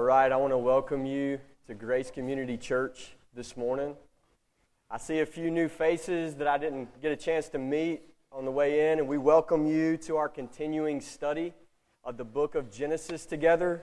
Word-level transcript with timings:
All 0.00 0.06
right, 0.06 0.32
I 0.32 0.36
want 0.36 0.54
to 0.54 0.56
welcome 0.56 1.04
you 1.04 1.38
to 1.66 1.74
Grace 1.74 2.10
Community 2.10 2.56
Church 2.56 3.12
this 3.34 3.54
morning. 3.54 3.94
I 4.90 4.96
see 4.96 5.20
a 5.20 5.26
few 5.26 5.50
new 5.50 5.68
faces 5.68 6.36
that 6.36 6.48
I 6.48 6.56
didn't 6.56 7.02
get 7.02 7.12
a 7.12 7.16
chance 7.16 7.50
to 7.50 7.58
meet 7.58 8.00
on 8.32 8.46
the 8.46 8.50
way 8.50 8.90
in, 8.90 8.98
and 8.98 9.06
we 9.06 9.18
welcome 9.18 9.66
you 9.66 9.98
to 9.98 10.16
our 10.16 10.30
continuing 10.30 11.02
study 11.02 11.52
of 12.02 12.16
the 12.16 12.24
book 12.24 12.54
of 12.54 12.72
Genesis 12.72 13.26
together. 13.26 13.82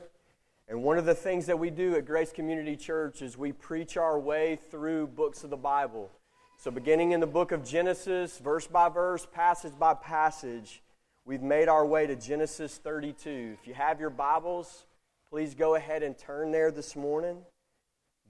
And 0.68 0.82
one 0.82 0.98
of 0.98 1.06
the 1.06 1.14
things 1.14 1.46
that 1.46 1.60
we 1.60 1.70
do 1.70 1.95
at 1.95 2.07
Grace 2.07 2.31
Community 2.31 2.75
Church 2.75 3.21
is 3.21 3.38
we 3.38 3.52
preach 3.52 3.95
our 3.95 4.20
way 4.20 4.57
through 4.71 5.09
books 5.09 5.43
of 5.43 5.52
the 5.52 5.55
Bible. 5.55 6.09
So, 6.57 6.71
beginning 6.71 7.11
in 7.11 7.20
the 7.20 7.27
book 7.27 7.52
of 7.52 7.63
Genesis, 7.63 8.39
verse 8.39 8.65
by 8.65 8.89
verse, 8.89 9.27
passage 9.31 9.73
by 9.77 9.93
passage, 9.93 10.81
we've 11.25 11.43
made 11.43 11.68
our 11.68 11.86
way 11.86 12.07
to 12.07 12.15
Genesis 12.15 12.79
32. 12.84 13.55
If 13.61 13.68
you 13.68 13.75
have 13.75 13.99
your 13.99 14.09
Bibles, 14.09 14.87
Please 15.30 15.55
go 15.55 15.75
ahead 15.75 16.04
and 16.04 16.18
turn 16.18 16.52
there 16.52 16.71
this 16.71 16.96
morning. 16.96 17.39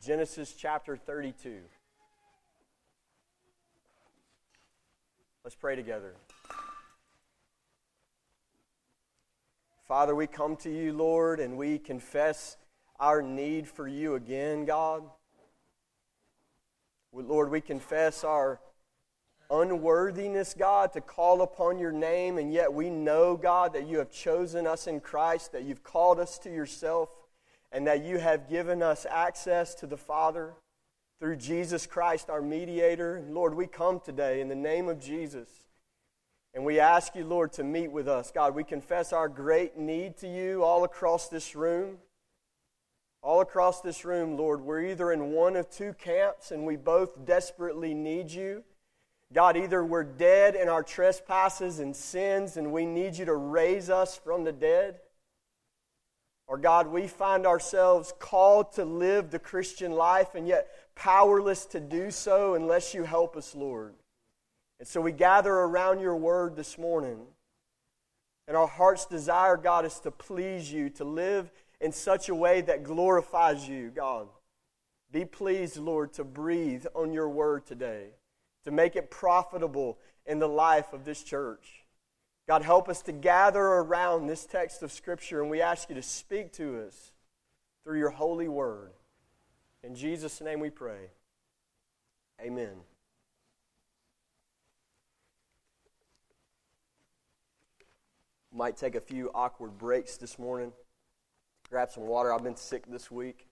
Genesis 0.04 0.56
chapter 0.58 0.98
32. 0.98 1.60
Let's 5.44 5.56
pray 5.56 5.76
together. 5.76 6.16
Father, 9.88 10.16
we 10.16 10.26
come 10.26 10.56
to 10.58 10.72
you, 10.72 10.92
Lord, 10.92 11.40
and 11.40 11.56
we 11.56 11.78
confess 11.78 12.58
our 13.00 13.22
need 13.22 13.68
for 13.68 13.88
you 13.88 14.16
again, 14.16 14.66
God. 14.66 15.04
Lord, 17.14 17.52
we 17.52 17.62
confess 17.62 18.24
our 18.24 18.60
unworthiness, 19.50 20.54
God, 20.54 20.94
to 20.94 21.02
call 21.02 21.42
upon 21.42 21.80
your 21.80 21.92
name, 21.92 22.38
and 22.38 22.52
yet 22.52 22.74
we 22.74 22.90
know, 22.90 23.38
God, 23.38 23.74
that 23.74 23.88
you 23.88 23.98
have 24.00 24.12
chosen 24.12 24.68
us 24.68 24.88
in 24.88 25.00
Christ, 25.00 25.52
that 25.54 25.64
you've 25.64 25.84
called 25.84 26.20
us 26.20 26.38
to 26.40 26.50
yourself, 26.50 27.10
and 27.72 27.88
that 27.88 28.04
you 28.04 28.18
have 28.18 28.50
given 28.50 28.82
us 28.82 29.06
access 29.10 29.74
to 29.76 29.88
the 29.88 29.98
Father 29.98 30.54
through 31.20 31.38
Jesus 31.38 31.86
Christ, 31.86 32.30
our 32.30 32.42
mediator. 32.42 33.24
Lord, 33.30 33.54
we 33.54 33.68
come 33.68 34.00
today 34.00 34.42
in 34.42 34.50
the 34.50 34.56
name 34.56 34.88
of 34.88 35.00
Jesus. 35.00 35.50
And 36.54 36.66
we 36.66 36.80
ask 36.80 37.16
you, 37.16 37.26
Lord, 37.26 37.54
to 37.54 37.64
meet 37.64 37.92
with 37.92 38.08
us. 38.08 38.32
God, 38.32 38.56
we 38.56 38.64
confess 38.64 39.14
our 39.14 39.30
great 39.30 39.78
need 39.78 40.18
to 40.18 40.28
you 40.28 40.64
all 40.64 40.84
across 40.84 41.30
this 41.30 41.56
room. 41.56 41.98
All 43.22 43.42
across 43.42 43.82
this 43.82 44.06
room, 44.06 44.38
Lord, 44.38 44.62
we're 44.62 44.86
either 44.86 45.12
in 45.12 45.32
one 45.32 45.56
of 45.56 45.70
two 45.70 45.94
camps 45.94 46.52
and 46.52 46.66
we 46.66 46.76
both 46.76 47.26
desperately 47.26 47.94
need 47.94 48.32
you 48.32 48.64
God, 49.34 49.58
either 49.58 49.84
we're 49.84 50.04
dead 50.04 50.56
in 50.56 50.70
our 50.70 50.84
trespasses 50.84 51.80
and 51.80 51.96
sins 51.96 52.56
and 52.56 52.72
we 52.72 52.86
need 52.86 53.18
you 53.18 53.26
to 53.26 53.36
raise 53.36 53.90
us 53.90 54.18
from 54.18 54.44
the 54.44 54.54
dead, 54.54 55.00
or 56.48 56.58
God, 56.58 56.88
we 56.88 57.08
find 57.08 57.46
ourselves 57.46 58.14
called 58.20 58.72
to 58.74 58.86
live 58.86 59.30
the 59.30 59.40
Christian 59.40 59.92
life 59.92 60.34
and 60.34 60.48
yet 60.48 60.70
powerless 60.96 61.66
to 61.68 61.82
do 61.82 62.10
so 62.10 62.56
unless 62.56 62.94
you 62.94 63.04
help 63.04 63.36
us, 63.36 63.54
Lord. 63.54 63.96
And 64.80 64.88
so 64.88 65.02
we 65.02 65.12
gather 65.12 65.54
around 65.54 66.00
your 66.00 66.16
word 66.16 66.56
this 66.56 66.78
morning. 66.78 67.20
And 68.48 68.56
our 68.56 68.68
heart's 68.68 69.06
desire, 69.06 69.58
God, 69.58 69.84
is 69.84 70.00
to 70.02 70.12
please 70.12 70.72
you, 70.72 70.90
to 70.92 71.04
live 71.04 71.52
in 71.82 71.92
such 71.92 72.30
a 72.30 72.36
way 72.36 72.62
that 72.62 72.84
glorifies 72.84 73.68
you, 73.68 73.92
God. 73.94 74.30
Be 75.12 75.26
pleased, 75.26 75.76
Lord, 75.76 76.14
to 76.14 76.24
breathe 76.24 76.86
on 76.96 77.12
your 77.12 77.28
word 77.28 77.66
today 77.66 78.12
to 78.68 78.72
make 78.74 78.98
it 78.98 79.10
profitable 79.10 79.98
in 80.26 80.40
the 80.40 80.48
life 80.48 80.92
of 80.92 81.06
this 81.06 81.24
church. 81.24 81.86
God, 82.50 82.64
help 82.64 82.90
us 82.90 83.02
to 83.04 83.14
gather 83.14 83.62
around 83.62 84.28
this 84.28 84.46
text 84.46 84.84
of 84.84 84.92
Scripture, 84.92 85.42
and 85.42 85.50
we 85.50 85.62
ask 85.62 85.88
you 85.88 85.96
to 85.96 86.02
speak 86.02 86.52
to 86.54 86.86
us 86.86 87.14
through 87.84 87.98
your 87.98 88.10
holy 88.10 88.50
word. 88.50 88.92
In 89.84 89.96
Jesus' 89.96 90.42
name 90.42 90.60
we 90.60 90.70
pray. 90.70 91.12
Amen. 92.42 92.76
Might 98.52 98.76
take 98.76 98.96
a 98.96 99.02
few 99.02 99.32
awkward 99.34 99.78
breaks 99.78 100.18
this 100.18 100.38
morning. 100.38 100.74
Grab 101.70 101.90
some 101.90 102.06
water. 102.06 102.34
I've 102.34 102.44
been 102.44 102.58
sick 102.58 102.84
this 102.86 103.10
week, 103.10 103.48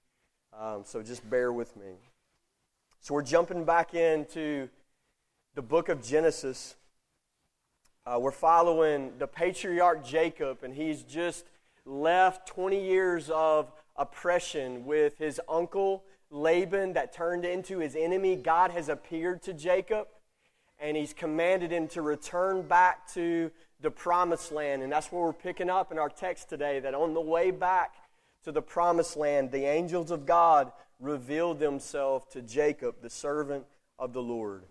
um, 0.51 0.83
so 0.83 1.01
just 1.01 1.29
bear 1.29 1.53
with 1.53 1.73
me. 1.77 1.93
So 2.99 3.13
we're 3.13 3.23
jumping 3.23 3.63
back 3.63 3.93
into 3.93 4.67
the 5.55 5.61
book 5.61 5.87
of 5.87 6.03
Genesis. 6.03 6.75
Uh, 8.05 8.19
we're 8.19 8.31
following 8.31 9.13
the 9.17 9.25
patriarch 9.25 10.05
Jacob, 10.05 10.63
and 10.63 10.73
he's 10.73 11.01
just 11.03 11.45
left 11.85 12.45
20 12.49 12.85
years 12.85 13.29
of 13.29 13.71
oppression 13.95 14.85
with 14.85 15.17
his 15.17 15.39
uncle 15.47 16.03
Laban 16.29 16.91
that 16.93 17.13
turned 17.13 17.45
into 17.45 17.79
his 17.79 17.95
enemy. 17.95 18.35
God 18.35 18.71
has 18.71 18.89
appeared 18.89 19.41
to 19.43 19.53
Jacob, 19.53 20.07
and 20.77 20.97
he's 20.97 21.13
commanded 21.13 21.71
him 21.71 21.87
to 21.89 22.01
return 22.01 22.63
back 22.63 23.09
to 23.13 23.49
the 23.79 23.91
promised 23.91 24.51
land. 24.51 24.83
And 24.83 24.91
that's 24.91 25.09
where 25.09 25.21
we're 25.21 25.31
picking 25.31 25.69
up 25.69 25.89
in 25.89 25.97
our 25.97 26.09
text 26.09 26.49
today 26.49 26.81
that 26.81 26.93
on 26.93 27.13
the 27.13 27.21
way 27.21 27.51
back 27.51 27.93
to 28.43 28.51
the 28.51 28.61
promised 28.61 29.15
land, 29.15 29.51
the 29.51 29.63
angels 29.63 30.11
of 30.11 30.25
God 30.25 30.73
revealed 30.99 31.59
themselves 31.59 32.25
to 32.33 32.41
Jacob, 32.41 32.95
the 33.01 33.09
servant 33.09 33.63
of 33.97 34.11
the 34.11 34.21
Lord. 34.21 34.63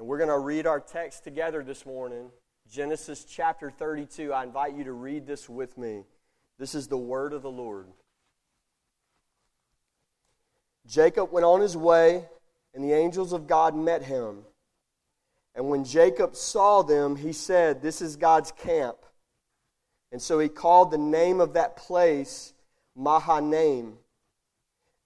And 0.00 0.08
we're 0.08 0.16
going 0.16 0.30
to 0.30 0.38
read 0.38 0.66
our 0.66 0.80
text 0.80 1.24
together 1.24 1.62
this 1.62 1.84
morning 1.84 2.30
Genesis 2.72 3.22
chapter 3.22 3.70
32. 3.70 4.32
I 4.32 4.44
invite 4.44 4.74
you 4.74 4.84
to 4.84 4.94
read 4.94 5.26
this 5.26 5.46
with 5.46 5.76
me. 5.76 6.04
This 6.58 6.74
is 6.74 6.88
the 6.88 6.96
word 6.96 7.34
of 7.34 7.42
the 7.42 7.50
Lord. 7.50 7.86
Jacob 10.86 11.30
went 11.30 11.44
on 11.44 11.60
his 11.60 11.76
way, 11.76 12.24
and 12.72 12.82
the 12.82 12.94
angels 12.94 13.34
of 13.34 13.46
God 13.46 13.76
met 13.76 14.02
him. 14.02 14.38
And 15.54 15.68
when 15.68 15.84
Jacob 15.84 16.34
saw 16.34 16.80
them, 16.80 17.16
he 17.16 17.34
said, 17.34 17.82
This 17.82 18.00
is 18.00 18.16
God's 18.16 18.52
camp. 18.52 18.96
And 20.12 20.22
so 20.22 20.38
he 20.38 20.48
called 20.48 20.90
the 20.92 20.96
name 20.96 21.42
of 21.42 21.52
that 21.52 21.76
place 21.76 22.54
Mahanaim. 22.96 23.98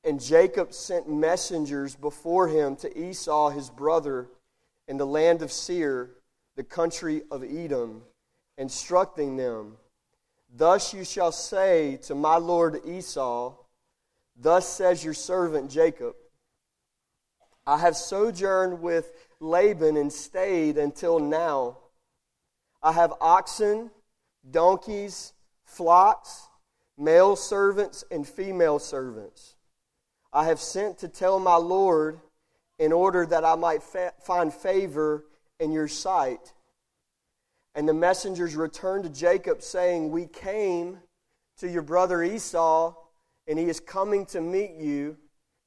And 0.05 0.23
Jacob 0.23 0.73
sent 0.73 1.09
messengers 1.09 1.97
before 1.97 2.47
him 2.47 2.77
to 2.77 2.97
Esau, 2.97 3.51
his 3.51 3.71
brother 3.71 4.29
in 4.89 4.97
the 4.97 5.07
land 5.07 5.43
of 5.43 5.51
Seir, 5.53 6.11
the 6.57 6.65
country 6.65 7.23
of 7.31 7.43
Edom, 7.43 8.03
instructing 8.59 9.37
them, 9.37 9.77
Thus 10.57 10.95
you 10.95 11.05
shall 11.05 11.33
say 11.33 11.99
to 12.03 12.15
my 12.15 12.37
lord 12.37 12.81
Esau, 12.87 13.55
Thus 14.37 14.69
says 14.69 15.05
your 15.05 15.15
servant 15.15 15.71
Jacob, 15.71 16.15
I 17.67 17.79
have 17.79 17.97
sojourned 17.97 18.81
with 18.81 19.13
Laban 19.41 19.97
and 19.97 20.13
stayed 20.13 20.77
until 20.77 21.19
now. 21.19 21.79
I 22.83 22.93
have 22.93 23.15
oxen, 23.21 23.91
donkeys, 24.51 25.33
flocks, 25.65 26.49
male 26.99 27.37
servants, 27.37 28.05
and 28.11 28.29
female 28.29 28.79
servants. 28.79 29.57
I 30.33 30.45
have 30.45 30.61
sent 30.61 30.99
to 30.99 31.09
tell 31.09 31.39
my 31.41 31.57
Lord, 31.57 32.21
in 32.79 32.93
order 32.93 33.25
that 33.27 33.45
I 33.45 33.55
might 33.55 33.83
fa- 33.83 34.15
find 34.21 34.53
favor 34.53 35.25
in 35.61 35.73
your 35.73 35.89
sight. 35.89 36.53
And 37.75 37.89
the 37.89 37.95
messengers 37.95 38.57
returned 38.57 39.05
to 39.05 39.11
Jacob, 39.11 39.63
saying, 39.63 40.11
We 40.11 40.27
came 40.27 40.99
to 41.59 41.69
your 41.69 41.83
brother 41.83 42.23
Esau, 42.23 42.95
and 43.47 43.59
he 43.59 43.67
is 43.67 43.81
coming 43.81 44.27
to 44.27 44.41
meet 44.41 44.73
you, 44.73 45.17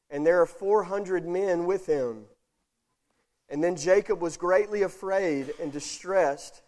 and 0.09 0.25
there 0.25 0.41
are 0.41 0.45
400 0.45 1.27
men 1.27 1.65
with 1.65 1.85
him. 1.85 2.25
And 3.49 3.63
then 3.63 3.75
Jacob 3.75 4.21
was 4.21 4.35
greatly 4.35 4.81
afraid 4.81 5.53
and 5.61 5.71
distressed, 5.71 6.61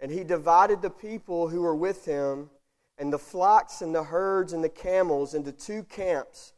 and 0.00 0.10
he 0.10 0.24
divided 0.24 0.82
the 0.82 0.90
people 0.90 1.48
who 1.48 1.62
were 1.62 1.76
with 1.76 2.04
him, 2.04 2.50
and 2.98 3.12
the 3.12 3.18
flocks 3.18 3.82
and 3.82 3.94
the 3.94 4.04
herds 4.04 4.52
and 4.52 4.62
the 4.62 4.68
camels 4.68 5.34
into 5.34 5.52
two 5.52 5.84
camps 5.84 6.52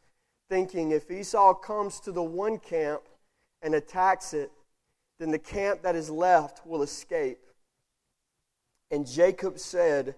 thinking 0.49 0.91
if 0.91 1.09
Esau 1.09 1.53
comes 1.53 1.99
to 2.01 2.11
the 2.11 2.23
one 2.23 2.59
camp 2.59 3.01
and 3.61 3.73
attacks 3.73 4.33
it, 4.33 4.51
then 5.19 5.31
the 5.31 5.39
camp 5.39 5.81
that 5.81 5.95
is 5.95 6.09
left 6.09 6.65
will 6.65 6.81
escape. 6.81 7.39
And 8.91 9.07
Jacob 9.07 9.59
said, 9.59 10.15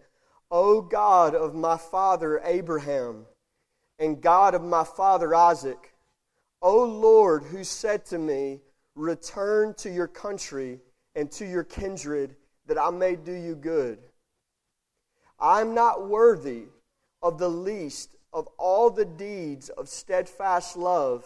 O 0.49 0.81
God 0.81 1.35
of 1.35 1.55
my 1.55 1.77
father 1.77 2.41
Abraham, 2.43 3.25
and 3.99 4.21
God 4.21 4.53
of 4.53 4.63
my 4.63 4.83
father 4.83 5.33
Isaac, 5.33 5.93
O 6.61 6.83
Lord, 6.83 7.43
who 7.43 7.63
said 7.63 8.05
to 8.07 8.17
me, 8.17 8.61
Return 8.95 9.75
to 9.75 9.91
your 9.91 10.07
country 10.07 10.79
and 11.15 11.31
to 11.33 11.45
your 11.45 11.63
kindred, 11.63 12.35
that 12.65 12.79
I 12.79 12.89
may 12.89 13.15
do 13.15 13.31
you 13.31 13.55
good. 13.55 13.99
I 15.39 15.61
am 15.61 15.75
not 15.75 16.07
worthy 16.07 16.63
of 17.21 17.37
the 17.37 17.49
least 17.49 18.16
of 18.37 18.47
all 18.59 18.91
the 18.91 19.03
deeds 19.03 19.69
of 19.69 19.89
steadfast 19.89 20.77
love 20.77 21.25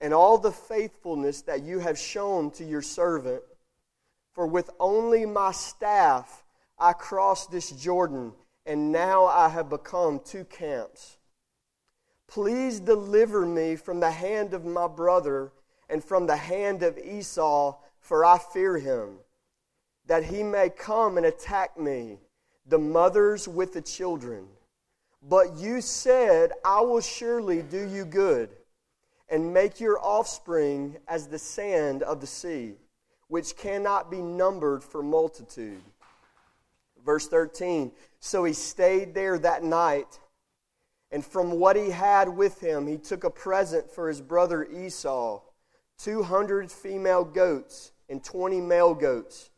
and 0.00 0.14
all 0.14 0.38
the 0.38 0.52
faithfulness 0.52 1.42
that 1.42 1.64
you 1.64 1.80
have 1.80 1.98
shown 1.98 2.52
to 2.52 2.64
your 2.64 2.82
servant. 2.82 3.42
For 4.32 4.46
with 4.46 4.70
only 4.78 5.26
my 5.26 5.50
staff 5.50 6.44
I 6.78 6.92
crossed 6.92 7.50
this 7.50 7.72
Jordan, 7.72 8.32
and 8.64 8.92
now 8.92 9.24
I 9.24 9.48
have 9.48 9.68
become 9.68 10.20
two 10.24 10.44
camps. 10.44 11.16
Please 12.28 12.78
deliver 12.78 13.44
me 13.44 13.74
from 13.74 13.98
the 13.98 14.12
hand 14.12 14.54
of 14.54 14.64
my 14.64 14.86
brother 14.86 15.50
and 15.90 16.04
from 16.04 16.28
the 16.28 16.36
hand 16.36 16.84
of 16.84 16.96
Esau, 16.96 17.76
for 17.98 18.24
I 18.24 18.38
fear 18.38 18.78
him, 18.78 19.18
that 20.06 20.22
he 20.22 20.44
may 20.44 20.70
come 20.70 21.16
and 21.16 21.26
attack 21.26 21.76
me, 21.76 22.18
the 22.66 22.78
mothers 22.78 23.48
with 23.48 23.72
the 23.72 23.82
children. 23.82 24.46
But 25.28 25.56
you 25.56 25.80
said, 25.80 26.52
I 26.64 26.80
will 26.80 27.00
surely 27.00 27.62
do 27.62 27.88
you 27.88 28.04
good, 28.04 28.50
and 29.28 29.52
make 29.52 29.80
your 29.80 29.98
offspring 29.98 30.98
as 31.08 31.26
the 31.26 31.38
sand 31.38 32.02
of 32.02 32.20
the 32.20 32.26
sea, 32.26 32.74
which 33.28 33.56
cannot 33.56 34.10
be 34.10 34.22
numbered 34.22 34.84
for 34.84 35.02
multitude. 35.02 35.82
Verse 37.04 37.26
13 37.28 37.92
So 38.20 38.44
he 38.44 38.52
stayed 38.52 39.14
there 39.14 39.38
that 39.38 39.64
night 39.64 40.18
and 41.10 41.24
from 41.24 41.52
what 41.52 41.76
he 41.76 41.90
had 41.90 42.28
with 42.28 42.60
him, 42.60 42.86
he 42.86 42.98
took 42.98 43.24
a 43.24 43.30
present 43.30 43.90
for 43.90 44.08
his 44.08 44.20
brother 44.20 44.64
Esau 44.64 45.40
200 45.98 46.70
female 46.70 47.24
goats 47.24 47.92
and 48.08 48.22
20 48.22 48.60
male 48.60 48.94
goats, 48.94 49.50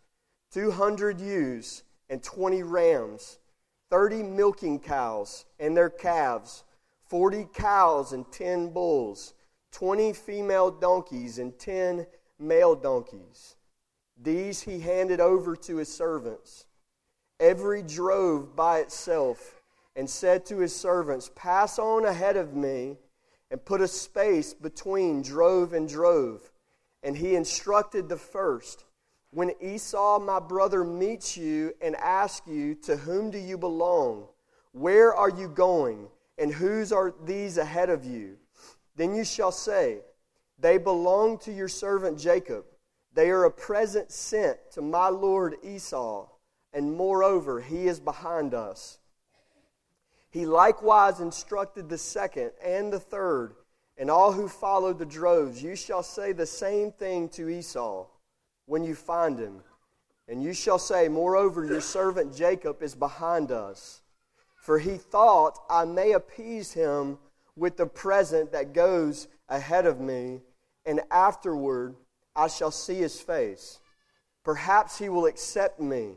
200 0.52 1.20
ewes 1.20 1.82
and 2.08 2.22
20 2.22 2.62
rams, 2.62 3.38
30 3.90 4.22
milking 4.22 4.78
cows 4.78 5.44
and 5.58 5.76
their 5.76 5.90
calves, 5.90 6.64
40 7.06 7.48
cows 7.54 8.12
and 8.12 8.30
10 8.30 8.70
bulls, 8.70 9.34
20 9.72 10.12
female 10.12 10.70
donkeys 10.70 11.38
and 11.38 11.58
10 11.58 12.06
male 12.38 12.74
donkeys. 12.74 13.56
These 14.20 14.62
he 14.62 14.80
handed 14.80 15.20
over 15.20 15.56
to 15.56 15.76
his 15.76 15.92
servants, 15.92 16.66
every 17.38 17.82
drove 17.82 18.56
by 18.56 18.80
itself 18.80 19.62
and 19.94 20.08
said 20.08 20.46
to 20.46 20.58
his 20.58 20.74
servants, 20.74 21.30
Pass 21.34 21.78
on 21.78 22.04
ahead 22.04 22.36
of 22.36 22.54
me 22.54 22.96
and 23.50 23.64
put 23.64 23.80
a 23.80 23.88
space 23.88 24.54
between 24.54 25.22
drove 25.22 25.72
and 25.72 25.88
drove. 25.88 26.52
And 27.02 27.16
he 27.16 27.34
instructed 27.34 28.08
the 28.08 28.16
first, 28.16 28.84
When 29.30 29.52
Esau, 29.60 30.18
my 30.20 30.40
brother, 30.40 30.84
meets 30.84 31.36
you 31.36 31.74
and 31.82 31.94
asks 31.96 32.46
you, 32.46 32.74
To 32.76 32.96
whom 32.96 33.30
do 33.30 33.38
you 33.38 33.58
belong? 33.58 34.26
Where 34.72 35.14
are 35.14 35.28
you 35.28 35.48
going? 35.48 36.08
And 36.38 36.52
whose 36.52 36.92
are 36.92 37.14
these 37.24 37.58
ahead 37.58 37.90
of 37.90 38.04
you? 38.04 38.36
Then 38.96 39.14
you 39.14 39.24
shall 39.24 39.52
say, 39.52 39.98
They 40.58 40.78
belong 40.78 41.38
to 41.40 41.52
your 41.52 41.68
servant 41.68 42.18
Jacob. 42.18 42.64
They 43.12 43.30
are 43.30 43.44
a 43.44 43.50
present 43.50 44.12
sent 44.12 44.58
to 44.72 44.82
my 44.82 45.08
lord 45.08 45.56
Esau, 45.62 46.28
and 46.72 46.94
moreover, 46.94 47.60
he 47.60 47.86
is 47.86 48.00
behind 48.00 48.54
us. 48.54 48.98
He 50.30 50.46
likewise 50.46 51.20
instructed 51.20 51.88
the 51.88 51.98
second 51.98 52.52
and 52.62 52.92
the 52.92 53.00
third, 53.00 53.56
and 53.96 54.10
all 54.10 54.32
who 54.32 54.46
followed 54.48 54.98
the 54.98 55.06
droves. 55.06 55.62
You 55.62 55.74
shall 55.74 56.02
say 56.02 56.32
the 56.32 56.46
same 56.46 56.92
thing 56.92 57.28
to 57.30 57.48
Esau 57.48 58.06
when 58.68 58.84
you 58.84 58.94
find 58.94 59.38
him. 59.38 59.62
And 60.28 60.42
you 60.42 60.52
shall 60.52 60.78
say, 60.78 61.08
Moreover, 61.08 61.64
your 61.64 61.80
servant 61.80 62.36
Jacob 62.36 62.82
is 62.82 62.94
behind 62.94 63.50
us. 63.50 64.02
For 64.56 64.78
he 64.78 64.98
thought, 64.98 65.58
I 65.70 65.86
may 65.86 66.12
appease 66.12 66.74
him 66.74 67.18
with 67.56 67.78
the 67.78 67.86
present 67.86 68.52
that 68.52 68.74
goes 68.74 69.26
ahead 69.48 69.86
of 69.86 69.98
me, 69.98 70.42
and 70.84 71.00
afterward 71.10 71.96
I 72.36 72.48
shall 72.48 72.70
see 72.70 72.96
his 72.96 73.20
face. 73.20 73.80
Perhaps 74.44 74.98
he 74.98 75.08
will 75.08 75.26
accept 75.26 75.80
me. 75.80 76.12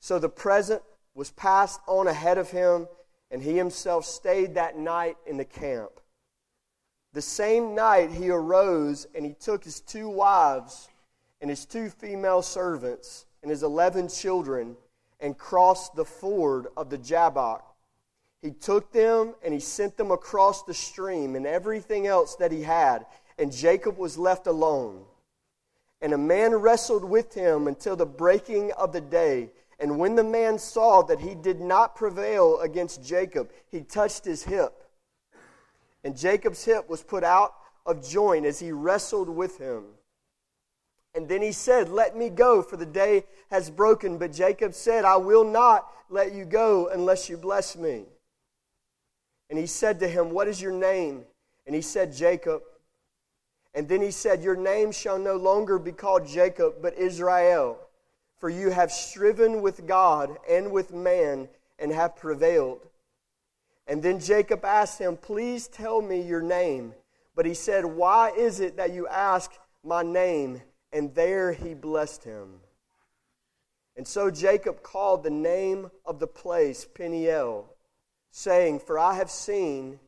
So 0.00 0.18
the 0.18 0.28
present 0.28 0.82
was 1.14 1.30
passed 1.30 1.80
on 1.86 2.06
ahead 2.06 2.38
of 2.38 2.50
him 2.50 2.88
and 3.30 3.42
he 3.42 3.56
himself 3.56 4.04
stayed 4.04 4.54
that 4.54 4.78
night 4.78 5.16
in 5.26 5.36
the 5.36 5.44
camp. 5.44 5.90
The 7.12 7.22
same 7.22 7.74
night 7.74 8.10
he 8.10 8.30
arose 8.30 9.06
and 9.14 9.24
he 9.24 9.34
took 9.34 9.64
his 9.64 9.80
two 9.80 10.08
wives 10.08 10.88
and 11.40 11.50
his 11.50 11.64
two 11.64 11.88
female 11.90 12.42
servants 12.42 13.26
and 13.42 13.50
his 13.50 13.62
eleven 13.62 14.08
children 14.08 14.76
and 15.20 15.36
crossed 15.36 15.94
the 15.94 16.04
ford 16.04 16.66
of 16.76 16.90
the 16.90 16.98
Jabbok. 16.98 17.64
He 18.42 18.52
took 18.52 18.92
them 18.92 19.34
and 19.44 19.52
he 19.52 19.60
sent 19.60 19.96
them 19.96 20.10
across 20.10 20.62
the 20.62 20.74
stream 20.74 21.34
and 21.34 21.46
everything 21.46 22.06
else 22.06 22.36
that 22.36 22.52
he 22.52 22.62
had, 22.62 23.06
and 23.38 23.52
Jacob 23.52 23.98
was 23.98 24.16
left 24.16 24.46
alone. 24.46 25.04
And 26.00 26.12
a 26.12 26.18
man 26.18 26.54
wrestled 26.54 27.04
with 27.04 27.34
him 27.34 27.66
until 27.66 27.96
the 27.96 28.06
breaking 28.06 28.70
of 28.72 28.92
the 28.92 29.00
day. 29.00 29.50
And 29.80 29.98
when 29.98 30.14
the 30.14 30.24
man 30.24 30.58
saw 30.58 31.02
that 31.02 31.20
he 31.20 31.34
did 31.34 31.60
not 31.60 31.96
prevail 31.96 32.60
against 32.60 33.04
Jacob, 33.04 33.50
he 33.68 33.80
touched 33.80 34.24
his 34.24 34.44
hip. 34.44 34.84
And 36.04 36.16
Jacob's 36.16 36.64
hip 36.64 36.88
was 36.88 37.02
put 37.02 37.24
out 37.24 37.54
of 37.84 38.08
joint 38.08 38.46
as 38.46 38.60
he 38.60 38.70
wrestled 38.70 39.28
with 39.28 39.58
him. 39.58 39.84
And 41.18 41.28
then 41.28 41.42
he 41.42 41.50
said, 41.50 41.88
Let 41.88 42.16
me 42.16 42.30
go, 42.30 42.62
for 42.62 42.76
the 42.76 42.86
day 42.86 43.24
has 43.50 43.70
broken. 43.70 44.18
But 44.18 44.32
Jacob 44.32 44.72
said, 44.72 45.04
I 45.04 45.16
will 45.16 45.44
not 45.44 45.92
let 46.08 46.32
you 46.32 46.44
go 46.44 46.88
unless 46.88 47.28
you 47.28 47.36
bless 47.36 47.76
me. 47.76 48.04
And 49.50 49.58
he 49.58 49.66
said 49.66 49.98
to 49.98 50.08
him, 50.08 50.30
What 50.30 50.46
is 50.46 50.62
your 50.62 50.72
name? 50.72 51.24
And 51.66 51.74
he 51.74 51.82
said, 51.82 52.14
Jacob. 52.14 52.62
And 53.74 53.88
then 53.88 54.00
he 54.00 54.12
said, 54.12 54.42
Your 54.44 54.56
name 54.56 54.92
shall 54.92 55.18
no 55.18 55.34
longer 55.34 55.78
be 55.80 55.92
called 55.92 56.26
Jacob, 56.26 56.76
but 56.80 56.96
Israel 56.96 57.80
for 58.38 58.48
you 58.48 58.70
have 58.70 58.92
striven 58.92 59.62
with 59.62 59.86
God 59.86 60.36
and 60.48 60.70
with 60.70 60.92
man 60.92 61.48
and 61.78 61.92
have 61.92 62.16
prevailed. 62.16 62.80
And 63.86 64.02
then 64.02 64.20
Jacob 64.20 64.64
asked 64.64 65.00
him, 65.00 65.16
Please 65.16 65.66
tell 65.66 66.00
me 66.00 66.20
your 66.20 66.42
name. 66.42 66.94
But 67.34 67.46
he 67.46 67.54
said, 67.54 67.84
Why 67.84 68.30
is 68.30 68.60
it 68.60 68.76
that 68.76 68.92
you 68.92 69.08
ask 69.08 69.52
my 69.84 70.02
name? 70.02 70.62
And 70.92 71.14
there 71.14 71.52
he 71.52 71.74
blessed 71.74 72.24
him. 72.24 72.60
And 73.96 74.06
so 74.06 74.30
Jacob 74.30 74.82
called 74.82 75.22
the 75.22 75.30
name 75.30 75.90
of 76.06 76.20
the 76.20 76.26
place 76.26 76.86
Peniel, 76.86 77.66
saying, 78.30 78.78
For 78.78 78.98
I 78.98 79.14
have 79.14 79.30
seen 79.30 79.98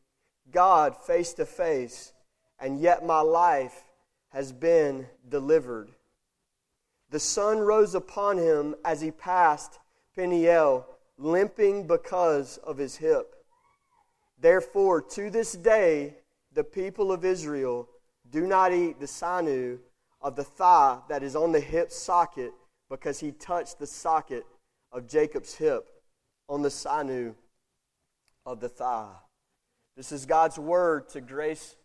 God 0.49 0.95
face 0.95 1.33
to 1.33 1.45
face, 1.45 2.13
and 2.57 2.79
yet 2.79 3.05
my 3.05 3.19
life 3.19 3.83
has 4.29 4.53
been 4.53 5.07
delivered. 5.27 5.89
The 7.09 7.19
sun 7.19 7.59
rose 7.59 7.93
upon 7.93 8.37
him 8.37 8.75
as 8.85 9.01
he 9.01 9.11
passed 9.11 9.77
Peniel, 10.15 10.85
limping 11.17 11.85
because 11.85 12.57
of 12.59 12.77
his 12.77 12.95
hip. 12.95 13.35
Therefore, 14.39 15.01
to 15.01 15.29
this 15.29 15.51
day, 15.51 16.15
the 16.53 16.63
people 16.63 17.11
of 17.11 17.25
Israel 17.25 17.89
do 18.29 18.47
not 18.47 18.71
eat 18.71 18.99
the 18.99 19.07
sinew 19.07 19.79
of 20.21 20.35
the 20.35 20.43
thigh 20.43 20.99
that 21.09 21.23
is 21.23 21.35
on 21.35 21.51
the 21.51 21.59
hip 21.59 21.91
socket 21.91 22.53
because 22.89 23.19
he 23.19 23.31
touched 23.31 23.79
the 23.79 23.87
socket 23.87 24.45
of 24.91 25.07
Jacob's 25.07 25.55
hip 25.55 25.87
on 26.47 26.61
the 26.61 26.69
sinew 26.69 27.33
of 28.45 28.59
the 28.59 28.69
thigh. 28.69 29.13
This 29.95 30.11
is 30.11 30.25
God's 30.25 30.59
word 30.59 31.09
to 31.09 31.21
Grace 31.21 31.75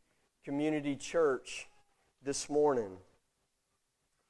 Community 0.44 0.96
Church 0.96 1.68
this 2.22 2.50
morning. 2.50 2.98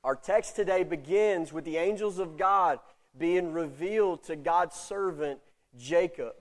Our 0.05 0.17
text 0.17 0.55
today 0.55 0.85
begins 0.85 1.53
with 1.53 1.65
the 1.65 1.79
angels 1.79 2.19
of 2.19 2.37
God 2.37 2.79
being 3.19 3.53
revealed 3.53 4.23
to 4.25 4.37
God's 4.37 4.77
servant 4.77 5.41
Jacob. 5.77 6.35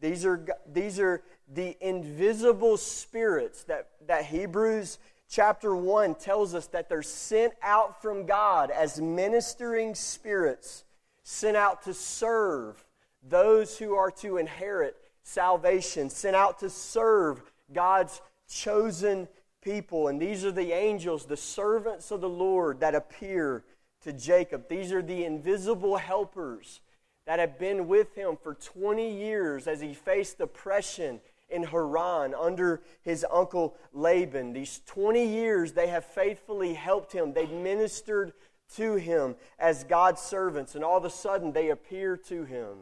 These 0.00 0.24
are, 0.24 0.44
these 0.66 0.98
are 0.98 1.22
the 1.52 1.76
invisible 1.80 2.76
spirits 2.76 3.64
that, 3.64 3.88
that 4.06 4.24
Hebrews 4.26 4.98
chapter 5.30 5.76
1 5.76 6.16
tells 6.16 6.54
us 6.54 6.66
that 6.66 6.88
they're 6.88 7.02
sent 7.02 7.54
out 7.62 8.02
from 8.02 8.26
God 8.26 8.70
as 8.70 9.00
ministering 9.00 9.94
spirits, 9.94 10.84
sent 11.22 11.56
out 11.56 11.82
to 11.84 11.94
serve 11.94 12.84
those 13.22 13.78
who 13.78 13.94
are 13.94 14.10
to 14.10 14.38
inherit 14.38 14.96
salvation, 15.22 16.10
sent 16.10 16.34
out 16.34 16.58
to 16.58 16.68
serve 16.68 17.40
God's 17.72 18.20
chosen 18.48 19.28
people. 19.62 20.08
And 20.08 20.20
these 20.20 20.44
are 20.44 20.50
the 20.50 20.72
angels, 20.72 21.26
the 21.26 21.36
servants 21.36 22.10
of 22.10 22.20
the 22.20 22.28
Lord 22.28 22.80
that 22.80 22.96
appear 22.96 23.62
to 24.02 24.12
Jacob. 24.12 24.68
These 24.68 24.92
are 24.92 25.02
the 25.02 25.24
invisible 25.24 25.96
helpers 25.96 26.80
that 27.26 27.38
have 27.38 27.58
been 27.58 27.86
with 27.86 28.16
him 28.16 28.36
for 28.42 28.54
20 28.54 29.08
years 29.08 29.68
as 29.68 29.80
he 29.80 29.94
faced 29.94 30.40
oppression 30.40 31.20
in 31.50 31.64
Haran 31.64 32.34
under 32.34 32.82
his 33.02 33.26
uncle 33.30 33.76
Laban. 33.92 34.52
These 34.52 34.80
20 34.86 35.24
years 35.24 35.72
they 35.72 35.88
have 35.88 36.04
faithfully 36.04 36.74
helped 36.74 37.12
him. 37.12 37.32
They 37.32 37.46
ministered 37.46 38.32
to 38.76 38.94
him 38.94 39.36
as 39.58 39.84
God's 39.84 40.20
servants, 40.20 40.74
and 40.74 40.84
all 40.84 40.96
of 40.96 41.04
a 41.04 41.10
sudden 41.10 41.52
they 41.52 41.70
appear 41.70 42.16
to 42.16 42.44
him 42.44 42.78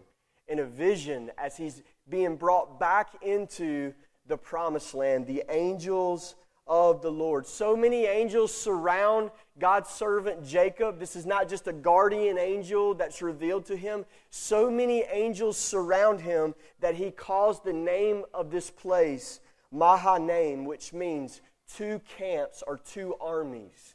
in 0.47 0.59
a 0.59 0.65
vision 0.65 1.31
as 1.39 1.57
he's 1.57 1.83
being 2.09 2.37
brought 2.37 2.79
back 2.81 3.17
into 3.23 3.95
the 4.27 4.37
promised 4.37 4.95
land. 4.95 5.27
The 5.27 5.45
angels 5.49 6.35
of 6.69 7.01
the 7.01 7.11
Lord. 7.11 7.47
So 7.47 7.77
many 7.77 8.05
angels 8.05 8.55
surround 8.55 9.31
God's 9.59 9.89
servant 9.89 10.47
Jacob. 10.47 10.99
This 10.99 11.17
is 11.17 11.27
not 11.27 11.49
just 11.49 11.67
a 11.67 11.73
guardian 11.73 12.39
angel 12.39 12.95
that's 12.95 13.23
revealed 13.23 13.65
to 13.67 13.77
him. 13.77 14.05
So 14.31 14.71
many 14.71 15.05
angels 15.11 15.57
surround 15.57 16.21
him 16.21 16.55
that 16.81 16.97
he 16.97 17.11
calls 17.11 17.61
the 17.61 17.73
name 17.73 18.25
of 18.35 18.51
this 18.51 18.71
place 18.71 19.41
Mahanaim, 19.73 20.65
which 20.65 20.93
means 20.93 21.41
two 21.75 22.01
camps 22.19 22.63
or 22.67 22.77
two 22.79 23.15
armies. 23.21 23.95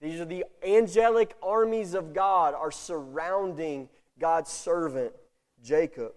These 0.00 0.20
are 0.20 0.26
the 0.26 0.44
angelic 0.66 1.34
armies 1.42 1.94
of 1.94 2.12
God 2.12 2.54
are 2.54 2.70
surrounding 2.70 3.88
God's 4.18 4.50
servant 4.50 5.12
Jacob. 5.62 6.12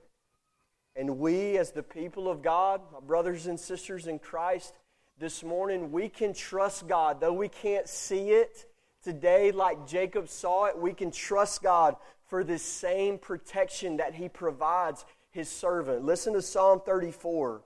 And 0.96 1.20
we, 1.20 1.58
as 1.58 1.72
the 1.72 1.84
people 1.84 2.30
of 2.30 2.42
God, 2.42 2.82
my 2.92 3.00
brothers 3.00 3.46
and 3.46 3.60
sisters 3.60 4.08
in 4.08 4.20
Christ, 4.20 4.74
this 5.20 5.44
morning, 5.44 5.92
we 5.92 6.10
can 6.10 6.34
trust 6.34 6.88
God. 6.88 7.20
Though 7.20 7.34
we 7.34 7.50
can't 7.50 7.88
see 7.88 8.30
it 8.32 8.66
today 9.04 9.52
like 9.52 9.88
Jacob 9.88 10.30
saw 10.30 10.66
it, 10.66 10.78
we 10.78 10.94
can 10.94 11.12
trust 11.12 11.64
God 11.64 11.96
for 12.28 12.44
this 12.44 12.62
same 12.62 13.18
protection 13.18 13.98
that 13.98 14.14
He 14.14 14.30
provides 14.30 15.06
His 15.32 15.50
servant. 15.50 16.06
Listen 16.06 16.34
to 16.34 16.42
Psalm 16.42 16.82
34. 16.86 17.62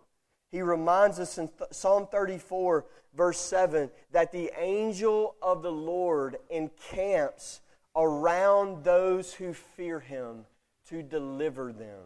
He 0.52 0.62
reminds 0.62 1.20
us 1.20 1.38
in 1.38 1.50
Psalm 1.72 2.08
34, 2.12 2.86
verse 3.16 3.40
7, 3.40 3.90
that 4.12 4.32
the 4.32 4.52
angel 4.58 5.36
of 5.42 5.62
the 5.62 5.72
Lord 5.72 6.38
encamps 6.50 7.62
around 7.96 8.84
those 8.84 9.34
who 9.34 9.54
fear 9.54 10.00
Him 10.00 10.46
to 10.90 11.04
deliver 11.04 11.74
them. 11.74 12.04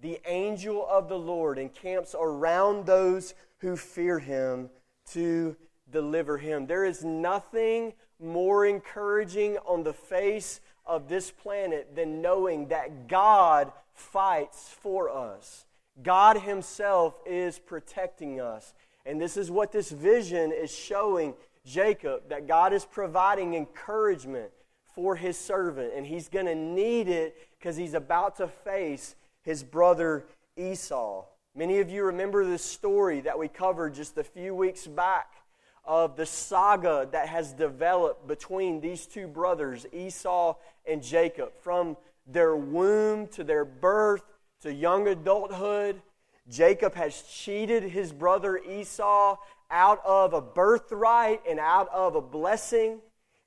The 0.00 0.20
angel 0.26 0.86
of 0.88 1.08
the 1.08 1.18
Lord 1.18 1.58
encamps 1.58 2.14
around 2.18 2.86
those 2.86 3.34
who 3.64 3.76
fear 3.76 4.18
him 4.18 4.68
to 5.12 5.56
deliver 5.90 6.38
him. 6.38 6.66
There 6.66 6.84
is 6.84 7.04
nothing 7.04 7.94
more 8.20 8.66
encouraging 8.66 9.56
on 9.66 9.82
the 9.82 9.92
face 9.92 10.60
of 10.86 11.08
this 11.08 11.30
planet 11.30 11.94
than 11.94 12.20
knowing 12.20 12.68
that 12.68 13.08
God 13.08 13.72
fights 13.94 14.74
for 14.80 15.08
us. 15.08 15.64
God 16.02 16.38
Himself 16.38 17.14
is 17.24 17.58
protecting 17.58 18.40
us. 18.40 18.74
And 19.06 19.20
this 19.20 19.36
is 19.36 19.50
what 19.50 19.72
this 19.72 19.90
vision 19.90 20.52
is 20.52 20.74
showing 20.74 21.34
Jacob 21.64 22.28
that 22.28 22.46
God 22.46 22.72
is 22.72 22.84
providing 22.84 23.54
encouragement 23.54 24.50
for 24.94 25.16
His 25.16 25.38
servant. 25.38 25.92
And 25.94 26.06
He's 26.06 26.28
going 26.28 26.46
to 26.46 26.54
need 26.54 27.08
it 27.08 27.36
because 27.58 27.76
He's 27.76 27.94
about 27.94 28.36
to 28.36 28.48
face 28.48 29.14
his 29.44 29.62
brother 29.62 30.24
Esau. 30.56 31.24
Many 31.56 31.78
of 31.78 31.88
you 31.88 32.02
remember 32.06 32.44
this 32.44 32.64
story 32.64 33.20
that 33.20 33.38
we 33.38 33.46
covered 33.46 33.94
just 33.94 34.18
a 34.18 34.24
few 34.24 34.56
weeks 34.56 34.88
back 34.88 35.34
of 35.84 36.16
the 36.16 36.26
saga 36.26 37.08
that 37.12 37.28
has 37.28 37.52
developed 37.52 38.26
between 38.26 38.80
these 38.80 39.06
two 39.06 39.28
brothers, 39.28 39.86
Esau 39.92 40.56
and 40.84 41.00
Jacob, 41.00 41.52
from 41.60 41.96
their 42.26 42.56
womb 42.56 43.28
to 43.28 43.44
their 43.44 43.64
birth 43.64 44.24
to 44.62 44.74
young 44.74 45.06
adulthood. 45.06 46.02
Jacob 46.48 46.92
has 46.96 47.22
cheated 47.22 47.84
his 47.84 48.12
brother 48.12 48.58
Esau 48.58 49.36
out 49.70 50.04
of 50.04 50.32
a 50.32 50.40
birthright 50.40 51.40
and 51.48 51.60
out 51.60 51.88
of 51.90 52.16
a 52.16 52.20
blessing. 52.20 52.98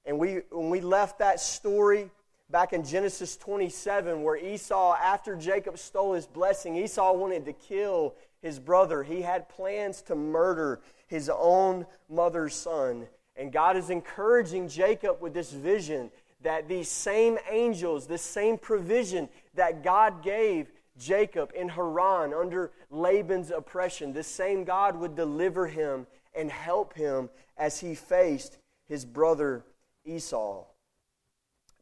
And 0.06 0.18
we, 0.18 0.44
when 0.50 0.70
we 0.70 0.80
left 0.80 1.20
that 1.20 1.42
story 1.42 2.10
back 2.50 2.74
in 2.74 2.84
Genesis 2.84 3.36
27, 3.38 4.24
where 4.24 4.38
Esau, 4.38 4.96
after 4.96 5.36
Jacob 5.36 5.78
stole 5.78 6.14
his 6.14 6.26
blessing, 6.26 6.76
Esau 6.76 7.14
wanted 7.14 7.46
to 7.46 7.54
kill 7.54 8.16
his 8.42 8.60
brother. 8.60 9.04
He 9.04 9.22
had 9.22 9.50
plans 9.50 10.02
to 10.04 10.16
murder 10.16 10.80
his 11.08 11.30
own 11.30 11.86
mother's 12.10 12.56
son. 12.56 13.08
And 13.36 13.52
God 13.52 13.78
is 13.78 13.90
encouraging 13.90 14.68
Jacob 14.68 15.22
with 15.22 15.34
this 15.34 15.52
vision 15.52 16.12
that 16.42 16.68
these 16.68 16.90
same 16.90 17.38
angels, 17.50 18.08
this 18.08 18.22
same 18.22 18.58
provision 18.58 19.28
that 19.56 19.84
God 19.84 20.24
gave 20.24 20.72
Jacob 20.98 21.52
in 21.56 21.70
Haran 21.70 22.34
under 22.34 22.72
Laban's 22.90 23.52
oppression, 23.52 24.14
this 24.14 24.28
same 24.28 24.64
God 24.64 24.98
would 25.00 25.16
deliver 25.16 25.68
him 25.68 26.08
and 26.34 26.52
help 26.52 26.94
him 26.94 27.30
as 27.58 27.80
he 27.80 27.96
faced 27.96 28.58
his 28.88 29.06
brother 29.06 29.64
Esau. 30.06 30.64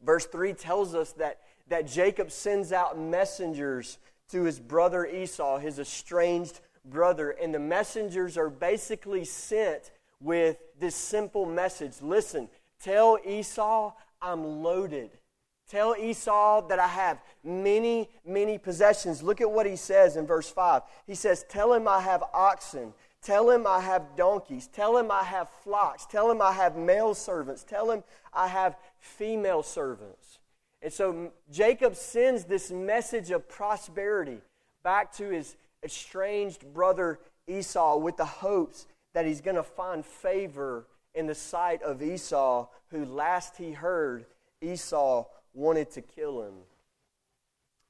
Verse 0.06 0.24
3 0.24 0.54
tells 0.54 0.94
us 0.94 1.12
that, 1.14 1.40
that 1.68 1.88
Jacob 1.88 2.30
sends 2.30 2.72
out 2.72 2.96
messengers 2.96 3.98
to 4.30 4.44
his 4.44 4.60
brother 4.60 5.04
Esau, 5.04 5.58
his 5.58 5.80
estranged 5.80 6.60
brother. 6.84 7.30
And 7.30 7.52
the 7.52 7.58
messengers 7.58 8.38
are 8.38 8.48
basically 8.48 9.24
sent 9.24 9.90
with 10.20 10.58
this 10.78 10.94
simple 10.94 11.44
message 11.44 12.00
Listen, 12.00 12.48
tell 12.80 13.18
Esau 13.26 13.92
I'm 14.22 14.62
loaded. 14.62 15.10
Tell 15.68 15.96
Esau 15.96 16.68
that 16.68 16.78
I 16.78 16.86
have 16.86 17.20
many, 17.42 18.08
many 18.24 18.56
possessions. 18.56 19.20
Look 19.20 19.40
at 19.40 19.50
what 19.50 19.66
he 19.66 19.74
says 19.74 20.16
in 20.16 20.24
verse 20.24 20.48
5. 20.48 20.82
He 21.08 21.16
says, 21.16 21.44
Tell 21.48 21.72
him 21.72 21.88
I 21.88 22.00
have 22.00 22.22
oxen. 22.32 22.94
Tell 23.26 23.50
him 23.50 23.66
I 23.66 23.80
have 23.80 24.14
donkeys. 24.14 24.68
Tell 24.68 24.96
him 24.96 25.10
I 25.10 25.24
have 25.24 25.48
flocks. 25.64 26.06
Tell 26.06 26.30
him 26.30 26.40
I 26.40 26.52
have 26.52 26.76
male 26.76 27.12
servants. 27.12 27.64
Tell 27.64 27.90
him 27.90 28.04
I 28.32 28.46
have 28.46 28.76
female 29.00 29.64
servants. 29.64 30.38
And 30.80 30.92
so 30.92 31.32
Jacob 31.50 31.96
sends 31.96 32.44
this 32.44 32.70
message 32.70 33.32
of 33.32 33.48
prosperity 33.48 34.38
back 34.84 35.12
to 35.14 35.28
his 35.28 35.56
estranged 35.82 36.72
brother 36.72 37.18
Esau 37.48 37.96
with 37.96 38.16
the 38.16 38.24
hopes 38.24 38.86
that 39.12 39.26
he's 39.26 39.40
going 39.40 39.56
to 39.56 39.64
find 39.64 40.06
favor 40.06 40.86
in 41.12 41.26
the 41.26 41.34
sight 41.34 41.82
of 41.82 42.04
Esau, 42.04 42.68
who 42.92 43.04
last 43.04 43.56
he 43.56 43.72
heard 43.72 44.24
Esau 44.62 45.24
wanted 45.52 45.90
to 45.90 46.00
kill 46.00 46.42
him. 46.42 46.54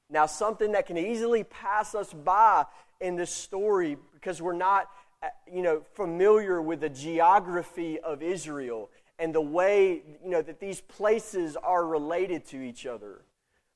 Now, 0.09 0.25
something 0.25 0.71
that 0.71 0.87
can 0.87 0.97
easily 0.97 1.43
pass 1.43 1.93
us 1.93 2.11
by 2.11 2.65
in 2.99 3.17
this 3.17 3.29
story 3.29 3.97
because 4.13 4.41
we're 4.41 4.53
not 4.53 4.89
Uh, 5.23 5.27
you 5.51 5.63
know, 5.63 5.81
familiar 5.93 6.61
with 6.61 6.81
the 6.81 6.89
geography 6.89 7.99
of 7.99 8.21
Israel 8.21 8.89
and 9.17 9.33
the 9.33 9.41
way 9.41 10.03
you 10.23 10.29
know 10.29 10.43
that 10.43 10.59
these 10.59 10.81
places 10.81 11.55
are 11.55 11.87
related 11.87 12.45
to 12.45 12.61
each 12.61 12.85
other. 12.85 13.21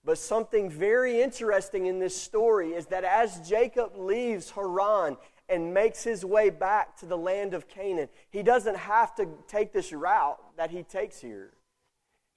But 0.04 0.20
something 0.20 0.70
very 0.70 1.20
interesting 1.20 1.88
in 1.88 1.98
this 1.98 2.16
story 2.16 2.74
is 2.74 2.88
that 2.88 3.04
as 3.04 3.48
Jacob 3.48 3.98
leaves 3.98 4.52
Haran 4.52 5.18
and 5.50 5.74
makes 5.74 6.04
his 6.04 6.24
way 6.24 6.52
back 6.52 6.96
to 6.98 7.08
the 7.08 7.18
land 7.18 7.56
of 7.56 7.68
Canaan, 7.68 8.10
he 8.30 8.44
doesn't 8.44 8.78
have 8.78 9.16
to 9.16 9.28
take 9.48 9.74
this 9.74 9.92
route 9.92 10.40
that 10.58 10.70
he 10.70 10.84
takes 10.84 11.20
here. 11.20 11.54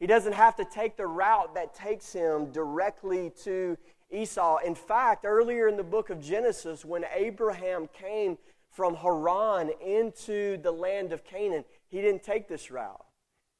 He 0.00 0.06
doesn't 0.06 0.32
have 0.32 0.56
to 0.56 0.64
take 0.64 0.96
the 0.96 1.06
route 1.06 1.54
that 1.54 1.75
takes 1.75 2.12
him 2.12 2.52
directly 2.52 3.32
to 3.44 3.76
Esau. 4.11 4.58
In 4.58 4.75
fact, 4.75 5.25
earlier 5.25 5.68
in 5.68 5.76
the 5.76 5.84
book 5.84 6.11
of 6.11 6.20
Genesis, 6.20 6.84
when 6.84 7.04
Abraham 7.14 7.88
came 7.92 8.38
from 8.74 8.96
Haran 8.96 9.70
into 9.80 10.58
the 10.58 10.72
land 10.72 11.12
of 11.12 11.24
Canaan, 11.24 11.64
he 11.88 12.00
didn't 12.00 12.24
take 12.24 12.48
this 12.48 12.70
route. 12.70 13.04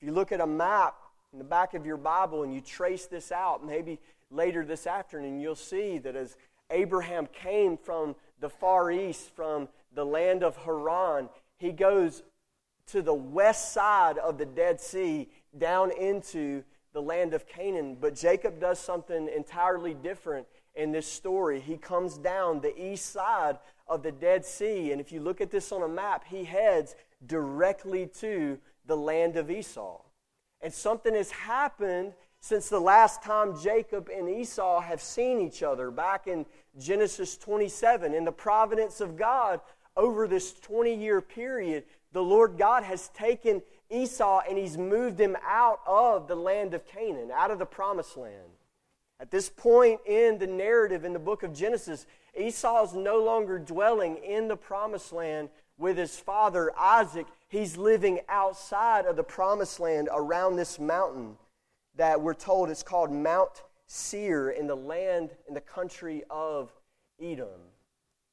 If 0.01 0.07
you 0.07 0.13
look 0.13 0.33
at 0.33 0.41
a 0.41 0.47
map 0.47 0.97
in 1.33 1.39
the 1.39 1.45
back 1.45 1.75
of 1.75 1.87
your 1.87 1.97
Bible 1.97 2.43
and 2.43 2.53
you 2.53 2.61
trace 2.61 3.07
this 3.07 3.31
out, 3.31 3.65
maybe 3.65 4.01
later 4.31 4.65
this 4.65 4.87
afternoon, 4.87 5.41
you'll 5.41 5.55
see 5.55 5.99
that 5.99 6.17
as 6.17 6.37
Abraham 6.71 7.29
came 7.29 7.77
from 7.77 8.17
the 8.41 8.49
far 8.49 8.91
east, 8.91 9.31
from 9.37 9.69
the 9.95 10.05
land 10.05 10.43
of 10.43 10.57
Haran, 10.57 11.29
he 11.59 11.71
goes 11.71 12.25
to 12.89 13.01
the 13.01 13.15
west 13.15 13.73
side 13.73 14.19
of 14.19 14.37
the 14.37 14.47
Dead 14.47 14.81
Sea 14.81 15.29
down 15.57 15.93
into 15.93 16.65
the 16.93 17.01
land 17.01 17.35
of 17.35 17.47
Canaan. 17.47 17.97
But 18.01 18.17
Jacob 18.17 18.61
does 18.61 18.81
something 18.81 19.29
entirely 19.29 19.95
different 19.95 20.47
in 20.75 20.91
this 20.91 21.07
story. 21.07 21.61
He 21.61 21.77
comes 21.77 22.19
down 22.19 22.61
the 22.61 22.77
east 22.77 23.13
side 23.13 23.59
of 23.87 24.03
the 24.03 24.13
Dead 24.13 24.45
Sea, 24.45 24.93
and 24.93 25.01
if 25.01 25.13
you 25.13 25.21
look 25.21 25.41
at 25.41 25.51
this 25.51 25.73
on 25.73 25.83
a 25.83 25.89
map, 25.89 26.25
he 26.27 26.45
heads 26.45 26.95
directly 27.27 28.07
to 28.21 28.59
the 28.87 28.97
land 28.97 29.37
of 29.37 29.51
Esau. 29.51 30.01
And 30.61 30.73
something 30.73 31.15
has 31.15 31.31
happened 31.31 32.15
since 32.41 32.69
the 32.69 32.81
last 32.81 33.23
time 33.23 33.59
Jacob 33.61 34.11
and 34.15 34.29
Esau 34.29 34.81
have 34.81 35.01
seen 35.01 35.41
each 35.41 35.63
other 35.63 35.91
back 35.91 36.27
in 36.27 36.47
Genesis 36.79 37.37
27. 37.37 38.15
In 38.15 38.25
the 38.25 38.33
providence 38.33 39.01
of 39.01 39.17
God, 39.17 39.61
over 39.97 40.27
this 40.27 40.53
20 40.61 40.95
year 40.95 41.21
period, 41.21 41.85
the 42.13 42.23
Lord 42.23 42.59
God 42.59 42.83
has 42.85 43.09
taken 43.09 43.63
Esau 43.91 44.43
and 44.49 44.59
he's 44.59 44.77
moved 44.79 45.21
him 45.21 45.37
out 45.47 45.81
of 45.87 46.27
the 46.29 46.35
land 46.35 46.75
of 46.75 46.87
Canaan, 46.87 47.31
out 47.33 47.51
of 47.51 47.59
the 47.59 47.67
promised 47.67 48.17
land. 48.17 48.54
At 49.25 49.31
this 49.31 49.49
point 49.49 50.01
in 50.05 50.37
the 50.37 50.47
narrative 50.47 51.03
in 51.03 51.15
the 51.15 51.19
book 51.19 51.45
of 51.45 51.55
Genesis, 51.55 52.05
Esau 52.39 52.85
is 52.85 52.93
no 52.93 53.25
longer 53.25 53.59
dwelling 53.59 54.19
in 54.19 54.49
the 54.49 54.57
promised 54.57 55.15
land 55.15 55.49
with 55.79 55.97
his 55.97 56.19
father 56.21 56.71
Isaac. 56.79 57.27
He's 57.49 57.79
living 57.79 58.21
outside 58.29 59.07
of 59.07 59.17
the 59.17 59.23
promised 59.23 59.81
land 59.81 60.11
around 60.13 60.57
this 60.57 60.79
mountain 60.79 61.39
that 61.97 62.21
we're 62.21 62.35
told 62.35 62.69
is 62.69 62.83
called 62.83 63.11
Mount 63.11 63.63
Seir 63.87 64.51
in 64.51 64.67
the 64.67 64.77
land, 64.77 65.31
in 65.49 65.55
the 65.55 65.61
country 65.63 66.23
of 66.29 66.71
Edom. 67.19 67.63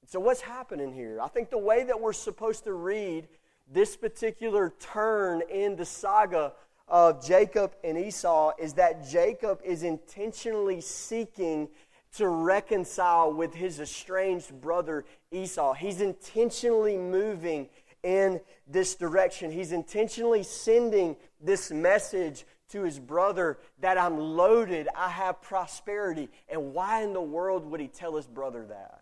So, 0.07 0.19
what's 0.19 0.41
happening 0.41 0.91
here? 0.91 1.21
I 1.21 1.29
think 1.29 1.51
the 1.51 1.57
way 1.57 1.85
that 1.85 2.01
we're 2.01 2.11
supposed 2.11 2.65
to 2.65 2.73
read 2.73 3.29
this 3.71 3.95
particular 3.95 4.73
turn 4.77 5.41
in 5.49 5.77
the 5.77 5.85
saga 5.85 6.51
of 6.91 7.25
Jacob 7.25 7.73
and 7.85 7.97
Esau 7.97 8.51
is 8.59 8.73
that 8.73 9.07
Jacob 9.07 9.61
is 9.63 9.81
intentionally 9.81 10.81
seeking 10.81 11.69
to 12.17 12.27
reconcile 12.27 13.31
with 13.31 13.53
his 13.53 13.79
estranged 13.79 14.59
brother 14.59 15.05
Esau. 15.31 15.73
He's 15.73 16.01
intentionally 16.01 16.97
moving 16.97 17.69
in 18.03 18.41
this 18.67 18.95
direction. 18.95 19.51
He's 19.51 19.71
intentionally 19.71 20.43
sending 20.43 21.15
this 21.39 21.71
message 21.71 22.45
to 22.69 22.83
his 22.83 22.99
brother 22.99 23.57
that 23.79 23.97
I'm 23.97 24.17
loaded, 24.17 24.89
I 24.95 25.09
have 25.09 25.41
prosperity. 25.41 26.29
And 26.49 26.73
why 26.73 27.03
in 27.03 27.13
the 27.13 27.21
world 27.21 27.69
would 27.71 27.79
he 27.79 27.87
tell 27.87 28.15
his 28.17 28.27
brother 28.27 28.65
that? 28.67 29.00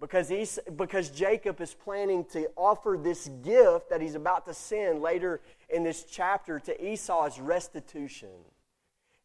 Because, 0.00 0.28
he's, 0.28 0.60
because 0.76 1.10
Jacob 1.10 1.60
is 1.60 1.74
planning 1.74 2.24
to 2.26 2.48
offer 2.56 2.98
this 3.02 3.28
gift 3.42 3.90
that 3.90 4.00
he's 4.00 4.14
about 4.14 4.46
to 4.46 4.54
send 4.54 5.02
later 5.02 5.40
in 5.68 5.82
this 5.82 6.04
chapter 6.04 6.60
to 6.60 6.84
Esau 6.84 7.26
as 7.26 7.40
restitution. 7.40 8.30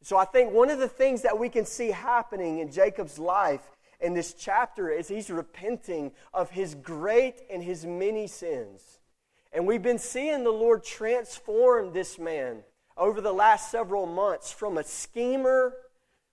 So 0.02 0.18
I 0.18 0.26
think 0.26 0.52
one 0.52 0.70
of 0.70 0.80
the 0.80 0.88
things 0.88 1.22
that 1.22 1.38
we 1.38 1.48
can 1.48 1.66
see 1.66 1.92
happening 1.92 2.60
in 2.60 2.72
Jacob's 2.72 3.20
life 3.20 3.62
in 4.02 4.14
this 4.14 4.34
chapter 4.34 4.90
is 4.90 5.08
he's 5.08 5.30
repenting 5.30 6.12
of 6.34 6.50
his 6.50 6.76
great 6.76 7.42
and 7.50 7.64
his 7.64 7.86
many 7.86 8.28
sins. 8.28 9.00
And 9.54 9.68
we've 9.68 9.84
been 9.84 10.00
seeing 10.00 10.44
the 10.44 10.52
Lord 10.52 10.84
transform 10.84 11.94
this 11.94 12.18
man 12.18 12.64
over 12.98 13.22
the 13.22 13.32
last 13.32 13.72
several 13.72 14.06
months 14.06 14.52
from 14.52 14.78
a 14.78 14.84
schemer, 14.84 15.74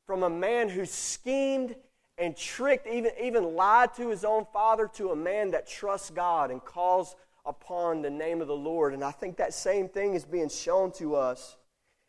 from 0.06 0.22
a 0.22 0.30
man 0.30 0.68
who 0.68 0.84
schemed 0.84 1.76
and 2.20 2.36
tricked, 2.36 2.86
even, 2.86 3.12
even 3.20 3.56
lied 3.56 3.94
to 3.94 4.10
his 4.10 4.24
own 4.24 4.46
father, 4.52 4.88
to 4.94 5.10
a 5.10 5.16
man 5.16 5.52
that 5.52 5.66
trusts 5.66 6.10
God 6.10 6.50
and 6.50 6.62
calls 6.62 7.16
upon 7.46 8.02
the 8.02 8.10
name 8.10 8.42
of 8.42 8.46
the 8.46 8.54
Lord. 8.54 8.92
And 8.92 9.02
I 9.02 9.10
think 9.10 9.38
that 9.38 9.54
same 9.54 9.88
thing 9.88 10.14
is 10.14 10.26
being 10.26 10.50
shown 10.50 10.92
to 10.92 11.16
us 11.16 11.56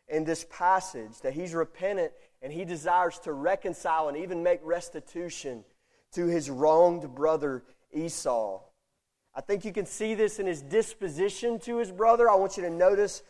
in 0.08 0.24
this 0.24 0.44
passage 0.50 1.20
that 1.22 1.32
he's 1.32 1.54
repentant 1.54 2.12
and 2.42 2.52
he 2.52 2.66
desires 2.66 3.18
to 3.20 3.32
reconcile 3.32 4.08
and 4.08 4.18
even 4.18 4.42
make 4.42 4.60
restitution 4.62 5.64
to 6.12 6.26
his 6.26 6.50
wronged 6.50 7.14
brother 7.14 7.62
Esau. 7.94 8.60
I 9.34 9.40
think 9.40 9.64
you 9.64 9.72
can 9.72 9.86
see 9.86 10.14
this 10.14 10.38
in 10.38 10.46
his 10.46 10.60
disposition 10.60 11.58
to 11.60 11.78
his 11.78 11.90
brother. 11.90 12.28
I 12.28 12.34
want 12.34 12.58
you 12.58 12.62
to 12.64 12.70
notice 12.70 13.22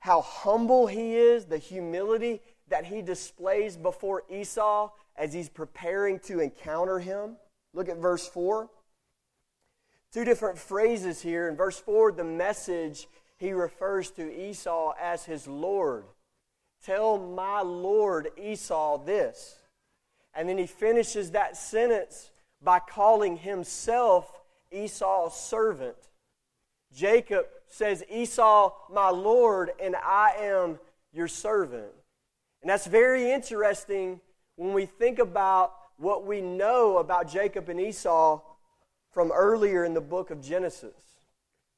how 0.00 0.22
humble 0.22 0.88
he 0.88 1.14
is, 1.14 1.44
the 1.44 1.58
humility 1.58 2.40
that 2.68 2.84
he 2.84 3.00
displays 3.00 3.76
before 3.76 4.24
Esau 4.28 4.90
as 5.16 5.32
he's 5.32 5.48
preparing 5.48 6.18
to 6.20 6.40
encounter 6.40 6.98
him. 6.98 7.36
Look 7.72 7.88
at 7.88 7.98
verse 7.98 8.26
4. 8.28 8.68
Two 10.12 10.24
different 10.24 10.58
phrases 10.58 11.20
here. 11.20 11.48
In 11.48 11.56
verse 11.56 11.78
4, 11.78 12.12
the 12.12 12.24
message 12.24 13.08
he 13.38 13.52
refers 13.52 14.10
to 14.12 14.32
Esau 14.32 14.94
as 15.00 15.24
his 15.24 15.46
Lord. 15.46 16.04
Tell 16.84 17.18
my 17.18 17.60
Lord 17.60 18.28
Esau 18.36 19.04
this. 19.04 19.56
And 20.34 20.48
then 20.48 20.58
he 20.58 20.66
finishes 20.66 21.32
that 21.32 21.56
sentence 21.56 22.30
by 22.62 22.78
calling 22.78 23.36
himself 23.36 24.30
Esau's 24.70 25.34
servant. 25.34 25.96
Jacob 26.94 27.46
says, 27.68 28.04
Esau, 28.10 28.72
my 28.90 29.10
Lord, 29.10 29.70
and 29.82 29.96
I 29.96 30.34
am 30.40 30.78
your 31.12 31.28
servant. 31.28 31.92
And 32.62 32.70
that's 32.70 32.86
very 32.86 33.30
interesting 33.30 34.20
when 34.56 34.72
we 34.72 34.86
think 34.86 35.18
about 35.18 35.72
what 35.98 36.26
we 36.26 36.40
know 36.40 36.98
about 36.98 37.30
Jacob 37.30 37.68
and 37.68 37.80
Esau 37.80 38.40
from 39.10 39.32
earlier 39.32 39.84
in 39.84 39.94
the 39.94 40.00
book 40.00 40.30
of 40.30 40.42
Genesis. 40.42 41.20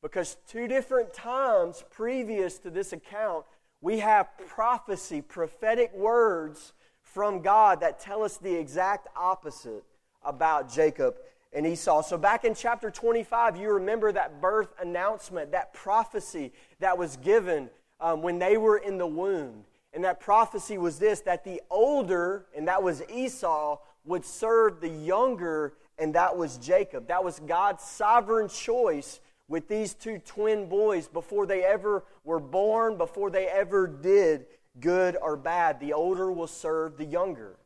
Because 0.02 0.36
two 0.48 0.68
different 0.68 1.12
times 1.12 1.84
previous 1.90 2.58
to 2.58 2.70
this 2.70 2.92
account, 2.92 3.44
we 3.80 3.98
have 4.00 4.28
prophecy, 4.46 5.20
prophetic 5.22 5.92
words 5.94 6.72
from 7.02 7.42
God 7.42 7.80
that 7.80 8.00
tell 8.00 8.22
us 8.22 8.36
the 8.36 8.54
exact 8.54 9.08
opposite 9.16 9.84
about 10.24 10.72
Jacob 10.72 11.16
and 11.52 11.66
Esau. 11.66 12.02
So, 12.02 12.18
back 12.18 12.44
in 12.44 12.54
chapter 12.54 12.90
25, 12.90 13.56
you 13.56 13.72
remember 13.72 14.12
that 14.12 14.40
birth 14.40 14.68
announcement, 14.80 15.52
that 15.52 15.72
prophecy 15.72 16.52
that 16.80 16.98
was 16.98 17.16
given 17.16 17.70
um, 18.00 18.22
when 18.22 18.38
they 18.38 18.56
were 18.56 18.78
in 18.78 18.98
the 18.98 19.06
womb. 19.06 19.64
And 19.92 20.04
that 20.04 20.20
prophecy 20.20 20.78
was 20.78 20.98
this 20.98 21.20
that 21.20 21.44
the 21.44 21.62
older, 21.70 22.46
and 22.56 22.68
that 22.68 22.82
was 22.82 23.02
Esau, 23.10 23.78
would 24.04 24.24
serve 24.24 24.80
the 24.80 24.88
younger, 24.88 25.74
and 25.98 26.14
that 26.14 26.36
was 26.36 26.58
Jacob. 26.58 27.08
That 27.08 27.24
was 27.24 27.40
God's 27.40 27.84
sovereign 27.84 28.48
choice 28.48 29.20
with 29.48 29.66
these 29.68 29.94
two 29.94 30.18
twin 30.18 30.68
boys 30.68 31.08
before 31.08 31.46
they 31.46 31.64
ever 31.64 32.04
were 32.24 32.40
born, 32.40 32.98
before 32.98 33.30
they 33.30 33.46
ever 33.46 33.86
did 33.86 34.46
good 34.80 35.16
or 35.20 35.36
bad. 35.36 35.80
The 35.80 35.94
older 35.94 36.30
will 36.30 36.46
serve 36.46 36.96
the 36.96 37.04
younger. 37.04 37.56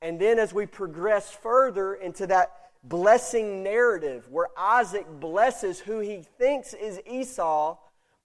And 0.00 0.18
then 0.18 0.38
as 0.38 0.52
we 0.52 0.66
progress 0.66 1.30
further 1.30 1.94
into 1.94 2.26
that 2.26 2.50
blessing 2.82 3.62
narrative 3.62 4.28
where 4.28 4.48
Isaac 4.58 5.06
blesses 5.20 5.78
who 5.78 6.00
he 6.00 6.24
thinks 6.38 6.74
is 6.74 7.00
Esau, 7.06 7.76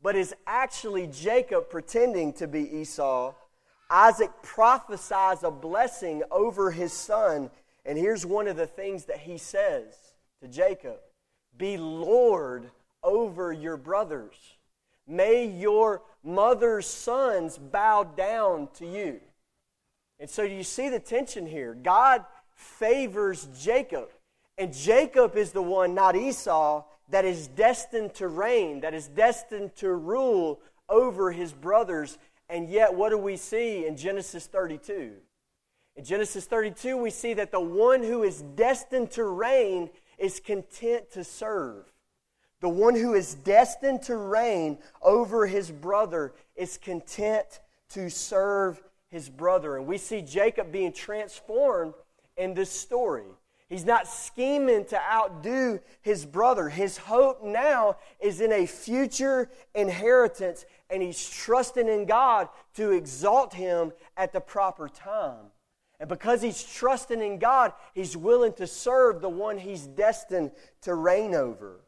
but 0.08 0.16
is 0.16 0.34
actually 0.46 1.06
Jacob 1.08 1.70
pretending 1.70 2.32
to 2.32 2.48
be 2.48 2.78
Esau. 2.78 3.34
Isaac 3.90 4.32
prophesies 4.42 5.44
a 5.44 5.52
blessing 5.52 6.24
over 6.32 6.72
his 6.72 6.94
son. 6.94 7.52
And 7.86 7.98
here's 7.98 8.26
one 8.26 8.48
of 8.48 8.56
the 8.56 8.68
things 8.68 9.04
that 9.08 9.20
he 9.20 9.38
says 9.38 9.94
to 10.40 10.48
Jacob 10.48 11.00
Be 11.58 11.76
Lord 11.76 12.72
over 13.04 13.52
your 13.52 13.76
brothers. 13.76 14.38
May 15.06 15.46
your 15.46 16.04
mother's 16.24 16.86
sons 16.86 17.58
bow 17.58 18.06
down 18.06 18.70
to 18.76 18.86
you. 18.86 19.20
And 20.22 20.30
so 20.30 20.42
you 20.42 20.64
see 20.64 20.88
the 20.88 21.02
tension 21.02 21.46
here. 21.46 21.74
God 21.74 22.24
favors 22.56 23.46
Jacob. 23.60 24.08
And 24.58 24.74
Jacob 24.74 25.36
is 25.36 25.52
the 25.52 25.62
one, 25.62 25.94
not 25.94 26.16
Esau, 26.16 26.86
that 27.10 27.26
is 27.26 27.48
destined 27.48 28.14
to 28.16 28.28
reign, 28.28 28.82
that 28.82 28.94
is 28.94 29.08
destined 29.08 29.76
to 29.78 29.94
rule 29.94 30.60
over 30.90 31.32
his 31.32 31.54
brothers. 31.54 32.18
And 32.50 32.70
yet, 32.70 32.94
what 32.94 33.10
do 33.10 33.18
we 33.18 33.38
see 33.38 33.86
in 33.86 33.98
Genesis 33.98 34.46
32? 34.48 35.14
In 35.96 36.04
Genesis 36.04 36.46
32, 36.46 36.98
we 36.98 37.10
see 37.10 37.34
that 37.34 37.52
the 37.52 37.60
one 37.60 38.04
who 38.04 38.24
is 38.24 38.42
destined 38.56 39.12
to 39.12 39.24
reign 39.24 39.90
is 40.18 40.40
content 40.40 41.12
to 41.12 41.24
serve. 41.24 41.92
The 42.60 42.70
one 42.70 42.96
who 42.96 43.14
is 43.14 43.36
destined 43.36 44.04
to 44.04 44.18
reign 44.18 44.80
over 45.02 45.46
his 45.46 45.72
brother 45.72 46.34
is 46.56 46.78
content 46.78 47.60
to 47.90 48.10
serve 48.10 48.82
his 49.10 49.30
brother. 49.30 49.78
And 49.78 49.88
we 49.88 49.98
see 49.98 50.22
Jacob 50.22 50.72
being 50.72 50.92
transformed 50.92 51.94
in 52.36 52.54
this 52.54 52.72
story. 52.72 53.26
He's 53.70 53.86
not 53.86 54.08
scheming 54.08 54.86
to 54.86 55.00
outdo 55.00 55.82
his 56.02 56.26
brother. 56.26 56.70
His 56.70 56.98
hope 56.98 57.44
now 57.44 57.98
is 58.20 58.40
in 58.40 58.54
a 58.54 58.66
future 58.66 59.50
inheritance, 59.76 60.66
and 60.90 61.04
he's 61.04 61.30
trusting 61.30 61.88
in 61.88 62.06
God 62.06 62.48
to 62.76 62.92
exalt 62.92 63.54
him 63.54 63.92
at 64.16 64.32
the 64.32 64.40
proper 64.40 64.88
time. 64.88 65.52
And 66.00 66.08
because 66.08 66.42
he's 66.42 66.64
trusting 66.64 67.22
in 67.22 67.40
God, 67.40 67.74
he's 67.94 68.16
willing 68.16 68.54
to 68.54 68.68
serve 68.68 69.20
the 69.20 69.30
one 69.30 69.58
he's 69.58 69.86
destined 69.86 70.52
to 70.82 70.94
reign 70.94 71.36
over. 71.36 71.82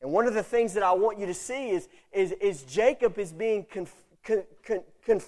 And 0.00 0.12
one 0.12 0.26
of 0.26 0.34
the 0.34 0.42
things 0.42 0.72
that 0.74 0.82
I 0.82 0.92
want 0.92 1.18
you 1.18 1.26
to 1.26 1.34
see 1.34 1.70
is, 1.70 1.88
is, 2.10 2.32
is 2.32 2.62
Jacob 2.62 3.18
is 3.18 3.32
being 3.32 3.66
conf, 3.70 3.92
con, 4.24 4.44
con, 4.64 5.20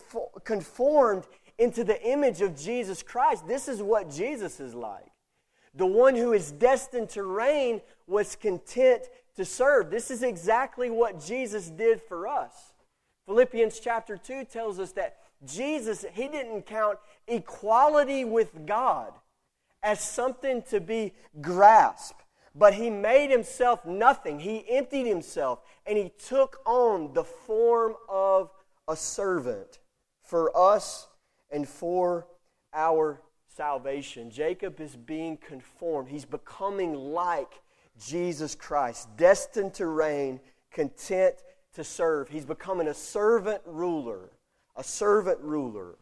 conformed 0.44 1.24
into 1.58 1.84
the 1.84 2.00
image 2.08 2.40
of 2.40 2.56
Jesus 2.56 3.02
Christ. 3.02 3.46
This 3.46 3.68
is 3.68 3.82
what 3.82 4.10
Jesus 4.10 4.60
is 4.60 4.74
like. 4.74 5.13
The 5.74 5.86
one 5.86 6.14
who 6.14 6.32
is 6.32 6.52
destined 6.52 7.10
to 7.10 7.24
reign 7.24 7.80
was 8.06 8.36
content 8.36 9.02
to 9.36 9.44
serve. 9.44 9.90
This 9.90 10.10
is 10.10 10.22
exactly 10.22 10.90
what 10.90 11.24
Jesus 11.24 11.68
did 11.68 12.00
for 12.00 12.28
us. 12.28 12.72
Philippians 13.26 13.80
chapter 13.80 14.16
2 14.16 14.44
tells 14.44 14.78
us 14.78 14.92
that 14.92 15.16
Jesus, 15.44 16.04
he 16.12 16.28
didn't 16.28 16.66
count 16.66 16.98
equality 17.26 18.24
with 18.24 18.66
God 18.66 19.12
as 19.82 20.00
something 20.00 20.62
to 20.62 20.80
be 20.80 21.12
grasped, 21.40 22.22
but 22.54 22.74
he 22.74 22.88
made 22.90 23.30
himself 23.30 23.84
nothing. 23.84 24.40
He 24.40 24.64
emptied 24.68 25.06
himself 25.06 25.60
and 25.86 25.98
he 25.98 26.10
took 26.10 26.60
on 26.64 27.12
the 27.14 27.24
form 27.24 27.94
of 28.08 28.50
a 28.86 28.96
servant 28.96 29.80
for 30.22 30.56
us 30.56 31.08
and 31.50 31.68
for 31.68 32.26
our 32.72 33.20
salvation. 33.56 34.30
Jacob 34.30 34.80
is 34.80 34.96
being 34.96 35.36
conformed. 35.36 36.08
He's 36.08 36.24
becoming 36.24 36.94
like 36.94 37.52
Jesus 37.98 38.54
Christ, 38.54 39.08
destined 39.16 39.74
to 39.74 39.86
reign, 39.86 40.40
content 40.72 41.36
to 41.74 41.84
serve. 41.84 42.28
He's 42.28 42.44
becoming 42.44 42.88
a 42.88 42.94
servant 42.94 43.62
ruler, 43.66 44.30
a 44.76 44.84
servant 44.84 45.40
ruler. 45.40 45.96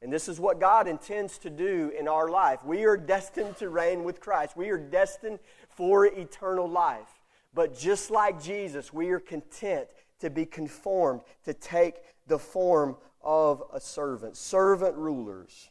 And 0.00 0.12
this 0.12 0.28
is 0.28 0.38
what 0.38 0.60
God 0.60 0.86
intends 0.86 1.38
to 1.38 1.50
do 1.50 1.92
in 1.98 2.06
our 2.06 2.28
life. 2.28 2.64
We 2.64 2.84
are 2.84 2.96
destined 2.96 3.56
to 3.58 3.68
reign 3.68 4.04
with 4.04 4.20
Christ. 4.20 4.56
We 4.56 4.70
are 4.70 4.78
destined 4.78 5.40
for 5.68 6.06
eternal 6.06 6.68
life. 6.68 7.08
But 7.52 7.76
just 7.76 8.10
like 8.10 8.42
Jesus, 8.42 8.92
we 8.92 9.10
are 9.10 9.18
content 9.18 9.88
to 10.20 10.30
be 10.30 10.46
conformed, 10.46 11.22
to 11.44 11.54
take 11.54 11.96
the 12.26 12.38
form 12.38 12.96
of 13.22 13.62
a 13.72 13.80
servant. 13.80 14.36
Servant 14.36 14.94
rulers. 14.96 15.70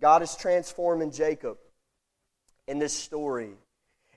God 0.00 0.22
is 0.22 0.36
transforming 0.36 1.10
Jacob 1.10 1.58
in 2.66 2.78
this 2.78 2.92
story. 2.92 3.52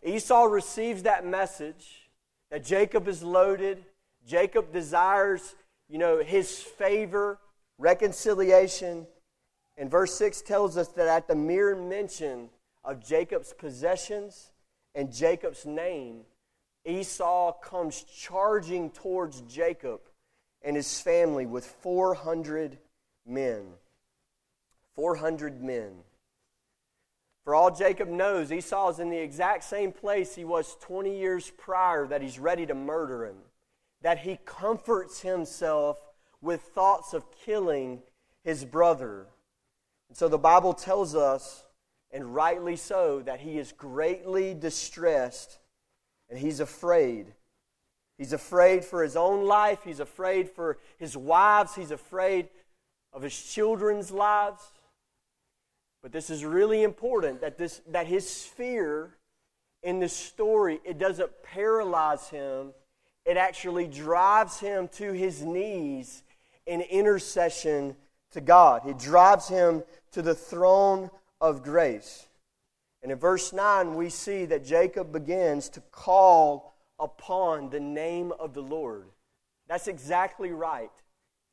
Esau 0.03 0.45
receives 0.45 1.03
that 1.03 1.25
message 1.25 2.09
that 2.51 2.63
Jacob 2.63 3.07
is 3.07 3.23
loaded. 3.23 3.83
Jacob 4.27 4.71
desires, 4.73 5.55
you 5.87 5.97
know, 5.97 6.19
his 6.19 6.59
favor, 6.59 7.39
reconciliation. 7.77 9.07
And 9.77 9.89
verse 9.89 10.13
6 10.15 10.41
tells 10.41 10.77
us 10.77 10.89
that 10.89 11.07
at 11.07 11.27
the 11.27 11.35
mere 11.35 11.75
mention 11.75 12.49
of 12.83 13.05
Jacob's 13.05 13.53
possessions 13.53 14.51
and 14.95 15.13
Jacob's 15.13 15.65
name, 15.65 16.21
Esau 16.85 17.53
comes 17.53 18.03
charging 18.03 18.89
towards 18.89 19.41
Jacob 19.41 20.01
and 20.61 20.75
his 20.75 20.99
family 20.99 21.45
with 21.45 21.65
400 21.65 22.77
men. 23.25 23.67
400 24.99 25.63
men. 25.63 25.91
For 27.45 27.55
all 27.55 27.73
Jacob 27.73 28.09
knows, 28.09 28.51
Esau 28.51 28.89
is 28.89 28.99
in 28.99 29.09
the 29.09 29.17
exact 29.17 29.63
same 29.63 29.93
place 29.93 30.35
he 30.35 30.43
was 30.43 30.75
20 30.81 31.17
years 31.17 31.49
prior 31.57 32.05
that 32.07 32.21
he's 32.21 32.37
ready 32.37 32.65
to 32.65 32.75
murder 32.75 33.25
him. 33.25 33.37
That 34.01 34.19
he 34.19 34.39
comforts 34.43 35.21
himself 35.21 35.99
with 36.41 36.59
thoughts 36.59 37.13
of 37.13 37.31
killing 37.45 38.01
his 38.43 38.65
brother. 38.65 39.27
And 40.09 40.17
so 40.17 40.27
the 40.27 40.37
Bible 40.37 40.73
tells 40.73 41.15
us, 41.15 41.63
and 42.11 42.35
rightly 42.35 42.75
so, 42.75 43.21
that 43.21 43.39
he 43.39 43.57
is 43.57 43.71
greatly 43.71 44.53
distressed 44.53 45.59
and 46.29 46.37
he's 46.37 46.59
afraid. 46.59 47.27
He's 48.17 48.33
afraid 48.33 48.83
for 48.83 49.01
his 49.01 49.15
own 49.15 49.45
life, 49.45 49.79
he's 49.85 50.01
afraid 50.01 50.49
for 50.49 50.77
his 50.97 51.15
wives, 51.15 51.73
he's 51.73 51.91
afraid 51.91 52.49
of 53.13 53.21
his 53.21 53.41
children's 53.41 54.11
lives. 54.11 54.73
But 56.01 56.11
this 56.11 56.29
is 56.29 56.45
really 56.45 56.83
important 56.83 57.41
that, 57.41 57.57
this, 57.57 57.81
that 57.89 58.07
his 58.07 58.43
fear 58.43 59.15
in 59.83 59.99
this 59.99 60.13
story, 60.13 60.79
it 60.83 60.97
doesn't 60.97 61.31
paralyze 61.43 62.29
him. 62.29 62.73
It 63.25 63.37
actually 63.37 63.87
drives 63.87 64.59
him 64.59 64.87
to 64.93 65.11
his 65.11 65.43
knees 65.43 66.23
in 66.65 66.81
intercession 66.81 67.95
to 68.31 68.41
God. 68.41 68.87
It 68.87 68.97
drives 68.97 69.47
him 69.47 69.83
to 70.11 70.21
the 70.21 70.35
throne 70.35 71.09
of 71.41 71.63
grace. 71.63 72.27
And 73.01 73.11
in 73.11 73.17
verse 73.17 73.53
9, 73.53 73.95
we 73.95 74.09
see 74.09 74.45
that 74.45 74.65
Jacob 74.65 75.11
begins 75.11 75.69
to 75.69 75.81
call 75.91 76.73
upon 76.99 77.69
the 77.69 77.79
name 77.79 78.33
of 78.39 78.53
the 78.53 78.61
Lord. 78.61 79.05
That's 79.67 79.87
exactly 79.87 80.51
right. 80.51 80.91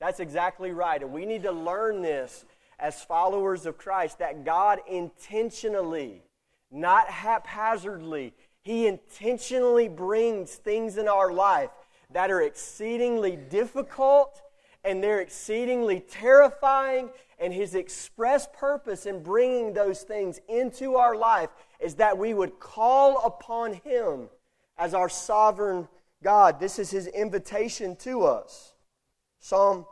That's 0.00 0.20
exactly 0.20 0.72
right. 0.72 1.00
And 1.00 1.12
we 1.12 1.24
need 1.24 1.44
to 1.44 1.52
learn 1.52 2.02
this 2.02 2.44
as 2.79 3.03
followers 3.03 3.67
of 3.67 3.79
Christ 3.79 4.19
that 4.19 4.45
God 4.45 4.81
intentionally, 4.89 6.23
not 6.71 7.09
haphazardly, 7.09 8.35
He 8.62 8.87
intentionally 8.87 9.89
brings 9.89 10.55
things 10.55 10.99
in 10.99 11.09
our 11.09 11.33
life 11.33 11.71
that 12.11 12.31
are 12.31 12.43
exceedingly 12.43 13.37
difficult 13.37 14.43
and 14.85 15.03
they're 15.03 15.21
exceedingly 15.21 16.01
terrifying. 16.01 17.11
And 17.39 17.53
His 17.53 17.75
express 17.75 18.49
purpose 18.57 19.05
in 19.05 19.23
bringing 19.23 19.75
those 19.75 20.03
things 20.03 20.41
into 20.49 20.97
our 20.97 21.17
life 21.17 21.51
is 21.81 21.97
that 21.97 22.17
we 22.17 22.33
would 22.33 22.59
call 22.61 23.25
upon 23.27 23.75
Him 23.75 24.29
as 24.79 24.95
our 24.95 25.09
sovereign 25.09 25.89
God. 26.23 26.61
This 26.61 26.79
is 26.79 26.91
His 26.91 27.09
invitation 27.09 27.97
to 27.97 28.25
us. 28.25 28.75
Psalm 29.41 29.87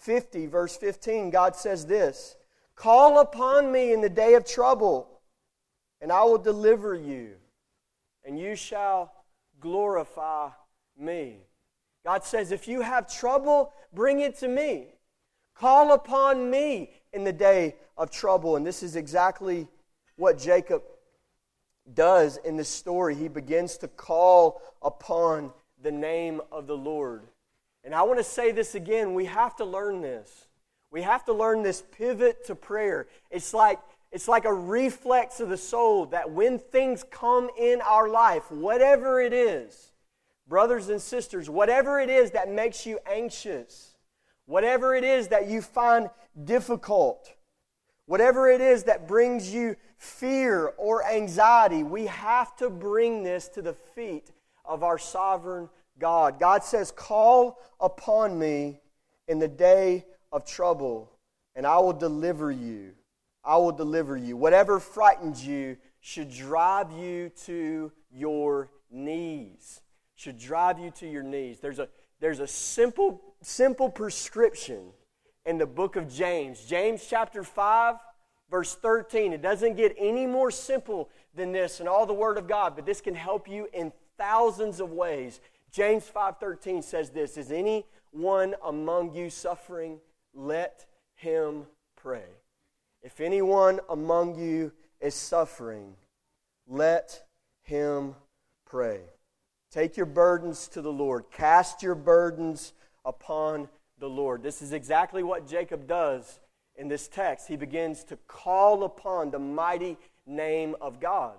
50, 0.00 0.46
verse 0.46 0.76
15, 0.76 1.30
God 1.30 1.54
says 1.54 1.86
this 1.86 2.36
Call 2.74 3.20
upon 3.20 3.70
me 3.70 3.92
in 3.92 4.00
the 4.00 4.08
day 4.08 4.34
of 4.34 4.44
trouble, 4.44 5.20
and 6.00 6.10
I 6.10 6.24
will 6.24 6.38
deliver 6.38 6.94
you, 6.94 7.34
and 8.24 8.38
you 8.38 8.56
shall 8.56 9.12
glorify 9.60 10.48
me. 10.98 11.38
God 12.04 12.24
says, 12.24 12.50
If 12.50 12.66
you 12.66 12.80
have 12.80 13.12
trouble, 13.12 13.72
bring 13.92 14.20
it 14.20 14.38
to 14.38 14.48
me. 14.48 14.88
Call 15.54 15.92
upon 15.92 16.50
me 16.50 16.90
in 17.12 17.24
the 17.24 17.32
day 17.32 17.76
of 17.98 18.10
trouble. 18.10 18.56
And 18.56 18.66
this 18.66 18.82
is 18.82 18.96
exactly 18.96 19.68
what 20.16 20.38
Jacob 20.38 20.82
does 21.92 22.38
in 22.38 22.56
this 22.56 22.68
story. 22.68 23.14
He 23.14 23.28
begins 23.28 23.76
to 23.78 23.88
call 23.88 24.62
upon 24.80 25.52
the 25.82 25.92
name 25.92 26.40
of 26.50 26.66
the 26.66 26.76
Lord. 26.76 27.24
And 27.84 27.94
I 27.94 28.02
want 28.02 28.18
to 28.18 28.24
say 28.24 28.52
this 28.52 28.74
again 28.74 29.14
we 29.14 29.26
have 29.26 29.56
to 29.56 29.64
learn 29.64 30.00
this. 30.00 30.46
We 30.90 31.02
have 31.02 31.24
to 31.26 31.32
learn 31.32 31.62
this 31.62 31.82
pivot 31.96 32.44
to 32.46 32.54
prayer. 32.54 33.06
It's 33.30 33.54
like 33.54 33.78
it's 34.12 34.26
like 34.26 34.44
a 34.44 34.52
reflex 34.52 35.38
of 35.38 35.48
the 35.48 35.56
soul 35.56 36.06
that 36.06 36.30
when 36.30 36.58
things 36.58 37.04
come 37.04 37.48
in 37.56 37.80
our 37.80 38.08
life, 38.08 38.50
whatever 38.50 39.20
it 39.20 39.32
is, 39.32 39.92
brothers 40.48 40.88
and 40.88 41.00
sisters, 41.00 41.48
whatever 41.48 42.00
it 42.00 42.10
is 42.10 42.32
that 42.32 42.50
makes 42.50 42.84
you 42.84 42.98
anxious, 43.06 43.96
whatever 44.46 44.96
it 44.96 45.04
is 45.04 45.28
that 45.28 45.48
you 45.48 45.62
find 45.62 46.10
difficult, 46.44 47.32
whatever 48.06 48.50
it 48.50 48.60
is 48.60 48.82
that 48.84 49.06
brings 49.06 49.54
you 49.54 49.76
fear 49.96 50.72
or 50.76 51.06
anxiety, 51.06 51.84
we 51.84 52.06
have 52.06 52.56
to 52.56 52.68
bring 52.68 53.22
this 53.22 53.48
to 53.48 53.62
the 53.62 53.74
feet 53.74 54.32
of 54.64 54.82
our 54.82 54.98
sovereign 54.98 55.68
God. 56.00 56.40
God 56.40 56.64
says, 56.64 56.90
Call 56.90 57.60
upon 57.78 58.36
me 58.38 58.80
in 59.28 59.38
the 59.38 59.48
day 59.48 60.04
of 60.32 60.44
trouble, 60.44 61.12
and 61.54 61.64
I 61.64 61.78
will 61.78 61.92
deliver 61.92 62.50
you. 62.50 62.92
I 63.44 63.56
will 63.56 63.72
deliver 63.72 64.16
you. 64.16 64.36
Whatever 64.36 64.80
frightens 64.80 65.46
you 65.46 65.76
should 66.00 66.30
drive 66.30 66.90
you 66.92 67.30
to 67.44 67.92
your 68.10 68.70
knees. 68.90 69.80
Should 70.16 70.38
drive 70.38 70.78
you 70.78 70.90
to 70.92 71.06
your 71.06 71.22
knees. 71.22 71.60
There's 71.60 71.78
a, 71.78 71.88
there's 72.20 72.40
a 72.40 72.46
simple, 72.46 73.22
simple 73.42 73.88
prescription 73.88 74.92
in 75.46 75.58
the 75.58 75.66
book 75.66 75.96
of 75.96 76.12
James. 76.12 76.64
James 76.64 77.06
chapter 77.08 77.42
5, 77.42 77.96
verse 78.50 78.74
13. 78.74 79.32
It 79.32 79.40
doesn't 79.40 79.76
get 79.76 79.94
any 79.98 80.26
more 80.26 80.50
simple 80.50 81.08
than 81.34 81.52
this 81.52 81.80
in 81.80 81.88
all 81.88 82.04
the 82.04 82.12
Word 82.12 82.36
of 82.36 82.46
God, 82.46 82.74
but 82.76 82.84
this 82.84 83.00
can 83.00 83.14
help 83.14 83.48
you 83.48 83.68
in 83.72 83.92
thousands 84.18 84.80
of 84.80 84.90
ways. 84.92 85.40
James 85.72 86.08
5:13 86.08 86.82
says 86.82 87.10
this, 87.10 87.36
is 87.36 87.52
anyone 87.52 88.54
among 88.64 89.14
you 89.14 89.30
suffering? 89.30 90.00
Let 90.34 90.86
him 91.14 91.66
pray. 91.96 92.24
If 93.02 93.20
anyone 93.20 93.80
among 93.88 94.38
you 94.38 94.72
is 95.00 95.14
suffering, 95.14 95.94
let 96.66 97.24
him 97.62 98.14
pray. 98.66 99.00
Take 99.70 99.96
your 99.96 100.06
burdens 100.06 100.68
to 100.68 100.82
the 100.82 100.92
Lord. 100.92 101.24
Cast 101.30 101.82
your 101.82 101.94
burdens 101.94 102.72
upon 103.04 103.68
the 103.98 104.08
Lord. 104.08 104.42
This 104.42 104.62
is 104.62 104.72
exactly 104.72 105.22
what 105.22 105.46
Jacob 105.46 105.86
does 105.86 106.40
in 106.76 106.88
this 106.88 107.06
text. 107.08 107.46
He 107.48 107.56
begins 107.56 108.02
to 108.04 108.16
call 108.26 108.84
upon 108.84 109.30
the 109.30 109.38
mighty 109.38 109.96
name 110.26 110.74
of 110.80 111.00
God. 111.00 111.34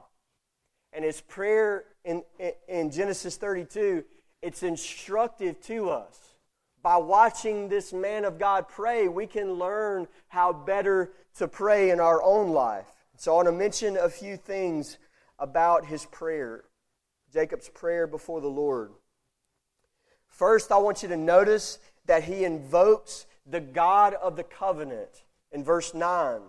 And 0.94 1.04
his 1.04 1.22
prayer 1.22 1.86
in, 2.04 2.24
in 2.68 2.92
Genesis 2.92 3.38
32, 3.38 4.04
it's 4.42 4.64
instructive 4.64 5.62
to 5.64 5.90
us 5.90 6.32
by 6.84 6.98
watching 6.98 7.70
this 7.70 7.94
man 7.94 8.26
of 8.26 8.40
God 8.40 8.68
pray, 8.68 9.08
we 9.08 9.28
can 9.28 9.54
learn 9.54 10.08
how 10.30 10.52
better 10.52 11.12
to 11.38 11.48
pray 11.48 11.92
in 11.92 12.00
our 12.00 12.22
own 12.24 12.52
life. 12.52 12.88
So 13.18 13.34
I 13.34 13.36
want 13.36 13.48
to 13.48 13.52
mention 13.52 13.98
a 13.98 14.10
few 14.10 14.36
things 14.36 14.98
about 15.38 15.86
his 15.86 16.06
prayer, 16.08 16.64
Jacob's 17.32 17.70
prayer 17.70 18.08
before 18.08 18.42
the 18.42 18.48
Lord. 18.48 18.92
First, 20.28 20.72
I 20.72 20.78
want 20.78 21.04
you 21.04 21.10
to 21.10 21.18
notice 21.18 21.78
that 22.06 22.24
he 22.24 22.46
invokes 22.46 23.28
the 23.46 23.60
God 23.60 24.16
of 24.16 24.36
the 24.36 24.44
covenant 24.44 25.24
in 25.52 25.64
verse 25.64 25.94
9. 25.94 26.42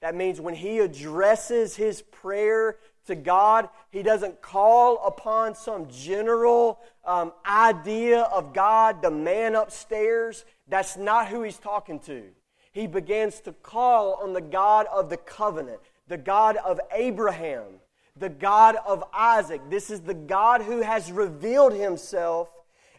That 0.00 0.14
means 0.14 0.40
when 0.40 0.54
he 0.54 0.78
addresses 0.78 1.76
his 1.76 2.02
prayer 2.02 2.78
to 3.08 3.16
God. 3.16 3.68
He 3.90 4.02
doesn't 4.02 4.40
call 4.40 5.04
upon 5.04 5.54
some 5.54 5.88
general 5.90 6.78
um, 7.04 7.32
idea 7.44 8.20
of 8.20 8.54
God, 8.54 9.02
the 9.02 9.10
man 9.10 9.54
upstairs. 9.54 10.44
That's 10.68 10.96
not 10.96 11.28
who 11.28 11.42
he's 11.42 11.58
talking 11.58 11.98
to. 12.00 12.24
He 12.72 12.86
begins 12.86 13.40
to 13.40 13.52
call 13.52 14.20
on 14.22 14.34
the 14.34 14.40
God 14.40 14.86
of 14.92 15.10
the 15.10 15.16
covenant, 15.16 15.80
the 16.06 16.18
God 16.18 16.56
of 16.58 16.80
Abraham, 16.92 17.64
the 18.14 18.28
God 18.28 18.76
of 18.86 19.02
Isaac. 19.12 19.62
This 19.70 19.90
is 19.90 20.00
the 20.00 20.14
God 20.14 20.62
who 20.62 20.82
has 20.82 21.10
revealed 21.10 21.72
himself 21.72 22.50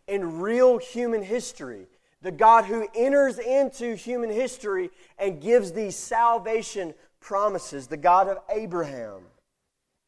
in 0.07 0.39
real 0.39 0.79
human 0.79 1.21
history. 1.21 1.85
The 2.21 2.31
God 2.31 2.65
who 2.65 2.87
enters 2.95 3.37
into 3.37 3.95
human 3.95 4.31
history 4.31 4.89
and 5.19 5.39
gives 5.39 5.71
these 5.71 5.95
salvation 5.95 6.93
promises. 7.21 7.87
The 7.87 7.95
God 7.95 8.27
of 8.27 8.39
Abraham 8.49 9.21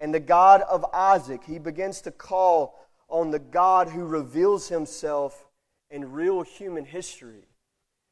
and 0.01 0.13
the 0.13 0.19
God 0.19 0.61
of 0.61 0.83
Isaac. 0.93 1.41
He 1.45 1.59
begins 1.59 2.01
to 2.01 2.11
call 2.11 2.77
on 3.07 3.31
the 3.31 3.39
God 3.39 3.87
who 3.87 4.03
reveals 4.03 4.67
himself 4.67 5.47
in 5.89 6.11
real 6.11 6.41
human 6.41 6.83
history. 6.83 7.47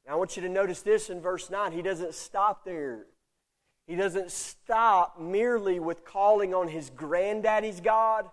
I 0.10 0.16
want 0.16 0.36
you 0.36 0.42
to 0.42 0.50
notice 0.50 0.82
this 0.82 1.12
in 1.12 1.22
verse 1.22 1.52
9. 1.52 1.72
He 1.72 1.84
doesn't 1.84 2.16
stop 2.16 2.66
there. 2.66 3.06
He 3.86 3.96
doesn't 3.96 4.32
stop 4.32 5.20
merely 5.20 5.80
with 5.80 6.04
calling 6.04 6.54
on 6.54 6.68
his 6.68 6.90
granddaddy's 6.90 7.80
God 7.80 8.28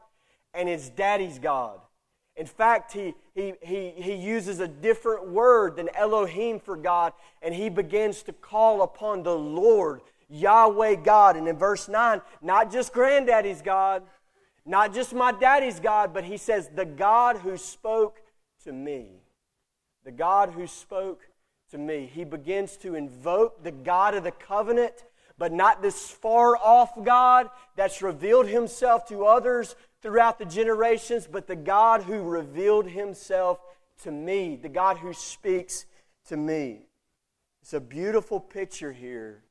and 0.55 0.69
his 0.69 0.89
daddy's 0.89 1.39
God. 1.39 1.81
In 2.35 2.47
fact, 2.47 2.93
he, 2.93 3.15
he, 3.35 3.55
he, 3.63 3.91
he 3.91 4.15
uses 4.15 4.61
a 4.61 4.69
different 4.69 5.29
word 5.29 5.77
than 5.77 5.89
Elohim 5.95 6.61
for 6.61 6.77
God, 6.77 7.13
and 7.43 7.55
he 7.55 7.69
begins 7.69 8.23
to 8.25 8.33
call 8.33 8.83
upon 8.83 9.23
the 9.23 9.37
Lord, 9.37 10.01
Yahweh 10.29 10.97
God. 10.97 11.37
And 11.37 11.47
in 11.49 11.57
verse 11.57 11.89
9, 11.89 12.21
not 12.43 12.73
just 12.73 12.93
granddaddy's 12.93 13.63
God, 13.63 14.03
not 14.65 14.93
just 14.93 15.15
my 15.15 15.33
daddy's 15.33 15.79
God, 15.79 16.13
but 16.13 16.25
he 16.25 16.37
says, 16.37 16.69
the 16.75 16.85
God 16.85 17.39
who 17.39 17.57
spoke 17.57 18.21
to 18.65 18.73
me. 18.73 19.23
The 20.05 20.11
God 20.11 20.51
who 20.51 20.67
spoke 20.67 21.23
to 21.71 21.79
me. 21.79 22.11
He 22.13 22.25
begins 22.25 22.77
to 22.79 22.95
invoke 22.95 23.63
the 23.63 23.73
God 23.73 24.15
of 24.15 24.25
the 24.25 24.33
covenant, 24.33 25.05
but 25.39 25.53
not 25.53 25.83
this 25.83 26.11
far 26.11 26.57
off 26.57 26.93
God 27.05 27.49
that's 27.77 28.03
revealed 28.03 28.49
himself 28.49 29.07
to 29.09 29.25
others 29.25 29.77
throughout 30.03 30.39
the 30.39 30.45
generations, 30.45 31.29
but 31.31 31.47
the 31.47 31.57
God 31.57 32.03
who 32.03 32.23
revealed 32.23 32.87
himself 32.87 33.61
to 34.03 34.11
me, 34.11 34.57
the 34.57 34.69
God 34.69 34.99
who 34.99 35.13
speaks 35.13 35.87
to 36.29 36.37
me. 36.37 36.87
It's 37.63 37.73
a 37.73 37.81
beautiful 37.81 38.39
picture 38.39 38.93
here 38.93 39.43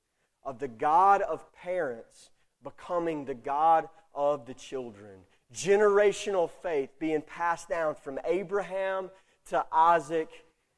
of 0.46 0.60
the 0.60 0.68
God 0.68 1.22
of 1.22 1.52
parents 1.54 2.30
becoming 2.64 3.26
the 3.26 3.34
God 3.34 3.90
of 4.14 4.46
the 4.46 4.54
children. 4.54 5.20
Generational 5.54 6.50
faith 6.50 6.90
being 7.00 7.22
passed 7.22 7.70
down 7.70 7.96
from 7.96 8.20
Abraham 8.26 9.10
to 9.50 9.66
Isaac 9.72 10.30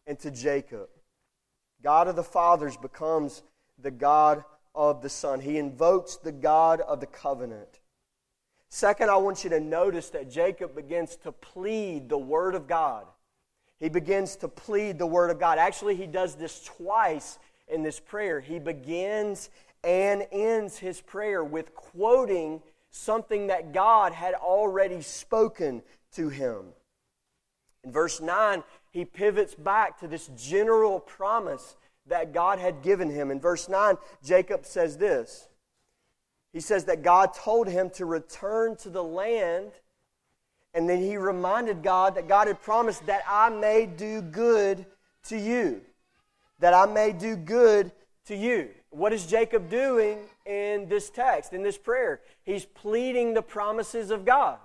and 0.06 0.20
to 0.20 0.32
Jacob. 0.32 0.90
God 1.84 2.08
of 2.08 2.16
the 2.16 2.24
fathers 2.24 2.78
becomes 2.78 3.44
the 3.82 3.92
God 3.92 4.44
of 4.74 5.02
the 5.02 5.10
Son. 5.10 5.40
He 5.40 5.58
invokes 5.58 6.18
the 6.18 6.32
God 6.32 6.82
of 6.82 7.00
the 7.00 7.06
covenant. 7.06 7.80
Second, 8.70 9.10
I 9.10 9.16
want 9.18 9.44
you 9.44 9.50
to 9.52 9.60
notice 9.60 10.10
that 10.10 10.30
Jacob 10.30 10.76
begins 10.76 11.16
to 11.18 11.32
plead 11.32 12.10
the 12.10 12.18
Word 12.18 12.54
of 12.54 12.68
God. 12.68 13.06
He 13.80 13.90
begins 13.90 14.36
to 14.38 14.48
plead 14.48 14.98
the 15.00 15.06
Word 15.06 15.30
of 15.30 15.40
God. 15.40 15.58
Actually, 15.58 15.96
he 15.96 16.08
does 16.08 16.36
this 16.36 16.64
twice 16.64 17.40
in 17.68 17.84
this 17.84 18.00
prayer. 18.00 18.40
He 18.40 18.60
begins 18.60 19.50
and 19.84 20.26
ends 20.32 20.78
his 20.78 21.02
prayer 21.02 21.44
with 21.44 21.76
quoting 21.76 22.62
something 22.90 23.48
that 23.48 23.74
God 23.74 24.14
had 24.14 24.34
already 24.34 25.02
spoken 25.02 25.84
to 26.14 26.30
him. 26.30 26.66
In 27.84 27.92
verse 27.92 28.20
9, 28.20 28.64
he 28.92 29.06
pivots 29.06 29.56
back 29.56 30.00
to 30.00 30.08
this 30.08 30.30
general 30.36 31.00
promise 31.00 31.76
that 32.08 32.34
God 32.34 32.60
had 32.60 32.82
given 32.82 33.10
him. 33.10 33.32
In 33.32 33.40
verse 33.40 33.70
9, 33.70 33.98
Jacob 34.24 34.66
says 34.66 34.98
this 34.98 35.48
he 36.54 36.62
says 36.62 36.86
that 36.86 37.04
God 37.04 37.34
told 37.34 37.68
him 37.68 37.90
to 37.92 38.06
return 38.06 38.76
to 38.78 38.90
the 38.90 39.04
land, 39.04 39.72
and 40.74 40.90
then 40.90 41.00
he 41.00 41.18
reminded 41.18 41.84
God 41.84 42.16
that 42.16 42.28
God 42.28 42.48
had 42.48 42.62
promised 42.62 43.06
that 43.06 43.22
I 43.30 43.50
may 43.50 43.86
do 43.86 44.22
good 44.22 44.86
to 45.26 45.38
you. 45.38 45.82
That 46.60 46.74
I 46.74 46.86
may 46.86 47.12
do 47.12 47.36
good 47.36 47.92
to 48.26 48.36
you. 48.36 48.70
What 48.90 49.14
is 49.14 49.26
Jacob 49.26 49.70
doing 49.70 50.20
in 50.46 50.88
this 50.90 51.10
text, 51.10 51.54
in 51.54 51.62
this 51.62 51.78
prayer? 51.78 52.22
He's 52.44 52.66
pleading 52.66 53.34
the 53.34 53.42
promises 53.42 54.12
of 54.12 54.26
God. 54.26 54.58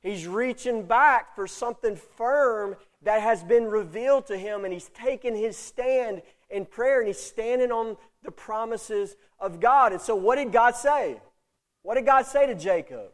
He's 0.00 0.26
reaching 0.26 0.84
back 0.84 1.34
for 1.34 1.46
something 1.46 1.96
firm 1.96 2.76
that 3.02 3.22
has 3.22 3.42
been 3.42 3.64
revealed 3.64 4.26
to 4.26 4.36
him, 4.36 4.64
and 4.64 4.72
he's 4.72 4.88
taken 4.88 5.34
his 5.34 5.56
stand 5.56 6.22
in 6.50 6.66
prayer 6.66 6.98
and 6.98 7.06
he's 7.06 7.18
standing 7.18 7.72
on 7.72 7.96
the 8.22 8.30
promises 8.30 9.16
of 9.40 9.58
God. 9.58 9.92
And 9.92 10.00
so, 10.00 10.14
what 10.14 10.36
did 10.36 10.52
God 10.52 10.76
say? 10.76 11.20
What 11.82 11.94
did 11.94 12.06
God 12.06 12.26
say 12.26 12.46
to 12.46 12.54
Jacob? 12.54 13.10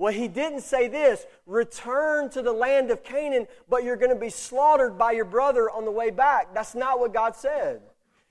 Well, 0.00 0.14
he 0.14 0.28
didn't 0.28 0.62
say 0.62 0.88
this 0.88 1.26
return 1.44 2.30
to 2.30 2.40
the 2.40 2.54
land 2.54 2.90
of 2.90 3.04
Canaan, 3.04 3.46
but 3.68 3.84
you're 3.84 3.98
going 3.98 4.14
to 4.14 4.18
be 4.18 4.30
slaughtered 4.30 4.96
by 4.96 5.12
your 5.12 5.26
brother 5.26 5.68
on 5.70 5.84
the 5.84 5.90
way 5.90 6.08
back. 6.08 6.54
That's 6.54 6.74
not 6.74 6.98
what 6.98 7.12
God 7.12 7.36
said. 7.36 7.82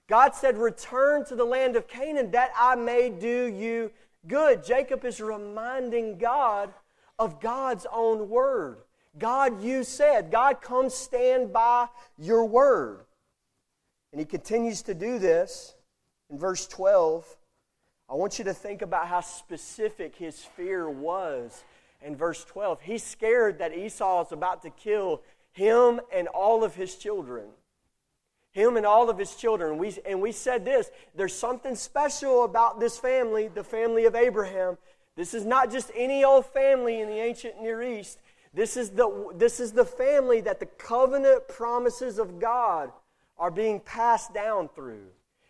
God 0.07 0.33
said, 0.33 0.57
return 0.57 1.25
to 1.25 1.35
the 1.35 1.45
land 1.45 1.75
of 1.75 1.87
Canaan 1.87 2.31
that 2.31 2.49
I 2.59 2.73
may 2.73 3.11
do 3.11 3.45
you 3.45 3.91
good. 4.25 4.63
Jacob 4.63 5.05
is 5.05 5.21
reminding 5.21 6.17
God 6.17 6.73
of 7.19 7.39
God's 7.39 7.85
own 7.93 8.29
word. 8.29 8.79
God, 9.19 9.61
you 9.61 9.83
said, 9.83 10.31
God, 10.31 10.63
come 10.63 10.89
stand 10.89 11.53
by 11.53 11.85
your 12.17 12.45
word. 12.45 13.01
And 14.11 14.19
he 14.19 14.25
continues 14.25 14.81
to 14.81 14.95
do 14.95 15.19
this 15.19 15.75
in 16.31 16.39
verse 16.39 16.65
12. 16.65 17.37
I 18.09 18.15
want 18.15 18.39
you 18.39 18.45
to 18.45 18.53
think 18.53 18.81
about 18.81 19.07
how 19.07 19.21
specific 19.21 20.15
his 20.15 20.39
fear 20.39 20.89
was 20.89 21.63
in 22.01 22.15
verse 22.15 22.43
12. 22.45 22.81
He's 22.81 23.03
scared 23.03 23.59
that 23.59 23.77
Esau 23.77 24.25
is 24.25 24.31
about 24.31 24.63
to 24.63 24.71
kill 24.71 25.21
him 25.51 26.01
and 26.11 26.27
all 26.27 26.63
of 26.63 26.73
his 26.73 26.95
children. 26.95 27.45
Him 28.51 28.77
and 28.77 28.85
all 28.85 29.11
of 29.11 29.19
his 29.19 29.35
children. 29.35 29.77
We, 29.77 29.95
and 30.07 30.21
we 30.21 30.31
said 30.31 30.65
this 30.65 30.89
there's 31.15 31.35
something 31.35 31.75
special 31.75 32.45
about 32.45 32.79
this 32.79 32.97
family, 32.97 33.47
the 33.47 33.63
family 33.63 34.05
of 34.05 34.15
Abraham. 34.15 34.79
This 35.15 35.35
is 35.35 35.45
not 35.45 35.71
just 35.71 35.91
any 35.95 36.23
old 36.23 36.47
family 36.47 37.01
in 37.01 37.09
the 37.09 37.19
ancient 37.19 37.61
Near 37.61 37.83
East. 37.83 38.19
This 38.53 38.75
is 38.75 38.89
the, 38.89 39.33
this 39.35 39.59
is 39.59 39.73
the 39.73 39.85
family 39.85 40.41
that 40.41 40.59
the 40.59 40.65
covenant 40.65 41.47
promises 41.47 42.17
of 42.17 42.39
God 42.39 42.91
are 43.37 43.51
being 43.51 43.79
passed 43.79 44.33
down 44.33 44.69
through. 44.69 45.05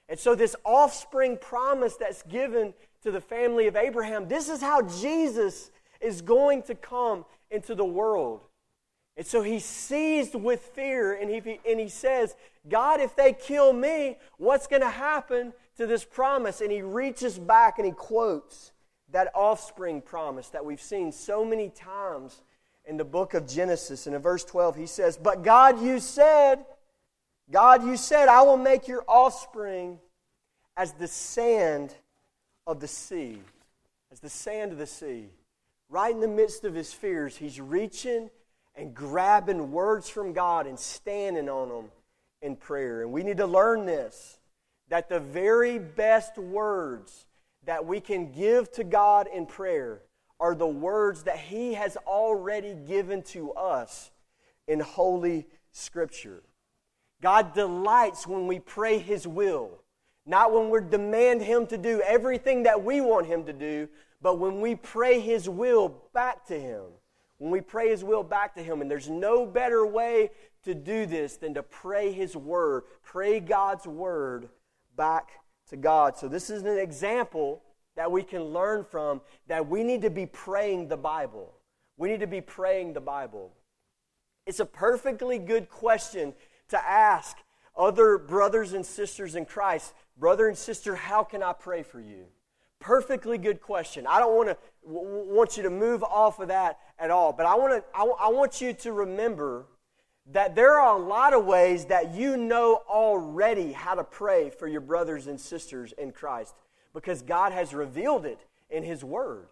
And 0.09 0.19
so, 0.19 0.35
this 0.35 0.55
offspring 0.65 1.37
promise 1.37 1.95
that's 1.95 2.23
given 2.23 2.73
to 3.03 3.11
the 3.11 3.21
family 3.21 3.67
of 3.67 3.75
Abraham, 3.75 4.27
this 4.27 4.49
is 4.49 4.59
how 4.61 4.81
Jesus 4.81 5.71
is 6.01 6.21
going 6.21 6.63
to 6.63 6.75
come 6.75 7.25
into 7.51 7.75
the 7.75 7.85
world. 7.85 8.41
And 9.19 9.27
so 9.27 9.41
he's 9.41 9.65
seized 9.65 10.33
with 10.33 10.61
fear 10.61 11.13
and 11.13 11.29
he, 11.29 11.59
and 11.69 11.77
he 11.77 11.89
says, 11.89 12.35
God, 12.69 13.01
if 13.01 13.17
they 13.17 13.33
kill 13.33 13.73
me, 13.73 14.17
what's 14.37 14.65
going 14.65 14.81
to 14.81 14.89
happen 14.89 15.51
to 15.75 15.85
this 15.85 16.05
promise? 16.05 16.61
And 16.61 16.71
he 16.71 16.81
reaches 16.81 17.37
back 17.37 17.79
and 17.79 17.85
he 17.85 17.91
quotes 17.91 18.71
that 19.11 19.29
offspring 19.35 20.01
promise 20.01 20.47
that 20.49 20.63
we've 20.63 20.81
seen 20.81 21.11
so 21.11 21.43
many 21.43 21.67
times 21.67 22.41
in 22.85 22.95
the 22.95 23.03
book 23.03 23.33
of 23.33 23.45
Genesis. 23.45 24.07
And 24.07 24.15
in 24.15 24.21
verse 24.21 24.45
12, 24.45 24.77
he 24.77 24.85
says, 24.85 25.17
But 25.17 25.43
God, 25.43 25.81
you 25.81 25.99
said, 25.99 26.63
God, 27.51 27.83
you 27.83 27.97
said, 27.97 28.29
I 28.29 28.41
will 28.43 28.57
make 28.57 28.87
your 28.87 29.03
offspring 29.07 29.99
as 30.77 30.93
the 30.93 31.07
sand 31.07 31.95
of 32.67 32.79
the 32.79 32.87
sea. 32.87 33.39
As 34.11 34.19
the 34.19 34.29
sand 34.29 34.71
of 34.71 34.77
the 34.77 34.87
sea. 34.87 35.29
Right 35.89 36.13
in 36.13 36.21
the 36.21 36.27
midst 36.27 36.63
of 36.63 36.75
his 36.75 36.93
fears, 36.93 37.35
he's 37.35 37.59
reaching 37.59 38.29
and 38.75 38.93
grabbing 38.93 39.71
words 39.71 40.07
from 40.07 40.33
God 40.33 40.67
and 40.67 40.79
standing 40.79 41.49
on 41.49 41.69
them 41.69 41.85
in 42.41 42.55
prayer. 42.55 43.01
And 43.01 43.11
we 43.11 43.23
need 43.23 43.37
to 43.37 43.47
learn 43.47 43.85
this 43.85 44.37
that 44.89 45.07
the 45.07 45.19
very 45.19 45.77
best 45.77 46.37
words 46.37 47.27
that 47.65 47.85
we 47.85 47.99
can 47.99 48.31
give 48.31 48.71
to 48.71 48.83
God 48.83 49.27
in 49.31 49.45
prayer 49.45 50.01
are 50.39 50.55
the 50.55 50.67
words 50.67 51.23
that 51.23 51.37
He 51.37 51.75
has 51.75 51.95
already 52.07 52.73
given 52.73 53.21
to 53.23 53.51
us 53.51 54.09
in 54.67 54.79
Holy 54.79 55.45
Scripture. 55.71 56.41
God 57.21 57.53
delights 57.53 58.25
when 58.25 58.47
we 58.47 58.59
pray 58.59 58.97
His 58.97 59.27
will, 59.27 59.81
not 60.25 60.53
when 60.53 60.69
we 60.69 60.79
demand 60.89 61.41
Him 61.41 61.67
to 61.67 61.77
do 61.77 62.01
everything 62.01 62.63
that 62.63 62.83
we 62.83 63.01
want 63.01 63.27
Him 63.27 63.45
to 63.45 63.53
do, 63.53 63.89
but 64.21 64.39
when 64.39 64.61
we 64.61 64.75
pray 64.75 65.19
His 65.19 65.49
will 65.49 66.03
back 66.13 66.45
to 66.47 66.59
Him. 66.59 66.83
When 67.37 67.51
we 67.51 67.61
pray 67.61 67.89
His 67.89 68.03
will 68.03 68.23
back 68.23 68.55
to 68.55 68.63
Him. 68.63 68.81
And 68.81 68.91
there's 68.91 69.09
no 69.09 69.45
better 69.45 69.85
way 69.85 70.31
to 70.63 70.75
do 70.75 71.05
this 71.05 71.37
than 71.37 71.53
to 71.53 71.63
pray 71.63 72.11
His 72.11 72.35
Word, 72.35 72.83
pray 73.03 73.39
God's 73.39 73.87
Word 73.87 74.49
back 74.95 75.31
to 75.69 75.77
God. 75.77 76.17
So, 76.17 76.27
this 76.27 76.49
is 76.49 76.63
an 76.63 76.77
example 76.77 77.63
that 77.95 78.11
we 78.11 78.23
can 78.23 78.43
learn 78.43 78.85
from 78.85 79.21
that 79.47 79.67
we 79.67 79.83
need 79.83 80.01
to 80.03 80.09
be 80.09 80.25
praying 80.25 80.87
the 80.87 80.97
Bible. 80.97 81.53
We 81.97 82.09
need 82.09 82.21
to 82.21 82.27
be 82.27 82.41
praying 82.41 82.93
the 82.93 83.01
Bible. 83.01 83.51
It's 84.45 84.59
a 84.59 84.65
perfectly 84.65 85.37
good 85.37 85.69
question 85.69 86.33
to 86.69 86.77
ask 86.77 87.37
other 87.75 88.17
brothers 88.17 88.73
and 88.73 88.85
sisters 88.85 89.35
in 89.35 89.45
Christ, 89.45 89.93
brother 90.17 90.47
and 90.47 90.57
sister, 90.57 90.95
how 90.95 91.23
can 91.23 91.41
I 91.41 91.53
pray 91.53 91.83
for 91.83 91.99
you? 91.99 92.25
Perfectly 92.79 93.37
good 93.37 93.61
question. 93.61 94.07
I 94.07 94.19
don't 94.19 94.35
want 94.35 94.49
to 94.49 94.57
w- 94.85 95.33
want 95.33 95.57
you 95.57 95.63
to 95.63 95.69
move 95.69 96.03
off 96.03 96.39
of 96.39 96.47
that 96.47 96.79
at 96.97 97.11
all, 97.11 97.33
but 97.33 97.45
I 97.45 97.55
want 97.55 97.73
to 97.73 97.83
I, 97.93 97.99
w- 97.99 98.17
I 98.19 98.29
want 98.29 98.61
you 98.61 98.73
to 98.73 98.93
remember 98.93 99.65
that 100.31 100.55
there 100.55 100.79
are 100.79 100.97
a 100.97 101.01
lot 101.01 101.33
of 101.33 101.45
ways 101.45 101.85
that 101.85 102.13
you 102.13 102.37
know 102.37 102.81
already 102.87 103.73
how 103.73 103.95
to 103.95 104.03
pray 104.03 104.49
for 104.49 104.67
your 104.67 104.81
brothers 104.81 105.27
and 105.27 105.39
sisters 105.39 105.93
in 105.97 106.11
Christ 106.11 106.53
because 106.93 107.21
God 107.21 107.51
has 107.51 107.73
revealed 107.73 108.25
it 108.25 108.39
in 108.69 108.83
His 108.83 109.03
Word. 109.03 109.47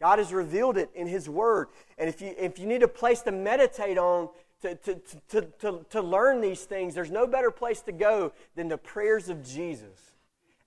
God 0.00 0.18
has 0.18 0.32
revealed 0.32 0.76
it 0.76 0.90
in 0.94 1.06
His 1.06 1.28
Word. 1.28 1.68
And 1.98 2.08
if 2.08 2.20
you, 2.20 2.34
if 2.36 2.58
you 2.58 2.66
need 2.66 2.82
a 2.82 2.88
place 2.88 3.20
to 3.22 3.32
meditate 3.32 3.98
on, 3.98 4.28
to, 4.64 4.74
to, 4.76 5.00
to, 5.28 5.40
to, 5.60 5.86
to 5.90 6.00
learn 6.00 6.40
these 6.40 6.64
things, 6.64 6.94
there's 6.94 7.10
no 7.10 7.26
better 7.26 7.50
place 7.50 7.82
to 7.82 7.92
go 7.92 8.32
than 8.56 8.68
the 8.68 8.78
prayers 8.78 9.28
of 9.28 9.44
Jesus 9.44 10.12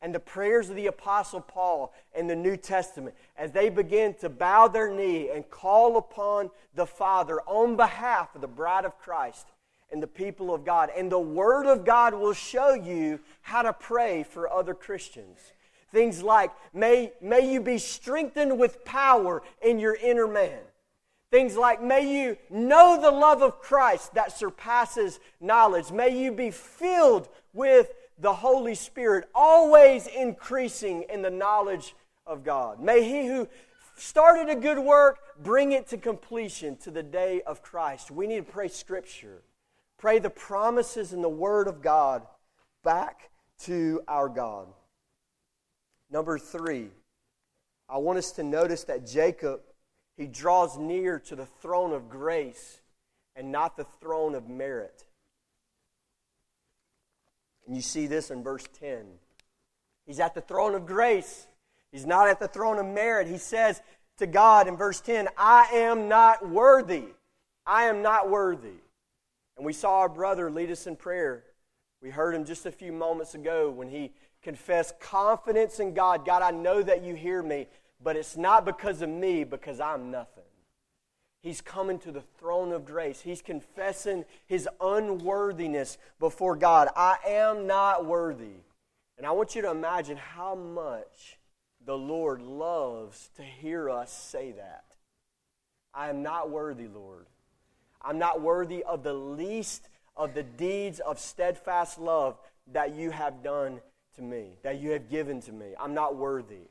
and 0.01 0.13
the 0.13 0.19
prayers 0.19 0.69
of 0.69 0.75
the 0.75 0.85
Apostle 0.85 1.41
Paul 1.41 1.93
in 2.15 2.27
the 2.27 2.35
New 2.35 2.55
Testament 2.55 3.15
as 3.35 3.51
they 3.51 3.69
begin 3.69 4.13
to 4.15 4.29
bow 4.29 4.67
their 4.67 4.93
knee 4.93 5.29
and 5.29 5.49
call 5.49 5.97
upon 5.97 6.51
the 6.75 6.85
Father 6.85 7.41
on 7.47 7.75
behalf 7.75 8.35
of 8.35 8.41
the 8.41 8.47
bride 8.47 8.85
of 8.85 8.99
Christ 8.99 9.47
and 9.91 10.03
the 10.03 10.07
people 10.07 10.53
of 10.53 10.63
God. 10.63 10.91
And 10.95 11.11
the 11.11 11.17
Word 11.17 11.65
of 11.65 11.83
God 11.83 12.13
will 12.13 12.33
show 12.33 12.75
you 12.75 13.19
how 13.41 13.63
to 13.63 13.73
pray 13.73 14.21
for 14.21 14.47
other 14.47 14.75
Christians. 14.75 15.39
Things 15.91 16.21
like, 16.21 16.51
may, 16.71 17.13
may 17.19 17.51
you 17.51 17.61
be 17.61 17.79
strengthened 17.79 18.59
with 18.59 18.85
power 18.85 19.41
in 19.63 19.79
your 19.79 19.95
inner 19.95 20.27
man. 20.27 20.59
Things 21.29 21.57
like, 21.57 21.81
may 21.81 22.23
you 22.23 22.37
know 22.49 22.99
the 23.01 23.11
love 23.11 23.41
of 23.41 23.59
Christ 23.59 24.13
that 24.13 24.37
surpasses 24.37 25.19
knowledge. 25.41 25.91
May 25.91 26.17
you 26.17 26.31
be 26.31 26.51
filled 26.51 27.27
with 27.53 27.91
the 28.17 28.33
Holy 28.33 28.75
Spirit, 28.75 29.27
always 29.35 30.07
increasing 30.07 31.03
in 31.09 31.21
the 31.21 31.29
knowledge 31.29 31.95
of 32.25 32.43
God. 32.43 32.79
May 32.79 33.03
he 33.03 33.27
who 33.27 33.47
started 33.95 34.49
a 34.49 34.55
good 34.59 34.79
work 34.79 35.19
bring 35.43 35.73
it 35.73 35.87
to 35.89 35.97
completion 35.97 36.77
to 36.77 36.91
the 36.91 37.03
day 37.03 37.41
of 37.45 37.61
Christ. 37.61 38.09
We 38.09 38.25
need 38.27 38.45
to 38.45 38.51
pray 38.51 38.69
Scripture, 38.69 39.41
pray 39.97 40.19
the 40.19 40.29
promises 40.29 41.13
and 41.13 41.23
the 41.23 41.29
Word 41.29 41.67
of 41.67 41.81
God 41.81 42.25
back 42.83 43.29
to 43.61 44.01
our 44.07 44.29
God. 44.29 44.67
Number 46.09 46.39
three, 46.39 46.89
I 47.89 47.97
want 47.97 48.17
us 48.17 48.31
to 48.33 48.43
notice 48.43 48.83
that 48.85 49.05
Jacob, 49.05 49.61
he 50.17 50.25
draws 50.25 50.77
near 50.77 51.19
to 51.19 51.35
the 51.35 51.45
throne 51.45 51.93
of 51.93 52.09
grace 52.09 52.81
and 53.35 53.51
not 53.51 53.77
the 53.77 53.85
throne 54.01 54.33
of 54.33 54.49
merit. 54.49 55.05
And 57.65 57.75
you 57.75 57.81
see 57.81 58.07
this 58.07 58.31
in 58.31 58.43
verse 58.43 58.65
10. 58.79 59.05
He's 60.05 60.19
at 60.19 60.33
the 60.33 60.41
throne 60.41 60.73
of 60.73 60.85
grace. 60.85 61.47
He's 61.91 62.05
not 62.05 62.29
at 62.29 62.39
the 62.39 62.47
throne 62.47 62.79
of 62.79 62.85
merit. 62.85 63.27
He 63.27 63.37
says 63.37 63.81
to 64.17 64.25
God 64.25 64.67
in 64.67 64.75
verse 64.75 65.01
10, 65.01 65.27
I 65.37 65.67
am 65.73 66.07
not 66.07 66.49
worthy. 66.49 67.05
I 67.65 67.83
am 67.83 68.01
not 68.01 68.29
worthy. 68.29 68.79
And 69.57 69.65
we 69.65 69.73
saw 69.73 69.99
our 69.99 70.09
brother 70.09 70.49
lead 70.49 70.71
us 70.71 70.87
in 70.87 70.95
prayer. 70.95 71.43
We 72.01 72.09
heard 72.09 72.33
him 72.33 72.45
just 72.45 72.65
a 72.65 72.71
few 72.71 72.91
moments 72.91 73.35
ago 73.35 73.69
when 73.69 73.89
he 73.89 74.11
confessed 74.41 74.99
confidence 74.99 75.79
in 75.79 75.93
God. 75.93 76.25
God, 76.25 76.41
I 76.41 76.51
know 76.51 76.81
that 76.81 77.03
you 77.03 77.15
hear 77.15 77.43
me, 77.43 77.67
but 78.01 78.15
it's 78.15 78.37
not 78.37 78.65
because 78.65 79.01
of 79.01 79.09
me, 79.09 79.43
because 79.43 79.79
I'm 79.79 80.11
nothing. 80.11 80.43
He's 81.41 81.61
coming 81.61 81.99
to 81.99 82.11
the 82.11 82.23
throne 82.39 82.71
of 82.71 82.85
grace. 82.85 83.21
He's 83.21 83.41
confessing 83.41 84.25
his 84.47 84.67
unworthiness 84.81 85.97
before 86.19 86.55
God. 86.55 86.89
I 86.95 87.17
am 87.25 87.67
not 87.67 88.05
worthy. 88.05 88.63
And 89.17 89.25
I 89.25 89.31
want 89.31 89.55
you 89.55 89.61
to 89.63 89.71
imagine 89.71 90.17
how 90.17 90.55
much 90.55 91.37
the 91.85 91.97
Lord 91.97 92.41
loves 92.41 93.29
to 93.37 93.43
hear 93.43 93.89
us 93.89 94.11
say 94.11 94.51
that. 94.53 94.83
I 95.93 96.09
am 96.09 96.21
not 96.21 96.49
worthy, 96.49 96.87
Lord. 96.87 97.27
I'm 98.01 98.19
not 98.19 98.41
worthy 98.41 98.83
of 98.83 99.03
the 99.03 99.13
least 99.13 99.89
of 100.15 100.33
the 100.33 100.43
deeds 100.43 100.99
of 100.99 101.19
steadfast 101.19 101.99
love 101.99 102.37
that 102.73 102.93
you 102.93 103.11
have 103.11 103.41
done 103.43 103.79
to 104.15 104.21
me, 104.21 104.57
that 104.63 104.79
you 104.79 104.91
have 104.91 105.09
given 105.09 105.41
to 105.41 105.51
me. 105.51 105.73
I'm 105.79 105.93
not 105.93 106.15
worthy. 106.15 106.67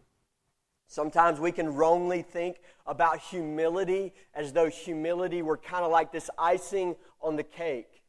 Sometimes 0.88 1.40
we 1.40 1.52
can 1.52 1.74
wrongly 1.74 2.22
think 2.22 2.58
about 2.86 3.18
humility 3.18 4.12
as 4.34 4.52
though 4.52 4.68
humility 4.68 5.42
were 5.42 5.56
kind 5.56 5.84
of 5.84 5.90
like 5.90 6.12
this 6.12 6.30
icing 6.38 6.96
on 7.20 7.36
the 7.36 7.42
cake. 7.42 8.02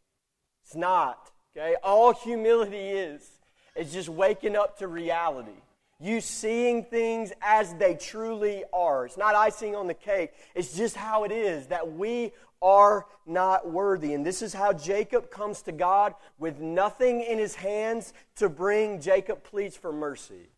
It's 0.64 0.76
not, 0.76 1.32
okay? 1.56 1.76
All 1.84 2.14
humility 2.14 2.90
is 2.90 3.28
is 3.76 3.94
just 3.94 4.10
waking 4.10 4.56
up 4.56 4.78
to 4.80 4.88
reality. 4.88 5.62
You 6.00 6.22
seeing 6.22 6.84
things 6.84 7.32
as 7.42 7.74
they 7.76 7.96
truly 7.96 8.64
are. 8.72 9.06
It's 9.06 9.18
not 9.18 9.34
icing 9.36 9.76
on 9.76 9.88
the 9.88 9.94
cake. 9.94 10.32
It's 10.54 10.76
just 10.76 10.96
how 10.96 11.24
it 11.24 11.32
is 11.32 11.68
that 11.68 11.94
we 11.94 12.34
are 12.62 13.06
not 13.26 13.70
worthy. 13.72 14.14
And 14.14 14.26
this 14.26 14.42
is 14.42 14.54
how 14.54 14.74
Jacob 14.74 15.32
comes 15.32 15.62
to 15.64 15.72
God 15.72 16.14
with 16.38 16.60
nothing 16.60 17.22
in 17.22 17.40
his 17.40 17.56
hands 17.56 18.14
to 18.36 18.50
bring. 18.50 19.02
Jacob 19.02 19.44
pleads 19.44 19.76
for 19.76 19.92
mercy. 19.92 20.50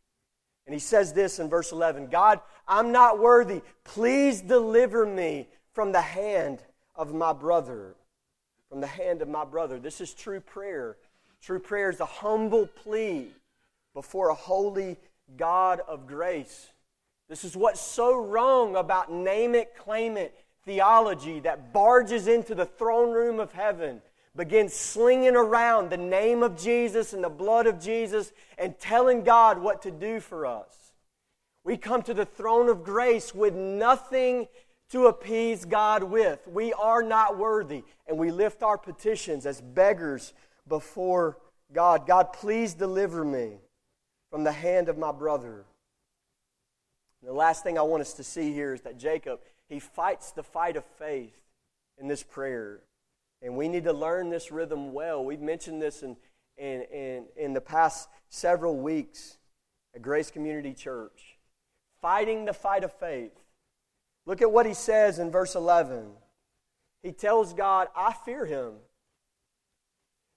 And 0.69 0.73
he 0.75 0.79
says 0.79 1.13
this 1.13 1.39
in 1.39 1.49
verse 1.49 1.71
11 1.71 2.09
God, 2.09 2.41
I'm 2.67 2.91
not 2.91 3.17
worthy. 3.17 3.63
Please 3.83 4.39
deliver 4.39 5.03
me 5.03 5.47
from 5.73 5.91
the 5.91 6.01
hand 6.01 6.59
of 6.95 7.11
my 7.11 7.33
brother. 7.33 7.95
From 8.69 8.79
the 8.79 8.85
hand 8.85 9.23
of 9.23 9.27
my 9.27 9.45
brother. 9.45 9.79
This 9.79 9.99
is 9.99 10.13
true 10.13 10.39
prayer. 10.39 10.95
True 11.41 11.57
prayer 11.57 11.89
is 11.89 12.01
a 12.01 12.05
humble 12.05 12.67
plea 12.67 13.31
before 13.95 14.29
a 14.29 14.35
holy 14.35 14.97
God 15.37 15.81
of 15.87 16.05
grace. 16.05 16.67
This 17.29 17.43
is 17.43 17.57
what's 17.57 17.81
so 17.81 18.23
wrong 18.23 18.75
about 18.75 19.11
name 19.11 19.55
it, 19.55 19.75
claim 19.75 20.17
it 20.17 20.37
theology 20.65 21.39
that 21.39 21.73
barges 21.73 22.27
into 22.27 22.53
the 22.53 22.67
throne 22.67 23.11
room 23.11 23.39
of 23.39 23.51
heaven 23.53 24.03
begin 24.39 24.69
slinging 24.69 25.35
around 25.35 25.89
the 25.89 25.97
name 25.97 26.43
of 26.43 26.57
Jesus 26.57 27.11
and 27.11 27.21
the 27.21 27.29
blood 27.29 27.67
of 27.67 27.77
Jesus 27.77 28.31
and 28.57 28.79
telling 28.79 29.21
God 29.23 29.61
what 29.61 29.81
to 29.81 29.91
do 29.91 30.21
for 30.21 30.45
us. 30.45 30.93
We 31.65 31.75
come 31.75 32.01
to 32.03 32.13
the 32.13 32.25
throne 32.25 32.69
of 32.69 32.81
grace 32.81 33.35
with 33.35 33.53
nothing 33.53 34.47
to 34.91 35.07
appease 35.07 35.65
God 35.65 36.03
with. 36.03 36.39
We 36.47 36.71
are 36.71 37.03
not 37.03 37.37
worthy, 37.37 37.83
and 38.07 38.17
we 38.17 38.31
lift 38.31 38.63
our 38.63 38.77
petitions 38.77 39.45
as 39.45 39.59
beggars 39.59 40.33
before 40.69 41.37
God. 41.73 42.07
God, 42.07 42.31
please 42.31 42.73
deliver 42.73 43.25
me 43.25 43.57
from 44.31 44.45
the 44.45 44.53
hand 44.53 44.87
of 44.87 44.97
my 44.97 45.11
brother. 45.11 45.65
And 47.21 47.29
the 47.29 47.33
last 47.33 47.61
thing 47.61 47.77
I 47.77 47.81
want 47.81 48.01
us 48.01 48.13
to 48.13 48.23
see 48.23 48.53
here 48.53 48.73
is 48.73 48.81
that 48.81 48.97
Jacob, 48.97 49.41
he 49.67 49.79
fights 49.79 50.31
the 50.31 50.43
fight 50.43 50.77
of 50.77 50.85
faith 50.97 51.35
in 51.99 52.07
this 52.07 52.23
prayer. 52.23 52.79
And 53.41 53.55
we 53.55 53.67
need 53.67 53.85
to 53.85 53.93
learn 53.93 54.29
this 54.29 54.51
rhythm 54.51 54.93
well. 54.93 55.23
We've 55.23 55.41
mentioned 55.41 55.81
this 55.81 56.03
in, 56.03 56.17
in, 56.57 56.81
in, 56.91 57.25
in 57.37 57.53
the 57.53 57.61
past 57.61 58.09
several 58.29 58.77
weeks 58.77 59.37
at 59.95 60.01
Grace 60.01 60.29
Community 60.29 60.73
Church. 60.73 61.37
Fighting 62.01 62.45
the 62.45 62.53
fight 62.53 62.83
of 62.83 62.93
faith. 62.93 63.31
Look 64.25 64.41
at 64.41 64.51
what 64.51 64.65
he 64.65 64.73
says 64.73 65.19
in 65.19 65.31
verse 65.31 65.55
11. 65.55 66.11
He 67.01 67.11
tells 67.11 67.53
God, 67.53 67.87
I 67.95 68.13
fear 68.13 68.45
him. 68.45 68.73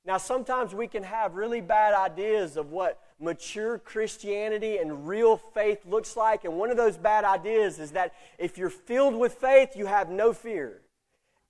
Now, 0.04 0.18
sometimes 0.18 0.74
we 0.74 0.88
can 0.88 1.04
have 1.04 1.34
really 1.34 1.60
bad 1.60 1.94
ideas 1.94 2.56
of 2.56 2.70
what 2.70 3.00
mature 3.20 3.78
Christianity 3.78 4.78
and 4.78 5.06
real 5.06 5.36
faith 5.36 5.86
looks 5.86 6.16
like. 6.16 6.44
And 6.44 6.58
one 6.58 6.70
of 6.70 6.76
those 6.76 6.96
bad 6.96 7.24
ideas 7.24 7.78
is 7.78 7.92
that 7.92 8.14
if 8.38 8.58
you're 8.58 8.70
filled 8.70 9.14
with 9.14 9.34
faith, 9.34 9.76
you 9.76 9.86
have 9.86 10.10
no 10.10 10.32
fear. 10.32 10.81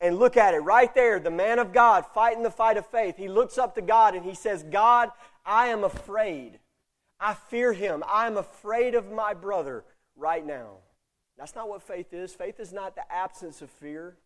And 0.03 0.19
look 0.19 0.37
at 0.37 0.53
it 0.53 0.59
right 0.59 0.93
there, 0.95 1.21
the 1.21 1.31
man 1.31 1.61
of 1.61 1.73
God 1.73 2.05
fighting 2.12 2.43
the 2.43 2.51
fight 2.51 2.77
of 2.77 2.85
faith. 2.87 3.17
He 3.17 3.29
looks 3.29 3.57
up 3.57 3.77
to 3.77 3.83
God 3.83 4.17
and 4.17 4.25
he 4.25 4.35
says, 4.35 4.65
God, 4.65 5.11
I 5.47 5.69
am 5.69 5.85
afraid. 5.85 6.59
I 7.21 7.35
fear 7.35 7.73
him. 7.73 8.03
I 8.12 8.27
am 8.27 8.37
afraid 8.37 8.97
of 8.97 9.12
my 9.12 9.33
brother 9.33 9.85
right 10.17 10.45
now. 10.45 10.79
That's 11.38 11.55
not 11.55 11.69
what 11.69 11.83
faith 11.83 12.12
is. 12.12 12.35
Faith 12.35 12.59
is 12.59 12.73
not 12.73 12.97
the 12.97 13.11
absence 13.11 13.62
of 13.62 13.71
fear. 13.71 14.17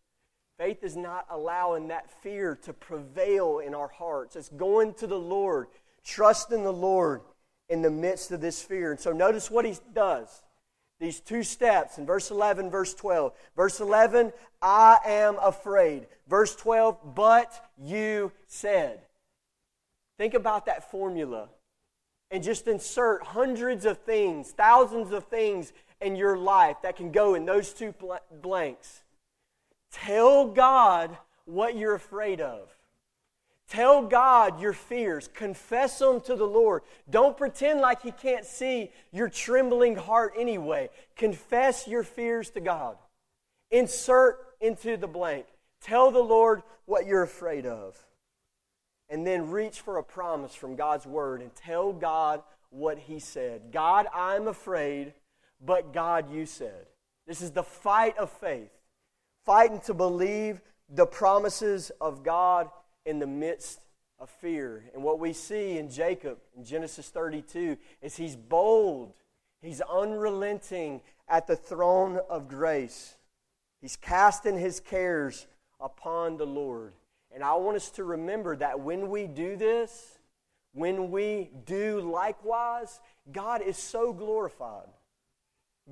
Faith 0.59 0.83
is 0.83 0.97
not 0.97 1.27
allowing 1.29 1.89
that 1.89 2.11
fear 2.23 2.59
to 2.63 2.73
prevail 2.73 3.59
in 3.59 3.75
our 3.75 3.89
hearts. 3.89 4.35
It's 4.35 4.49
going 4.49 4.95
to 4.95 5.07
the 5.07 5.19
Lord, 5.19 5.67
trusting 6.03 6.65
the 6.65 6.73
Lord 6.73 7.21
in 7.69 7.83
the 7.83 7.91
midst 7.91 8.33
of 8.33 8.41
this 8.41 8.63
fear. 8.63 8.93
And 8.93 8.99
so 8.99 9.13
notice 9.13 9.51
what 9.51 9.67
he 9.67 9.77
does 9.93 10.43
these 10.99 11.21
two 11.21 11.43
steps 11.43 11.99
in 11.99 12.07
verse 12.07 12.31
11, 12.31 12.71
verse 12.71 12.95
12. 12.95 13.33
Verse 13.55 13.81
11, 13.81 14.33
I 14.63 14.99
am 15.05 15.37
afraid. 15.43 16.07
Verse 16.29 16.57
12, 16.57 17.15
but 17.15 17.71
you 17.79 18.33
said. 18.47 19.01
Think 20.19 20.35
about 20.35 20.67
that 20.67 20.91
formula 20.91 21.49
and 22.31 22.43
just 22.43 22.67
insert 22.67 23.23
hundreds 23.23 23.85
of 23.85 23.99
things, 23.99 24.51
thousands 24.51 25.13
of 25.13 25.27
things 25.27 25.73
in 26.01 26.17
your 26.17 26.37
life 26.37 26.77
that 26.83 26.97
can 26.97 27.13
go 27.13 27.35
in 27.35 27.45
those 27.45 27.73
two 27.73 27.95
blanks. 28.43 29.03
Tell 29.93 30.47
God 30.47 31.17
what 31.45 31.77
you're 31.77 31.95
afraid 31.95 32.41
of. 32.41 32.76
Tell 33.69 34.07
God 34.07 34.61
your 34.61 34.73
fears. 34.73 35.29
Confess 35.35 35.99
them 35.99 36.21
to 36.23 36.37
the 36.37 36.47
Lord. 36.47 36.83
Don't 37.11 37.37
pretend 37.37 37.81
like 37.81 38.03
He 38.03 38.13
can't 38.13 38.45
see 38.45 38.91
your 39.13 39.29
trembling 39.29 39.97
heart 39.97 40.35
anyway. 40.39 40.89
Confess 41.17 41.89
your 41.89 42.05
fears 42.05 42.51
to 42.51 42.61
God. 42.61 42.97
Insert 43.71 44.39
into 44.61 44.97
the 44.97 45.09
blank. 45.09 45.47
Tell 45.81 46.13
the 46.13 46.21
Lord 46.21 46.63
what 46.85 47.07
you're 47.07 47.25
afraid 47.25 47.67
of. 47.67 47.99
And 49.09 49.27
then 49.27 49.51
reach 49.51 49.81
for 49.81 49.99
a 49.99 50.05
promise 50.05 50.55
from 50.55 50.77
God's 50.77 51.07
Word 51.07 51.41
and 51.41 51.55
tell 51.55 51.93
God 51.93 52.43
what 52.71 52.99
He 52.99 53.19
said. 53.19 53.73
God, 53.73 54.07
I'm 54.15 54.47
afraid, 54.47 55.13
but 55.65 55.93
God, 55.93 56.33
you 56.33 56.47
said. 56.47 56.87
This 57.27 57.41
is 57.41 57.51
the 57.51 57.65
fight 57.65 58.17
of 58.17 58.31
faith, 58.31 58.71
fighting 59.45 59.81
to 59.87 59.95
believe 59.95 60.61
the 60.89 61.07
promises 61.07 61.91
of 62.01 62.23
God 62.23 62.69
in 63.07 63.19
the 63.19 63.27
midst 63.27 63.81
of 64.19 64.29
fear. 64.29 64.85
And 64.93 65.03
what 65.03 65.19
we 65.19 65.33
see 65.33 65.79
in 65.79 65.91
Jacob 65.91 66.39
in 66.57 66.65
Genesis 66.65 67.09
32 67.09 67.77
is 68.03 68.17
he's 68.17 68.37
bold, 68.37 69.15
he's 69.63 69.81
unrelenting 69.81 71.01
at 71.29 71.47
the 71.47 71.57
throne 71.57 72.21
of 72.29 72.49
grace. 72.49 73.17
He's 73.81 73.97
casting 73.97 74.59
his 74.59 74.81
cares 74.81 75.47
upon 75.81 76.37
the 76.37 76.47
Lord. 76.47 76.93
And 77.33 77.45
I 77.45 77.55
want 77.55 77.77
us 77.77 77.91
to 77.91 78.05
remember 78.05 78.57
that 78.57 78.81
when 78.81 79.11
we 79.11 79.27
do 79.27 79.57
this, 79.57 80.19
when 80.73 81.11
we 81.11 81.51
do 81.65 82.01
likewise, 82.01 83.01
God 83.33 83.63
is 83.63 83.77
so 83.77 84.13
glorified. 84.13 84.89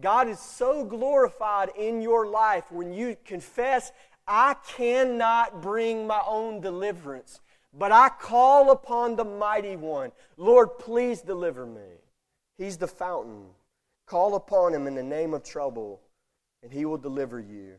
God 0.01 0.29
is 0.29 0.41
so 0.41 0.85
glorified 0.85 1.71
in 1.79 2.03
your 2.03 2.27
life 2.27 2.65
when 2.71 2.93
you 2.93 3.17
confess, 3.25 3.93
I 4.27 4.55
cannot 4.67 5.61
bring 5.61 6.07
my 6.07 6.23
own 6.27 6.61
deliverance, 6.61 7.41
but 7.73 7.93
I 7.93 8.09
call 8.09 8.71
upon 8.71 9.17
the 9.17 9.25
mighty 9.25 9.77
one. 9.77 10.13
Lord, 10.37 10.79
please 10.79 11.21
deliver 11.21 11.67
me. 11.67 12.01
He's 12.57 12.77
the 12.77 12.87
fountain. 12.87 13.47
Call 14.07 14.35
upon 14.35 14.73
him 14.75 14.87
in 14.87 14.95
the 14.95 15.03
name 15.03 15.35
of 15.35 15.43
trouble, 15.43 16.01
and 16.63 16.73
he 16.73 16.85
will 16.85 16.99
deliver 16.99 17.41
you. 17.41 17.75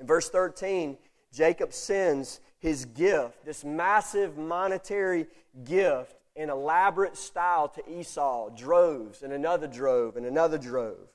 In 0.00 0.06
verse 0.06 0.28
13, 0.28 0.98
Jacob 1.32 1.72
sends 1.72 2.40
his 2.58 2.84
gift, 2.84 3.44
this 3.44 3.64
massive 3.64 4.36
monetary 4.36 5.26
gift, 5.64 6.16
in 6.36 6.50
elaborate 6.50 7.16
style 7.16 7.68
to 7.68 7.88
Esau, 7.88 8.50
droves 8.50 9.22
and 9.22 9.32
another 9.32 9.66
drove 9.66 10.16
and 10.16 10.26
another 10.26 10.58
drove. 10.58 11.13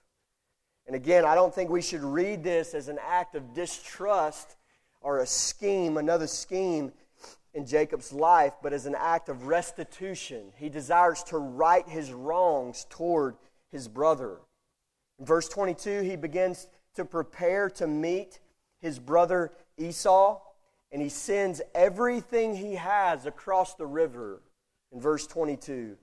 And 0.90 0.96
again, 0.96 1.24
I 1.24 1.36
don't 1.36 1.54
think 1.54 1.70
we 1.70 1.84
should 1.84 2.02
read 2.02 2.44
this 2.44 2.74
as 2.74 2.88
an 2.88 2.98
act 3.08 3.36
of 3.36 3.54
distrust 3.54 4.56
or 5.02 5.20
a 5.20 5.26
scheme, 5.28 5.98
another 5.98 6.26
scheme 6.26 6.92
in 7.54 7.68
Jacob's 7.68 8.12
life, 8.12 8.54
but 8.64 8.74
as 8.74 8.88
an 8.88 8.96
act 8.98 9.30
of 9.30 9.46
restitution. 9.46 10.52
He 10.56 10.68
desires 10.68 11.22
to 11.26 11.38
right 11.38 11.88
his 11.88 12.12
wrongs 12.12 12.88
toward 12.90 13.36
his 13.72 13.88
brother. 13.88 14.38
In 15.20 15.28
verse 15.28 15.48
22, 15.48 16.02
he 16.02 16.16
begins 16.16 16.68
to 16.96 17.06
prepare 17.06 17.70
to 17.70 17.86
meet 17.86 18.40
his 18.82 18.98
brother 18.98 19.52
Esau, 19.78 20.42
and 20.92 21.04
he 21.04 21.10
sends 21.10 21.62
everything 21.76 22.56
he 22.56 22.74
has 22.74 23.28
across 23.28 23.76
the 23.76 23.86
river 23.86 24.42
in 24.92 25.00
verse 25.00 25.28
22. 25.28 25.98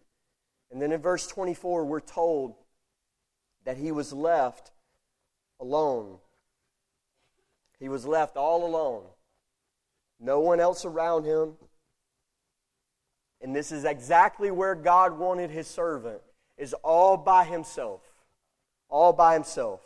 And 0.71 0.81
then 0.81 0.93
in 0.93 1.01
verse 1.03 1.27
24, 1.27 1.85
we're 1.85 1.99
told 1.99 2.55
that 3.65 3.79
he 3.79 3.91
was 3.91 4.13
left 4.13 4.71
alone. 5.61 6.19
He 7.79 7.89
was 7.89 8.07
left 8.07 8.37
all 8.37 8.67
alone. 8.67 9.05
No 10.19 10.41
one 10.41 10.61
else 10.61 10.85
around 10.85 11.25
him. 11.25 11.55
And 13.41 13.55
this 13.55 13.71
is 13.71 13.85
exactly 13.85 14.51
where 14.51 14.75
God 14.75 15.19
wanted 15.19 15.51
his 15.51 15.67
servant, 15.67 16.21
is 16.57 16.75
all 16.83 17.17
by 17.17 17.45
himself. 17.45 18.01
All 18.89 19.13
by 19.13 19.35
himself. 19.35 19.83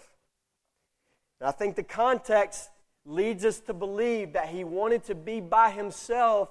And 1.40 1.48
I 1.48 1.52
think 1.52 1.74
the 1.74 1.82
context 1.82 2.70
leads 3.04 3.44
us 3.44 3.60
to 3.60 3.74
believe 3.74 4.34
that 4.34 4.48
he 4.48 4.62
wanted 4.62 5.04
to 5.04 5.14
be 5.14 5.40
by 5.40 5.70
himself 5.70 6.50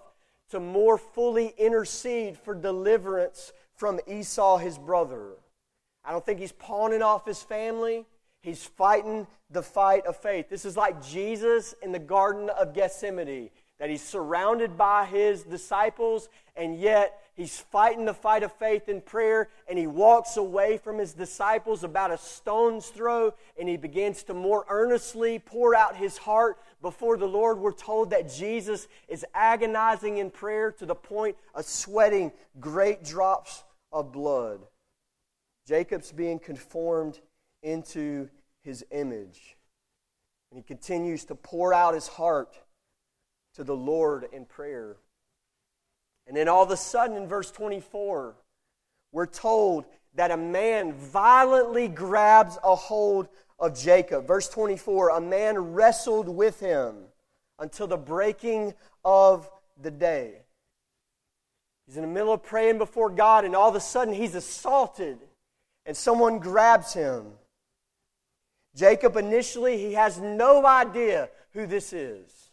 to 0.50 0.60
more 0.60 0.98
fully 0.98 1.54
intercede 1.58 2.38
for 2.38 2.56
deliverance 2.56 3.54
from 3.76 4.00
Esau, 4.08 4.58
his 4.58 4.78
brother. 4.78 5.34
I 6.04 6.12
don't 6.12 6.26
think 6.26 6.40
he's 6.40 6.52
pawning 6.52 7.02
off 7.02 7.26
his 7.26 7.42
family. 7.42 8.06
He's 8.42 8.64
fighting 8.64 9.28
the 9.50 9.64
fight 9.64 10.06
of 10.06 10.16
faith. 10.16 10.50
This 10.50 10.66
is 10.66 10.78
like 10.78 11.04
Jesus 11.06 11.74
in 11.82 11.92
the 11.92 12.00
Garden 12.00 12.50
of 12.50 12.74
Gethsemane, 12.74 13.50
that 13.80 13.90
he's 13.90 14.04
surrounded 14.04 14.78
by 14.78 15.06
his 15.06 15.44
disciples, 15.44 16.30
and 16.56 16.80
yet 16.80 17.20
he's 17.36 17.60
fighting 17.60 18.06
the 18.06 18.14
fight 18.14 18.44
of 18.44 18.54
faith 18.54 18.88
in 18.88 19.02
prayer, 19.02 19.50
and 19.68 19.78
he 19.78 19.88
walks 19.88 20.38
away 20.38 20.78
from 20.78 20.98
his 20.98 21.14
disciples 21.14 21.84
about 21.84 22.12
a 22.12 22.18
stone's 22.18 22.88
throw, 22.88 23.34
and 23.60 23.68
he 23.68 23.78
begins 23.78 24.24
to 24.24 24.34
more 24.34 24.66
earnestly 24.70 25.40
pour 25.40 25.76
out 25.76 25.96
his 25.96 26.18
heart 26.18 26.58
before 26.82 27.18
the 27.18 27.28
Lord, 27.28 27.60
we're 27.60 27.74
told 27.74 28.12
that 28.12 28.32
Jesus 28.32 28.88
is 29.10 29.26
agonizing 29.34 30.18
in 30.18 30.32
prayer 30.32 30.72
to 30.74 30.86
the 30.86 30.96
point 30.96 31.36
of 31.54 31.66
sweating 31.66 32.32
great 32.60 33.04
drops 33.04 33.64
of 33.92 34.14
blood. 34.14 34.62
Jacob's 35.68 36.12
being 36.12 36.40
conformed 36.40 37.20
into 37.64 38.30
his 38.64 38.86
image. 38.92 39.58
And 40.52 40.58
he 40.58 40.64
continues 40.64 41.26
to 41.26 41.36
pour 41.36 41.74
out 41.74 41.94
his 41.94 42.08
heart 42.08 42.58
to 43.56 43.64
the 43.64 43.76
Lord 43.76 44.28
in 44.32 44.46
prayer. 44.46 44.98
And 46.28 46.36
then 46.36 46.48
all 46.48 46.64
of 46.64 46.72
a 46.72 46.78
sudden, 46.78 47.18
in 47.18 47.28
verse 47.28 47.52
24, 47.52 48.36
we're 49.12 49.26
told 49.26 49.86
that 50.16 50.32
a 50.32 50.38
man 50.38 50.94
violently 50.94 51.88
grabs 51.88 52.58
a 52.64 52.76
hold 52.76 53.28
of 53.60 53.78
Jacob. 53.78 54.28
Verse 54.28 54.50
24 54.50 55.10
A 55.10 55.22
man 55.22 55.58
wrestled 55.58 56.30
with 56.30 56.60
him 56.60 56.96
until 57.58 57.88
the 57.88 57.98
breaking 57.98 58.74
of 59.04 59.50
the 59.82 59.92
day. 59.92 60.44
He's 61.86 61.98
in 61.98 62.04
the 62.04 62.08
middle 62.08 62.34
of 62.34 62.44
praying 62.44 62.78
before 62.78 63.10
God, 63.10 63.46
and 63.46 63.56
all 63.56 63.70
of 63.70 63.76
a 63.76 63.80
sudden 63.80 64.14
he's 64.14 64.36
assaulted, 64.36 65.18
and 65.86 65.98
someone 65.98 66.38
grabs 66.38 66.94
him. 66.94 67.26
Jacob 68.76 69.16
initially, 69.18 69.78
he 69.78 69.94
has 69.94 70.20
no 70.20 70.66
idea 70.66 71.30
who 71.54 71.66
this 71.66 71.94
is. 71.94 72.52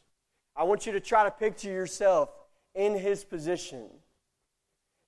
I 0.56 0.64
want 0.64 0.86
you 0.86 0.92
to 0.92 1.00
try 1.00 1.24
to 1.24 1.30
picture 1.30 1.70
yourself 1.70 2.30
in 2.74 2.94
his 2.98 3.24
position. 3.24 3.88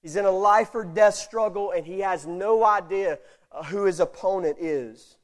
He's 0.02 0.16
in 0.16 0.24
a 0.24 0.30
life 0.30 0.74
or 0.74 0.84
death 0.84 1.14
struggle, 1.14 1.72
and 1.72 1.86
he 1.86 2.00
has 2.00 2.26
no 2.26 2.64
idea 2.64 3.18
uh, 3.50 3.64
who 3.64 3.84
his 3.84 4.00
opponent 4.00 4.58
is. 4.60 5.16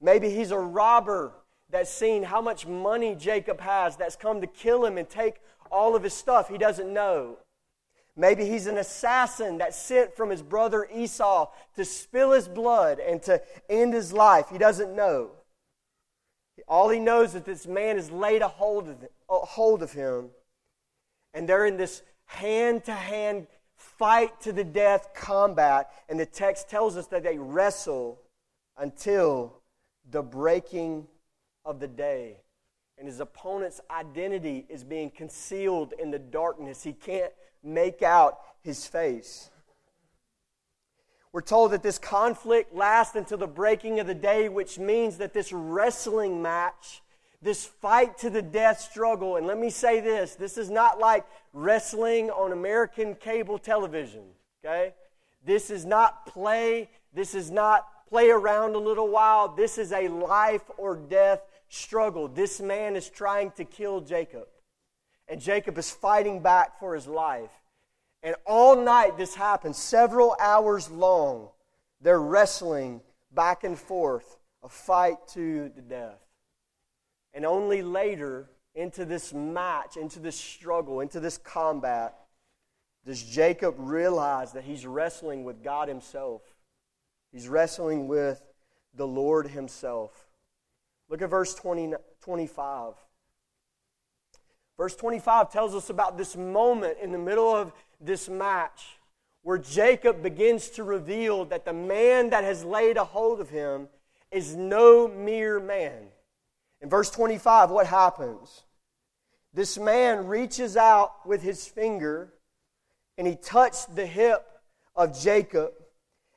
Maybe 0.00 0.30
he's 0.30 0.52
a 0.52 0.58
robber 0.58 1.32
that's 1.68 1.90
seen 1.90 2.22
how 2.22 2.40
much 2.40 2.66
money 2.66 3.14
Jacob 3.14 3.60
has 3.60 3.96
that's 3.96 4.16
come 4.16 4.40
to 4.40 4.46
kill 4.46 4.84
him 4.84 4.98
and 4.98 5.08
take 5.08 5.36
all 5.70 5.94
of 5.94 6.02
his 6.02 6.14
stuff. 6.14 6.48
He 6.48 6.58
doesn't 6.58 6.92
know. 6.92 7.38
Maybe 8.20 8.44
he's 8.44 8.66
an 8.66 8.76
assassin 8.76 9.56
that's 9.56 9.78
sent 9.78 10.14
from 10.14 10.28
his 10.28 10.42
brother 10.42 10.86
Esau 10.94 11.48
to 11.76 11.86
spill 11.86 12.32
his 12.32 12.48
blood 12.48 12.98
and 12.98 13.22
to 13.22 13.40
end 13.70 13.94
his 13.94 14.12
life. 14.12 14.50
He 14.52 14.58
doesn't 14.58 14.94
know. 14.94 15.30
All 16.68 16.90
he 16.90 17.00
knows 17.00 17.28
is 17.28 17.32
that 17.32 17.44
this 17.46 17.66
man 17.66 17.96
has 17.96 18.10
laid 18.10 18.42
a 18.42 18.48
hold 18.48 18.90
of, 18.90 18.96
a 19.30 19.38
hold 19.38 19.82
of 19.82 19.92
him, 19.92 20.28
and 21.32 21.48
they're 21.48 21.64
in 21.64 21.78
this 21.78 22.02
hand 22.26 22.84
to 22.84 22.92
hand 22.92 23.46
fight 23.74 24.38
to 24.42 24.52
the 24.52 24.64
death 24.64 25.14
combat. 25.14 25.90
And 26.10 26.20
the 26.20 26.26
text 26.26 26.68
tells 26.68 26.98
us 26.98 27.06
that 27.06 27.22
they 27.22 27.38
wrestle 27.38 28.20
until 28.76 29.62
the 30.10 30.22
breaking 30.22 31.06
of 31.64 31.80
the 31.80 31.88
day. 31.88 32.36
And 32.98 33.08
his 33.08 33.20
opponent's 33.20 33.80
identity 33.90 34.66
is 34.68 34.84
being 34.84 35.08
concealed 35.08 35.94
in 35.98 36.10
the 36.10 36.18
darkness. 36.18 36.82
He 36.82 36.92
can't 36.92 37.32
make 37.62 38.02
out 38.02 38.38
his 38.62 38.86
face. 38.86 39.50
We're 41.32 41.42
told 41.42 41.70
that 41.72 41.82
this 41.82 41.98
conflict 41.98 42.74
lasts 42.74 43.14
until 43.14 43.38
the 43.38 43.46
breaking 43.46 44.00
of 44.00 44.06
the 44.06 44.14
day, 44.14 44.48
which 44.48 44.78
means 44.78 45.18
that 45.18 45.32
this 45.32 45.52
wrestling 45.52 46.42
match, 46.42 47.02
this 47.40 47.64
fight 47.64 48.18
to 48.18 48.30
the 48.30 48.42
death 48.42 48.80
struggle, 48.80 49.36
and 49.36 49.46
let 49.46 49.58
me 49.58 49.70
say 49.70 50.00
this 50.00 50.34
this 50.34 50.58
is 50.58 50.70
not 50.70 50.98
like 50.98 51.24
wrestling 51.52 52.30
on 52.30 52.52
American 52.52 53.14
cable 53.14 53.58
television, 53.58 54.24
okay? 54.64 54.92
This 55.44 55.70
is 55.70 55.84
not 55.84 56.26
play, 56.26 56.90
this 57.14 57.34
is 57.34 57.50
not 57.50 57.86
play 58.10 58.28
around 58.30 58.74
a 58.74 58.78
little 58.78 59.08
while. 59.08 59.48
This 59.48 59.78
is 59.78 59.92
a 59.92 60.08
life 60.08 60.68
or 60.76 60.96
death 60.96 61.40
struggle. 61.68 62.28
This 62.28 62.60
man 62.60 62.96
is 62.96 63.08
trying 63.08 63.52
to 63.52 63.64
kill 63.64 64.00
Jacob, 64.00 64.48
and 65.30 65.40
Jacob 65.40 65.78
is 65.78 65.90
fighting 65.90 66.40
back 66.40 66.80
for 66.80 66.94
his 66.94 67.06
life. 67.06 67.52
And 68.22 68.34
all 68.44 68.76
night 68.76 69.16
this 69.16 69.34
happens, 69.34 69.78
several 69.78 70.36
hours 70.40 70.90
long. 70.90 71.48
They're 72.02 72.20
wrestling 72.20 73.00
back 73.32 73.62
and 73.62 73.78
forth, 73.78 74.36
a 74.62 74.68
fight 74.68 75.16
to 75.28 75.70
the 75.74 75.82
death. 75.82 76.18
And 77.32 77.46
only 77.46 77.80
later, 77.80 78.50
into 78.74 79.04
this 79.04 79.32
match, 79.32 79.96
into 79.96 80.18
this 80.18 80.36
struggle, 80.36 81.00
into 81.00 81.20
this 81.20 81.38
combat, 81.38 82.16
does 83.06 83.22
Jacob 83.22 83.76
realize 83.78 84.52
that 84.52 84.64
he's 84.64 84.84
wrestling 84.84 85.44
with 85.44 85.62
God 85.62 85.88
Himself. 85.88 86.42
He's 87.32 87.48
wrestling 87.48 88.08
with 88.08 88.42
the 88.94 89.06
Lord 89.06 89.46
Himself. 89.48 90.28
Look 91.08 91.22
at 91.22 91.30
verse 91.30 91.54
20, 91.54 91.94
25. 92.20 92.94
Verse 94.80 94.96
25 94.96 95.52
tells 95.52 95.74
us 95.74 95.90
about 95.90 96.16
this 96.16 96.38
moment 96.38 96.96
in 97.02 97.12
the 97.12 97.18
middle 97.18 97.54
of 97.54 97.70
this 98.00 98.30
match 98.30 98.98
where 99.42 99.58
Jacob 99.58 100.22
begins 100.22 100.70
to 100.70 100.84
reveal 100.84 101.44
that 101.44 101.66
the 101.66 101.72
man 101.74 102.30
that 102.30 102.44
has 102.44 102.64
laid 102.64 102.96
a 102.96 103.04
hold 103.04 103.42
of 103.42 103.50
him 103.50 103.88
is 104.30 104.56
no 104.56 105.06
mere 105.06 105.60
man. 105.60 106.04
In 106.80 106.88
verse 106.88 107.10
25, 107.10 107.68
what 107.70 107.88
happens? 107.88 108.62
This 109.52 109.76
man 109.76 110.26
reaches 110.26 110.78
out 110.78 111.26
with 111.26 111.42
his 111.42 111.68
finger 111.68 112.32
and 113.18 113.26
he 113.26 113.36
touched 113.36 113.94
the 113.94 114.06
hip 114.06 114.46
of 114.96 115.20
Jacob. 115.20 115.72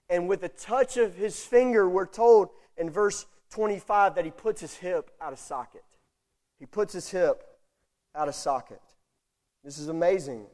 And 0.09 0.27
with 0.27 0.43
a 0.43 0.49
touch 0.49 0.97
of 0.97 1.15
his 1.15 1.41
finger, 1.41 1.87
we're 1.87 2.05
told 2.05 2.49
in 2.75 2.89
verse 2.89 3.25
25 3.51 4.15
that 4.15 4.25
he 4.25 4.31
puts 4.31 4.59
his 4.59 4.75
hip 4.75 5.11
out 5.21 5.31
of 5.31 5.39
socket. 5.39 5.85
He 6.59 6.65
puts 6.65 6.91
his 6.91 7.09
hip 7.09 7.41
out 8.15 8.27
of 8.27 8.35
socket. 8.35 8.81
This 9.63 9.77
is 9.77 9.87
amazing. 9.87 10.45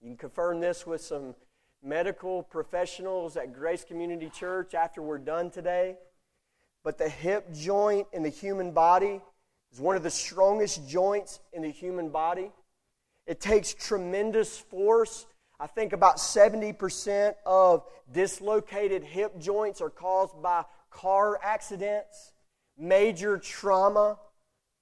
You 0.00 0.08
can 0.08 0.16
confirm 0.16 0.60
this 0.60 0.86
with 0.86 1.00
some 1.00 1.34
medical 1.82 2.42
professionals 2.42 3.36
at 3.36 3.52
Grace 3.52 3.84
Community 3.84 4.30
Church 4.30 4.74
after 4.74 5.02
we're 5.02 5.18
done 5.18 5.50
today. 5.50 5.96
But 6.82 6.98
the 6.98 7.08
hip 7.08 7.52
joint 7.52 8.06
in 8.12 8.22
the 8.22 8.28
human 8.28 8.72
body 8.72 9.20
is 9.72 9.80
one 9.80 9.96
of 9.96 10.02
the 10.02 10.10
strongest 10.10 10.88
joints 10.88 11.40
in 11.52 11.62
the 11.62 11.70
human 11.70 12.10
body. 12.10 12.52
It 13.26 13.40
takes 13.40 13.74
tremendous 13.74 14.58
force. 14.58 15.26
I 15.58 15.66
think 15.66 15.92
about 15.92 16.16
70% 16.16 17.34
of 17.46 17.84
dislocated 18.12 19.02
hip 19.02 19.38
joints 19.38 19.80
are 19.80 19.90
caused 19.90 20.40
by 20.42 20.64
car 20.90 21.38
accidents, 21.42 22.32
major 22.78 23.38
trauma 23.38 24.18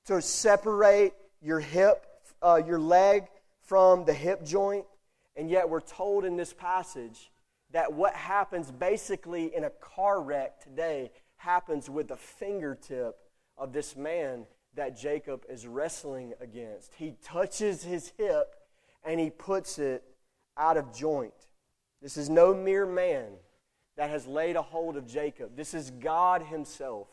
to 0.07 0.20
separate 0.20 1.14
your 1.43 1.61
hip, 1.61 2.07
uh, 2.43 2.61
your 2.64 2.78
leg 2.78 3.26
from 3.61 4.05
the 4.05 4.14
hip 4.14 4.45
joint. 4.45 4.84
And 5.36 5.51
yet, 5.51 5.68
we're 5.68 5.80
told 5.80 6.24
in 6.24 6.36
this 6.36 6.53
passage 6.53 7.30
that 7.72 7.93
what 7.93 8.14
happens 8.14 8.70
basically 8.70 9.55
in 9.55 9.64
a 9.64 9.70
car 9.70 10.22
wreck 10.22 10.61
today 10.62 11.11
happens 11.36 11.88
with 11.90 12.09
the 12.09 12.16
fingertip 12.16 13.16
of 13.57 13.72
this 13.72 13.97
man 13.97 14.47
that 14.74 14.97
Jacob 14.97 15.45
is 15.49 15.66
wrestling 15.66 16.34
against. 16.40 16.93
He 16.95 17.14
touches 17.24 17.82
his 17.82 18.12
hip 18.16 18.55
and 19.05 19.18
he 19.18 19.30
puts 19.30 19.78
it 19.78 20.03
out 20.57 20.76
of 20.76 20.95
joint. 20.95 21.34
This 22.01 22.16
is 22.16 22.28
no 22.28 22.55
mere 22.55 22.86
man 22.86 23.32
that 23.97 24.11
has 24.11 24.26
laid 24.26 24.57
a 24.57 24.62
hold 24.62 24.97
of 24.97 25.07
Jacob. 25.07 25.57
This 25.57 25.74
is 25.74 25.90
God 25.90 26.43
Himself. 26.43 27.09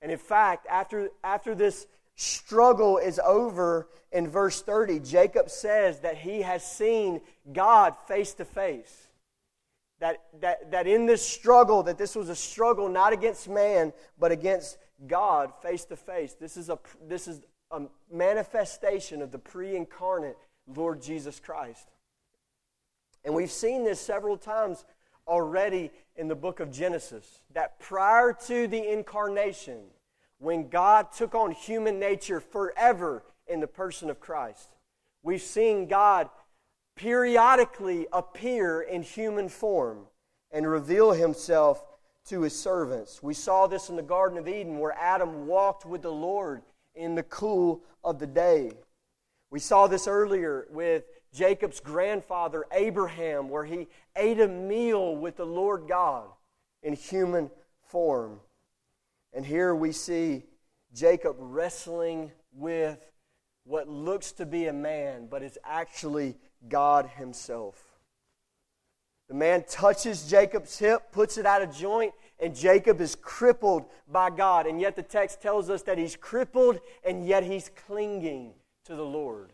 And 0.00 0.12
in 0.12 0.18
fact, 0.18 0.66
after, 0.68 1.10
after 1.24 1.54
this 1.54 1.86
struggle 2.22 2.98
is 2.98 3.20
over 3.24 3.88
in 4.12 4.28
verse 4.28 4.60
30, 4.62 5.00
Jacob 5.00 5.50
says 5.50 6.00
that 6.00 6.18
he 6.18 6.42
has 6.42 6.64
seen 6.64 7.20
God 7.52 7.94
face 8.06 8.34
to 8.34 8.44
face. 8.44 9.08
That, 10.00 10.22
that, 10.40 10.70
that 10.72 10.86
in 10.86 11.06
this 11.06 11.26
struggle, 11.26 11.84
that 11.84 11.96
this 11.96 12.14
was 12.14 12.28
a 12.28 12.36
struggle 12.36 12.88
not 12.88 13.12
against 13.12 13.48
man, 13.48 13.92
but 14.18 14.32
against 14.32 14.78
God 15.06 15.52
face 15.62 15.84
to 15.86 15.96
face. 15.96 16.34
This 16.34 16.56
is 16.56 16.68
a, 16.68 16.78
this 17.08 17.26
is 17.26 17.40
a 17.70 17.82
manifestation 18.10 19.22
of 19.22 19.30
the 19.30 19.38
pre 19.38 19.76
incarnate 19.76 20.36
Lord 20.66 21.00
Jesus 21.00 21.40
Christ. 21.40 21.88
And 23.24 23.34
we've 23.34 23.50
seen 23.50 23.84
this 23.84 24.00
several 24.00 24.36
times 24.36 24.84
already 25.26 25.90
in 26.16 26.28
the 26.28 26.34
book 26.34 26.60
of 26.60 26.70
Genesis 26.72 27.40
that 27.54 27.78
prior 27.78 28.32
to 28.46 28.66
the 28.66 28.92
incarnation, 28.92 29.78
when 30.42 30.68
God 30.68 31.12
took 31.12 31.36
on 31.36 31.52
human 31.52 32.00
nature 32.00 32.40
forever 32.40 33.22
in 33.46 33.60
the 33.60 33.68
person 33.68 34.10
of 34.10 34.18
Christ, 34.18 34.70
we've 35.22 35.40
seen 35.40 35.86
God 35.86 36.28
periodically 36.96 38.08
appear 38.12 38.82
in 38.82 39.02
human 39.02 39.48
form 39.48 40.06
and 40.50 40.68
reveal 40.68 41.12
himself 41.12 41.84
to 42.26 42.42
his 42.42 42.58
servants. 42.58 43.22
We 43.22 43.34
saw 43.34 43.68
this 43.68 43.88
in 43.88 43.94
the 43.94 44.02
Garden 44.02 44.36
of 44.36 44.48
Eden 44.48 44.78
where 44.78 44.96
Adam 44.98 45.46
walked 45.46 45.86
with 45.86 46.02
the 46.02 46.12
Lord 46.12 46.62
in 46.96 47.14
the 47.14 47.22
cool 47.22 47.80
of 48.02 48.18
the 48.18 48.26
day. 48.26 48.72
We 49.52 49.60
saw 49.60 49.86
this 49.86 50.08
earlier 50.08 50.66
with 50.70 51.04
Jacob's 51.32 51.78
grandfather, 51.78 52.64
Abraham, 52.72 53.48
where 53.48 53.64
he 53.64 53.86
ate 54.16 54.40
a 54.40 54.48
meal 54.48 55.14
with 55.14 55.36
the 55.36 55.46
Lord 55.46 55.86
God 55.86 56.24
in 56.82 56.94
human 56.94 57.48
form. 57.86 58.40
And 59.32 59.46
here 59.46 59.74
we 59.74 59.92
see 59.92 60.44
Jacob 60.94 61.36
wrestling 61.38 62.32
with 62.52 63.10
what 63.64 63.88
looks 63.88 64.32
to 64.32 64.46
be 64.46 64.66
a 64.66 64.72
man, 64.72 65.26
but 65.30 65.42
is 65.42 65.58
actually 65.64 66.36
God 66.68 67.06
Himself. 67.16 67.82
The 69.28 69.34
man 69.34 69.64
touches 69.66 70.28
Jacob's 70.28 70.78
hip, 70.78 71.10
puts 71.12 71.38
it 71.38 71.46
out 71.46 71.62
of 71.62 71.74
joint, 71.74 72.12
and 72.38 72.54
Jacob 72.54 73.00
is 73.00 73.14
crippled 73.14 73.84
by 74.10 74.28
God. 74.28 74.66
And 74.66 74.80
yet 74.80 74.96
the 74.96 75.02
text 75.02 75.40
tells 75.40 75.70
us 75.70 75.82
that 75.82 75.96
he's 75.96 76.16
crippled 76.16 76.80
and 77.02 77.26
yet 77.26 77.44
he's 77.44 77.70
clinging 77.86 78.52
to 78.84 78.96
the 78.96 79.04
Lord. 79.04 79.52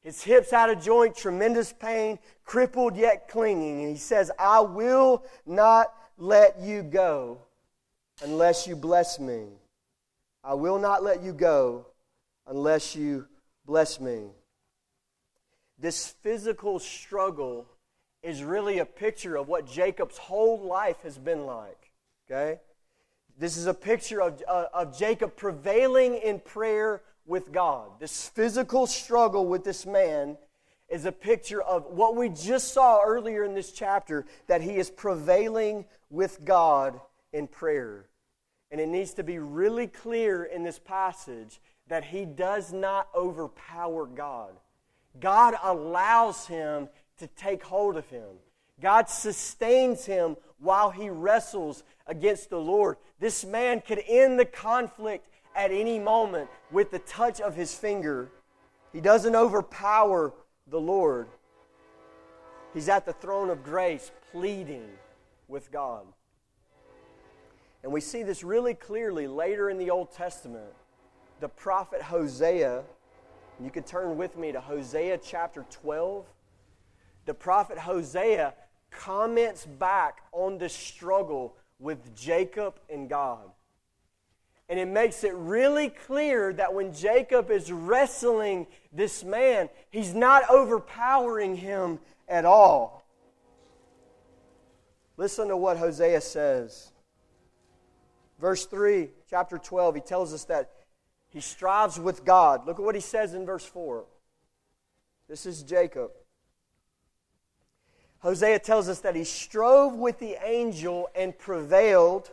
His 0.00 0.22
hips 0.22 0.52
out 0.52 0.70
of 0.70 0.82
joint, 0.82 1.14
tremendous 1.14 1.72
pain, 1.72 2.18
crippled 2.44 2.96
yet 2.96 3.28
clinging. 3.28 3.82
And 3.82 3.90
he 3.90 3.96
says, 3.96 4.30
I 4.38 4.60
will 4.60 5.22
not 5.44 5.94
let 6.16 6.58
you 6.60 6.82
go 6.82 7.42
unless 8.22 8.66
you 8.66 8.76
bless 8.76 9.18
me. 9.18 9.46
I 10.42 10.54
will 10.54 10.78
not 10.78 11.02
let 11.02 11.22
you 11.22 11.32
go 11.32 11.86
unless 12.46 12.96
you 12.96 13.26
bless 13.66 14.00
me. 14.00 14.28
This 15.78 16.08
physical 16.08 16.78
struggle 16.78 17.66
is 18.22 18.42
really 18.42 18.78
a 18.78 18.84
picture 18.84 19.36
of 19.36 19.48
what 19.48 19.66
Jacob's 19.66 20.18
whole 20.18 20.60
life 20.60 21.02
has 21.02 21.18
been 21.18 21.46
like. 21.46 21.90
Okay? 22.28 22.60
This 23.38 23.56
is 23.56 23.66
a 23.66 23.74
picture 23.74 24.20
of, 24.20 24.42
uh, 24.48 24.66
of 24.74 24.98
Jacob 24.98 25.36
prevailing 25.36 26.16
in 26.16 26.40
prayer 26.40 27.02
with 27.24 27.52
God. 27.52 28.00
This 28.00 28.28
physical 28.28 28.86
struggle 28.86 29.46
with 29.46 29.62
this 29.62 29.86
man 29.86 30.36
is 30.88 31.04
a 31.04 31.12
picture 31.12 31.62
of 31.62 31.84
what 31.86 32.16
we 32.16 32.30
just 32.30 32.72
saw 32.72 33.02
earlier 33.04 33.44
in 33.44 33.54
this 33.54 33.70
chapter 33.70 34.24
that 34.46 34.62
he 34.62 34.76
is 34.76 34.90
prevailing 34.90 35.84
with 36.10 36.44
God 36.44 37.00
in 37.32 37.46
prayer. 37.46 38.07
And 38.70 38.80
it 38.80 38.88
needs 38.88 39.14
to 39.14 39.24
be 39.24 39.38
really 39.38 39.86
clear 39.86 40.44
in 40.44 40.62
this 40.62 40.78
passage 40.78 41.60
that 41.88 42.04
he 42.04 42.24
does 42.24 42.72
not 42.72 43.08
overpower 43.14 44.06
God. 44.06 44.50
God 45.20 45.54
allows 45.62 46.46
him 46.46 46.88
to 47.18 47.26
take 47.28 47.62
hold 47.62 47.96
of 47.96 48.08
him. 48.08 48.28
God 48.80 49.08
sustains 49.08 50.04
him 50.04 50.36
while 50.58 50.90
he 50.90 51.08
wrestles 51.08 51.82
against 52.06 52.50
the 52.50 52.60
Lord. 52.60 52.96
This 53.18 53.44
man 53.44 53.80
could 53.80 54.02
end 54.06 54.38
the 54.38 54.44
conflict 54.44 55.28
at 55.56 55.72
any 55.72 55.98
moment 55.98 56.48
with 56.70 56.90
the 56.90 57.00
touch 57.00 57.40
of 57.40 57.56
his 57.56 57.74
finger. 57.74 58.30
He 58.92 59.00
doesn't 59.00 59.34
overpower 59.34 60.32
the 60.68 60.80
Lord. 60.80 61.26
He's 62.74 62.88
at 62.88 63.06
the 63.06 63.12
throne 63.12 63.50
of 63.50 63.64
grace 63.64 64.12
pleading 64.30 64.88
with 65.48 65.72
God. 65.72 66.06
And 67.82 67.92
we 67.92 68.00
see 68.00 68.22
this 68.22 68.42
really 68.42 68.74
clearly 68.74 69.26
later 69.26 69.70
in 69.70 69.78
the 69.78 69.90
Old 69.90 70.12
Testament. 70.12 70.72
The 71.40 71.48
prophet 71.48 72.02
Hosea, 72.02 72.82
you 73.60 73.70
can 73.70 73.84
turn 73.84 74.16
with 74.16 74.36
me 74.36 74.52
to 74.52 74.60
Hosea 74.60 75.18
chapter 75.18 75.64
12. 75.70 76.26
The 77.26 77.34
prophet 77.34 77.78
Hosea 77.78 78.54
comments 78.90 79.64
back 79.66 80.22
on 80.32 80.58
the 80.58 80.68
struggle 80.68 81.54
with 81.78 82.16
Jacob 82.16 82.80
and 82.90 83.08
God. 83.08 83.50
And 84.68 84.78
it 84.78 84.88
makes 84.88 85.24
it 85.24 85.32
really 85.34 85.88
clear 85.88 86.52
that 86.52 86.74
when 86.74 86.92
Jacob 86.92 87.50
is 87.50 87.72
wrestling 87.72 88.66
this 88.92 89.24
man, 89.24 89.70
he's 89.90 90.12
not 90.12 90.50
overpowering 90.50 91.56
him 91.56 92.00
at 92.28 92.44
all. 92.44 93.04
Listen 95.16 95.48
to 95.48 95.56
what 95.56 95.78
Hosea 95.78 96.20
says. 96.20 96.92
Verse 98.38 98.66
3, 98.66 99.08
chapter 99.28 99.58
12, 99.58 99.96
he 99.96 100.00
tells 100.00 100.32
us 100.32 100.44
that 100.44 100.70
he 101.28 101.40
strives 101.40 101.98
with 101.98 102.24
God. 102.24 102.66
Look 102.66 102.78
at 102.78 102.84
what 102.84 102.94
he 102.94 103.00
says 103.00 103.34
in 103.34 103.44
verse 103.44 103.64
4. 103.64 104.04
This 105.28 105.44
is 105.44 105.62
Jacob. 105.62 106.10
Hosea 108.20 108.58
tells 108.58 108.88
us 108.88 109.00
that 109.00 109.14
he 109.14 109.24
strove 109.24 109.94
with 109.94 110.18
the 110.18 110.36
angel 110.44 111.08
and 111.14 111.36
prevailed. 111.36 112.30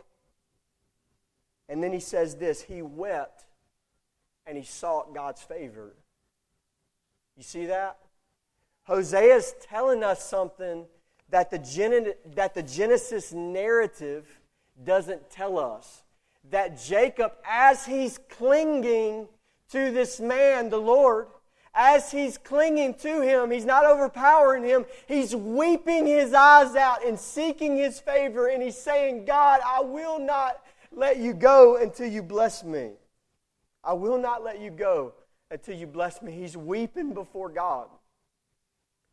And 1.68 1.82
then 1.82 1.92
he 1.92 2.00
says 2.00 2.36
this 2.36 2.62
He 2.62 2.82
wept 2.82 3.44
and 4.46 4.56
he 4.56 4.64
sought 4.64 5.14
God's 5.14 5.42
favor. 5.42 5.94
You 7.36 7.42
see 7.42 7.66
that? 7.66 7.98
Hosea 8.84 9.36
is 9.36 9.54
telling 9.62 10.02
us 10.02 10.24
something 10.24 10.86
that 11.30 11.50
the, 11.50 11.58
Gen- 11.58 12.14
that 12.34 12.54
the 12.54 12.62
Genesis 12.62 13.32
narrative 13.32 14.35
doesn't 14.84 15.30
tell 15.30 15.58
us. 15.58 16.02
That 16.50 16.80
Jacob, 16.80 17.32
as 17.44 17.86
he's 17.86 18.18
clinging 18.28 19.28
to 19.72 19.90
this 19.90 20.20
man, 20.20 20.70
the 20.70 20.78
Lord, 20.78 21.26
as 21.74 22.10
he's 22.10 22.38
clinging 22.38 22.94
to 22.94 23.20
him, 23.20 23.50
he's 23.50 23.64
not 23.64 23.84
overpowering 23.84 24.64
him. 24.64 24.86
He's 25.06 25.34
weeping 25.36 26.06
his 26.06 26.32
eyes 26.32 26.74
out 26.74 27.04
and 27.04 27.18
seeking 27.18 27.76
his 27.76 28.00
favor, 28.00 28.46
and 28.48 28.62
he's 28.62 28.78
saying, 28.78 29.24
God, 29.24 29.60
I 29.66 29.80
will 29.80 30.18
not 30.18 30.62
let 30.92 31.18
you 31.18 31.34
go 31.34 31.76
until 31.76 32.06
you 32.06 32.22
bless 32.22 32.64
me. 32.64 32.92
I 33.84 33.92
will 33.92 34.18
not 34.18 34.42
let 34.42 34.60
you 34.60 34.70
go 34.70 35.12
until 35.50 35.76
you 35.76 35.86
bless 35.86 36.22
me. 36.22 36.32
He's 36.32 36.56
weeping 36.56 37.12
before 37.12 37.50
God. 37.50 37.88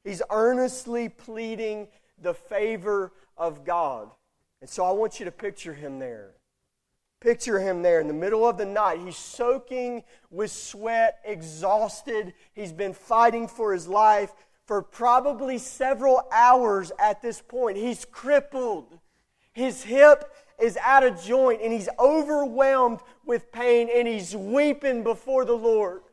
He's 0.04 0.22
earnestly 0.30 1.10
pleading 1.10 1.88
the 2.22 2.34
favor 2.34 3.12
of 3.38 3.66
God. 3.66 4.10
And 4.64 4.70
so 4.70 4.86
I 4.86 4.92
want 4.92 5.20
you 5.20 5.26
to 5.26 5.32
picture 5.32 5.74
him 5.74 6.00
there. 6.00 6.36
Picture 7.20 7.60
him 7.60 7.82
there 7.82 8.00
in 8.00 8.08
the 8.08 8.14
middle 8.14 8.48
of 8.48 8.58
the 8.58 8.66
night. 8.66 9.02
He's 9.04 9.18
soaking 9.18 10.06
with 10.32 10.52
sweat, 10.52 11.20
exhausted. 11.26 12.34
He's 12.54 12.72
been 12.72 12.94
fighting 12.94 13.50
for 13.50 13.74
his 13.74 13.90
life 13.90 14.32
for 14.66 14.82
probably 14.82 15.58
several 15.58 16.26
hours 16.32 16.94
at 16.98 17.22
this 17.22 17.42
point. 17.42 17.76
He's 17.76 18.06
crippled. 18.06 18.98
His 19.52 19.84
hip 19.84 20.34
is 20.58 20.78
out 20.78 21.04
of 21.04 21.22
joint 21.22 21.62
and 21.62 21.74
he's 21.74 21.90
overwhelmed 22.00 23.02
with 23.26 23.52
pain 23.52 23.90
and 23.94 24.08
he's 24.08 24.34
weeping 24.34 25.04
before 25.04 25.44
the 25.44 25.58
Lord. 25.58 26.04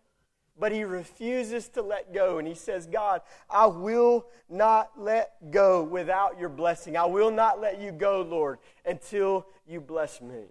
But 0.61 0.73
he 0.73 0.85
refuses 0.85 1.69
to 1.71 1.81
let 1.81 2.13
go 2.13 2.37
and 2.37 2.47
he 2.47 2.55
says, 2.55 2.87
God, 2.87 3.23
I 3.49 3.65
will 3.65 4.27
not 4.51 4.91
let 4.99 5.51
go 5.51 5.83
without 5.83 6.39
your 6.39 6.51
blessing. 6.51 6.99
I 6.99 7.07
will 7.07 7.31
not 7.31 7.63
let 7.63 7.81
you 7.81 7.93
go, 7.93 8.21
Lord, 8.21 8.59
until 8.85 9.47
you 9.67 9.81
bless 9.81 10.21
me. 10.21 10.45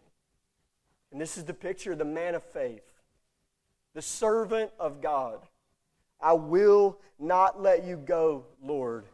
And 1.11 1.21
this 1.21 1.37
is 1.37 1.45
the 1.45 1.53
picture 1.53 1.91
of 1.91 1.99
the 1.99 2.05
man 2.05 2.33
of 2.33 2.43
faith, 2.43 2.81
the 3.93 4.01
servant 4.01 4.71
of 4.79 4.99
God. 4.99 5.41
I 6.19 6.33
will 6.33 6.97
not 7.19 7.61
let 7.61 7.85
you 7.85 7.95
go, 7.95 8.45
Lord, 8.63 9.05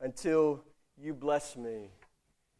until 0.00 0.64
you 1.00 1.14
bless 1.14 1.56
me. 1.56 1.90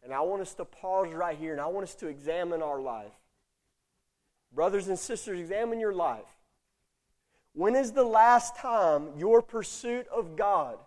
And 0.03 0.13
I 0.13 0.21
want 0.21 0.41
us 0.41 0.53
to 0.55 0.63
pause 0.63 1.13
right 1.13 1.37
here 1.37 1.51
and 1.51 1.59
I 1.59 1.67
want 1.67 1.83
us 1.83 1.95
to 1.95 2.07
examine 2.07 2.61
our 2.61 2.79
life. 2.79 3.11
Brothers 4.53 4.87
and 4.87 4.97
sisters, 4.97 5.37
examine 5.39 5.81
your 5.81 5.93
life. 5.93 6.32
When 7.53 7.75
is 7.75 7.91
the 7.91 8.03
last 8.03 8.55
time 8.55 9.09
your 9.17 9.41
pursuit 9.41 10.07
of 10.07 10.35
God, 10.35 10.77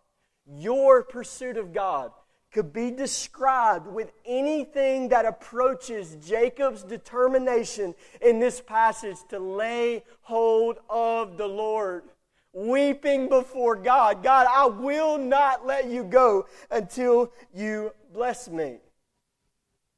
your 0.47 1.05
pursuit 1.05 1.57
of 1.57 1.73
God, 1.73 2.11
could 2.53 2.73
be 2.73 2.91
described 2.91 3.87
with 3.87 4.12
anything 4.25 5.11
that 5.11 5.27
approaches 5.27 6.17
Jacob's 6.27 6.83
determination 6.83 7.95
in 8.21 8.39
this 8.41 8.61
passage 8.61 9.19
to 9.29 9.39
lay 9.39 10.03
hold 10.23 10.79
of 10.89 11.37
the 11.37 11.47
Lord? 11.47 12.05
Weeping 12.53 13.29
before 13.29 13.77
God. 13.77 14.23
God, 14.23 14.47
I 14.51 14.67
will 14.67 15.19
not 15.19 15.67
let 15.67 15.87
you 15.87 16.03
go 16.03 16.47
until 16.71 17.31
you 17.55 17.93
bless 18.12 18.49
me. 18.49 18.79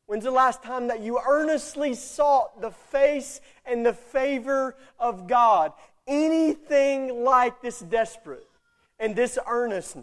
When's 0.06 0.24
the 0.24 0.30
last 0.30 0.62
time 0.62 0.88
that 0.88 1.00
you 1.00 1.20
earnestly 1.24 1.94
sought 1.94 2.62
the 2.62 2.70
face 2.70 3.42
and 3.66 3.84
the 3.84 3.92
favor 3.92 4.74
of 4.98 5.28
God? 5.28 5.72
Anything 6.08 7.22
like 7.22 7.62
this 7.62 7.78
desperate 7.78 8.48
and 8.98 9.14
this 9.14 9.38
earnest. 9.46 9.98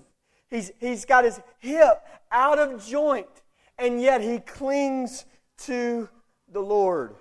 He's, 0.49 0.71
he's 0.79 1.03
got 1.03 1.25
his 1.25 1.41
hip 1.59 2.05
out 2.31 2.59
of 2.59 2.85
joint, 2.85 3.27
and 3.77 3.99
yet 4.01 4.21
he 4.21 4.39
clings 4.39 5.25
to 5.63 6.07
the 6.51 6.61
Lord. 6.61 7.15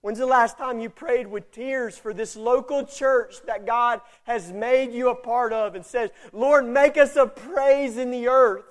When's 0.00 0.18
the 0.20 0.26
last 0.26 0.56
time 0.56 0.78
you 0.78 0.90
prayed 0.90 1.26
with 1.26 1.50
tears 1.50 1.98
for 1.98 2.14
this 2.14 2.36
local 2.36 2.86
church 2.86 3.42
that 3.46 3.66
God 3.66 4.00
has 4.24 4.52
made 4.52 4.92
you 4.92 5.10
a 5.10 5.14
part 5.14 5.52
of 5.52 5.74
and 5.74 5.84
says, 5.84 6.10
Lord, 6.32 6.66
make 6.66 6.96
us 6.96 7.16
a 7.16 7.26
praise 7.26 7.96
in 7.96 8.12
the 8.12 8.28
earth? 8.28 8.64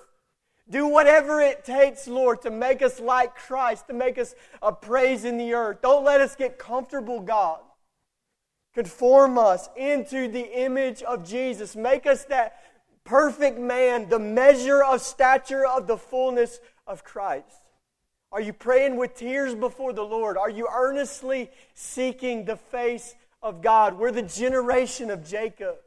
Do 0.70 0.86
whatever 0.86 1.40
it 1.40 1.64
takes, 1.64 2.08
Lord, 2.08 2.42
to 2.42 2.50
make 2.50 2.82
us 2.82 2.98
like 2.98 3.34
Christ, 3.36 3.88
to 3.88 3.94
make 3.94 4.18
us 4.18 4.34
a 4.62 4.72
praise 4.72 5.24
in 5.24 5.38
the 5.38 5.54
earth. 5.54 5.82
Don't 5.82 6.04
let 6.04 6.20
us 6.20 6.34
get 6.34 6.58
comfortable, 6.58 7.20
God. 7.20 7.60
Conform 8.78 9.38
us 9.38 9.68
into 9.76 10.28
the 10.28 10.62
image 10.62 11.02
of 11.02 11.28
Jesus. 11.28 11.74
Make 11.74 12.06
us 12.06 12.22
that 12.26 12.62
perfect 13.02 13.58
man, 13.58 14.08
the 14.08 14.20
measure 14.20 14.84
of 14.84 15.00
stature 15.00 15.66
of 15.66 15.88
the 15.88 15.96
fullness 15.96 16.60
of 16.86 17.02
Christ. 17.02 17.60
Are 18.30 18.40
you 18.40 18.52
praying 18.52 18.94
with 18.94 19.16
tears 19.16 19.56
before 19.56 19.92
the 19.92 20.04
Lord? 20.04 20.36
Are 20.36 20.48
you 20.48 20.68
earnestly 20.72 21.50
seeking 21.74 22.44
the 22.44 22.54
face 22.54 23.16
of 23.42 23.62
God? 23.62 23.98
We're 23.98 24.12
the 24.12 24.22
generation 24.22 25.10
of 25.10 25.26
Jacob. 25.26 25.78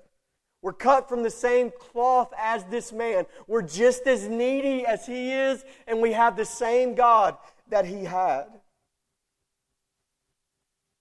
We're 0.61 0.73
cut 0.73 1.07
from 1.07 1.23
the 1.23 1.29
same 1.29 1.71
cloth 1.79 2.33
as 2.37 2.65
this 2.65 2.91
man. 2.91 3.25
We're 3.47 3.61
just 3.61 4.05
as 4.05 4.27
needy 4.27 4.85
as 4.85 5.05
he 5.05 5.31
is, 5.31 5.63
and 5.87 6.01
we 6.01 6.11
have 6.11 6.35
the 6.35 6.43
same 6.43 6.95
God 6.95 7.37
that 7.69 7.85
he 7.85 8.03
had. 8.03 8.47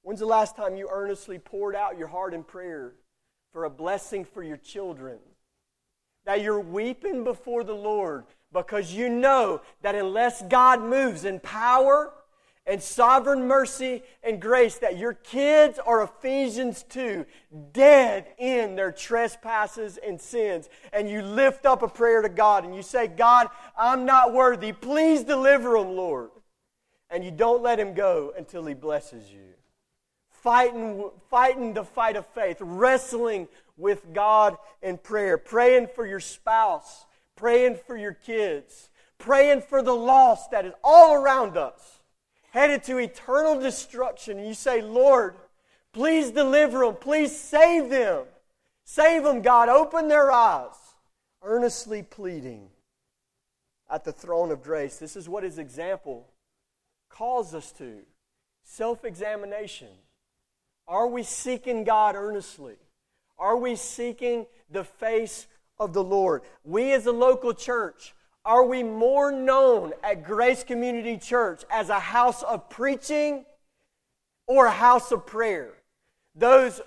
When's 0.03 0.21
the 0.21 0.27
last 0.27 0.57
time 0.57 0.77
you 0.77 0.89
earnestly 0.91 1.39
poured 1.39 1.77
out 1.77 1.99
your 1.99 2.09
heart 2.09 2.35
in 2.35 2.43
prayer 2.43 2.95
for 3.53 3.65
a 3.65 3.71
blessing 3.71 4.25
for 4.25 4.43
your 4.43 4.57
children? 4.57 5.19
That 6.25 6.43
you're 6.43 6.61
weeping 6.61 7.25
before 7.25 7.65
the 7.65 7.75
Lord 7.75 8.25
because 8.53 8.93
you 8.93 9.09
know 9.09 9.61
that 9.83 9.95
unless 9.95 10.43
God 10.43 10.83
moves 10.83 11.25
in 11.25 11.41
power, 11.41 12.13
and 12.67 12.83
sovereign 12.83 13.49
mercy 13.49 14.03
and 14.23 14.41
grace 14.41 14.79
that 14.79 14.97
your 14.97 15.15
kids 15.15 15.79
are 15.85 16.03
Ephesians 16.03 16.85
2, 16.85 17.27
dead 17.73 18.27
in 18.39 18.77
their 18.77 18.93
trespasses 18.93 19.99
and 19.99 20.21
sins. 20.21 20.69
And 20.93 21.11
you 21.11 21.23
lift 21.23 21.67
up 21.67 21.83
a 21.83 21.89
prayer 21.89 22.23
to 22.23 22.29
God 22.29 22.65
and 22.65 22.75
you 22.75 22.83
say, 22.83 23.09
God, 23.09 23.49
I'm 23.77 24.05
not 24.05 24.33
worthy. 24.33 24.73
Please 24.73 25.25
deliver 25.25 25.79
them, 25.79 25.97
Lord. 25.97 26.31
And 27.09 27.25
you 27.25 27.33
don't 27.33 27.63
let 27.63 27.81
him 27.81 27.93
go 27.93 28.33
until 28.39 28.65
he 28.67 28.75
blesses 28.75 29.33
you. 29.33 29.50
Fighting, 30.43 31.11
fighting 31.29 31.75
the 31.75 31.85
fight 31.85 32.17
of 32.17 32.27
faith, 32.27 32.59
wrestling 32.61 33.49
with 33.77 34.13
God 34.13 34.57
in 34.83 34.99
prayer, 34.99 35.39
praying 35.39 35.89
for 35.95 36.07
your 36.07 36.21
spouse, 36.21 37.07
praying 37.37 37.79
for 37.87 37.97
your 37.97 38.15
kids, 38.15 38.91
praying 39.19 39.63
for 39.63 39.83
the 39.83 39.95
lost 39.95 40.51
that 40.51 40.65
is 40.65 40.73
all 40.83 41.15
around 41.15 41.57
us 41.57 42.01
headed 42.51 42.83
to 42.85 42.99
eternal 42.99 43.59
destruction, 43.59 44.39
and 44.39 44.47
you 44.47 44.55
say, 44.55 44.83
Lord, 44.83 45.35
please 45.93 46.31
deliver 46.31 46.81
them, 46.81 46.97
please 46.97 47.39
save 47.39 47.89
them. 47.89 48.25
Save 48.85 49.23
them, 49.23 49.41
God. 49.41 49.69
Open 49.69 50.09
their 50.09 50.31
eyes. 50.31 50.75
Earnestly 51.43 52.03
pleading 52.03 52.69
at 53.89 54.05
the 54.05 54.13
throne 54.13 54.51
of 54.51 54.63
grace. 54.63 54.99
This 54.99 55.17
is 55.17 55.29
what 55.29 55.45
his 55.45 55.59
example 55.59 56.27
calls 57.09 57.55
us 57.55 57.73
to 57.73 58.01
self 58.63 59.05
examination. 59.05 59.89
Are 60.91 61.07
we 61.07 61.23
seeking 61.23 61.85
God 61.85 62.17
earnestly? 62.17 62.75
Are 63.39 63.57
we 63.57 63.77
seeking 63.77 64.47
the 64.73 64.83
face 64.83 65.47
of 65.79 65.93
the 65.93 66.03
Lord? 66.03 66.43
We 66.65 66.93
as 66.93 67.07
a 67.07 67.13
local 67.13 67.55
church, 67.55 68.13
are 68.45 68.65
we 68.65 68.83
more 68.83 69.31
known 69.31 69.93
at 70.03 70.25
Grace 70.25 70.65
Community 70.65 71.17
Church 71.17 71.63
as 71.71 71.91
a 71.91 72.01
house 72.01 72.43
of 72.43 72.69
preaching 72.69 73.45
or 74.49 74.67
a 74.67 74.73
house 74.73 75.13
of 75.13 75.27
prayer? 75.27 75.75
Those, 76.35 76.81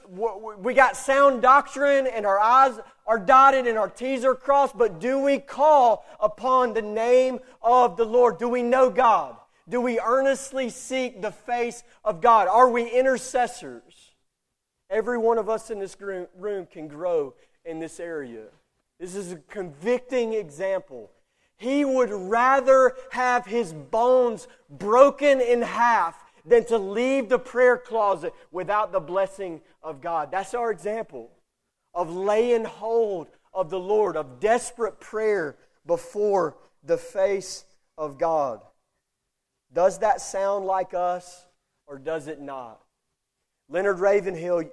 we 0.57 0.73
got 0.73 0.97
sound 0.97 1.41
doctrine 1.41 2.05
and 2.05 2.25
our 2.25 2.39
I's 2.39 2.79
are 3.07 3.19
dotted 3.19 3.67
and 3.67 3.77
our 3.77 3.89
T's 3.89 4.25
are 4.25 4.35
crossed, 4.35 4.77
but 4.77 4.99
do 4.99 5.19
we 5.19 5.39
call 5.39 6.03
upon 6.19 6.73
the 6.73 6.81
name 6.81 7.39
of 7.61 7.95
the 7.95 8.05
Lord? 8.05 8.37
Do 8.37 8.49
we 8.49 8.63
know 8.63 8.89
God? 8.89 9.37
Do 9.67 9.81
we 9.81 9.99
earnestly 9.99 10.69
seek 10.69 11.21
the 11.21 11.31
face 11.31 11.83
of 12.03 12.21
God? 12.21 12.47
Are 12.47 12.69
we 12.69 12.89
intercessors? 12.89 14.11
Every 14.89 15.17
one 15.17 15.37
of 15.37 15.49
us 15.49 15.69
in 15.69 15.79
this 15.79 15.97
room 15.99 16.67
can 16.71 16.87
grow 16.87 17.33
in 17.65 17.79
this 17.79 17.99
area. 17.99 18.45
This 18.99 19.15
is 19.15 19.31
a 19.31 19.37
convicting 19.37 20.33
example 20.33 21.11
he 21.63 21.85
would 21.85 22.11
rather 22.11 22.93
have 23.11 23.45
his 23.45 23.73
bones 23.73 24.47
broken 24.69 25.39
in 25.39 25.61
half 25.61 26.21
than 26.45 26.65
to 26.65 26.77
leave 26.77 27.29
the 27.29 27.39
prayer 27.39 27.77
closet 27.77 28.33
without 28.51 28.91
the 28.91 28.99
blessing 28.99 29.61
of 29.81 30.01
God. 30.01 30.29
That's 30.29 30.53
our 30.53 30.71
example 30.71 31.31
of 31.93 32.13
laying 32.13 32.65
hold 32.65 33.27
of 33.53 33.69
the 33.69 33.79
Lord, 33.79 34.17
of 34.17 34.41
desperate 34.41 34.99
prayer 34.99 35.55
before 35.85 36.57
the 36.83 36.97
face 36.97 37.63
of 37.97 38.17
God. 38.17 38.61
Does 39.73 39.99
that 39.99 40.21
sound 40.21 40.65
like 40.65 40.93
us 40.93 41.45
or 41.87 41.97
does 41.97 42.27
it 42.27 42.39
not? 42.39 42.79
Leonard 43.69 43.99
Ravenhill 43.99 44.63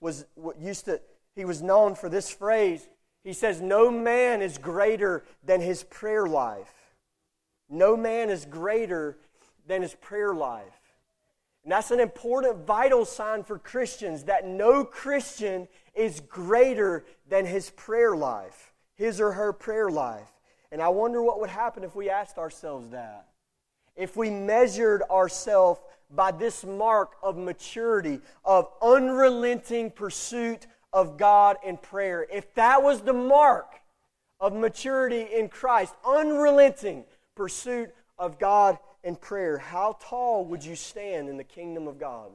was 0.00 0.26
used 0.58 0.86
to 0.86 1.00
he 1.34 1.44
was 1.44 1.62
known 1.62 1.94
for 1.94 2.08
this 2.08 2.30
phrase 2.30 2.86
he 3.22 3.32
says, 3.32 3.60
No 3.60 3.90
man 3.90 4.42
is 4.42 4.58
greater 4.58 5.24
than 5.44 5.60
his 5.60 5.82
prayer 5.82 6.26
life. 6.26 6.72
No 7.68 7.96
man 7.96 8.30
is 8.30 8.44
greater 8.44 9.18
than 9.66 9.82
his 9.82 9.94
prayer 9.94 10.34
life. 10.34 10.64
And 11.62 11.72
that's 11.72 11.90
an 11.90 12.00
important, 12.00 12.66
vital 12.66 13.04
sign 13.04 13.44
for 13.44 13.58
Christians 13.58 14.24
that 14.24 14.46
no 14.46 14.84
Christian 14.84 15.68
is 15.94 16.20
greater 16.20 17.04
than 17.28 17.44
his 17.44 17.68
prayer 17.70 18.16
life, 18.16 18.72
his 18.94 19.20
or 19.20 19.32
her 19.32 19.52
prayer 19.52 19.90
life. 19.90 20.32
And 20.72 20.80
I 20.80 20.88
wonder 20.88 21.22
what 21.22 21.40
would 21.40 21.50
happen 21.50 21.84
if 21.84 21.94
we 21.94 22.08
asked 22.08 22.38
ourselves 22.38 22.90
that. 22.90 23.26
If 24.00 24.16
we 24.16 24.30
measured 24.30 25.02
ourselves 25.10 25.80
by 26.10 26.32
this 26.32 26.64
mark 26.64 27.12
of 27.22 27.36
maturity, 27.36 28.20
of 28.44 28.68
unrelenting 28.82 29.90
pursuit 29.90 30.66
of 30.92 31.18
God 31.18 31.58
in 31.64 31.76
prayer, 31.76 32.26
if 32.32 32.52
that 32.54 32.82
was 32.82 33.02
the 33.02 33.12
mark 33.12 33.74
of 34.40 34.54
maturity 34.54 35.28
in 35.32 35.48
Christ, 35.48 35.94
unrelenting 36.04 37.04
pursuit 37.34 37.94
of 38.18 38.38
God 38.38 38.78
in 39.04 39.16
prayer, 39.16 39.58
how 39.58 39.98
tall 40.00 40.46
would 40.46 40.64
you 40.64 40.76
stand 40.76 41.28
in 41.28 41.36
the 41.36 41.44
kingdom 41.44 41.86
of 41.86 41.98
God? 41.98 42.30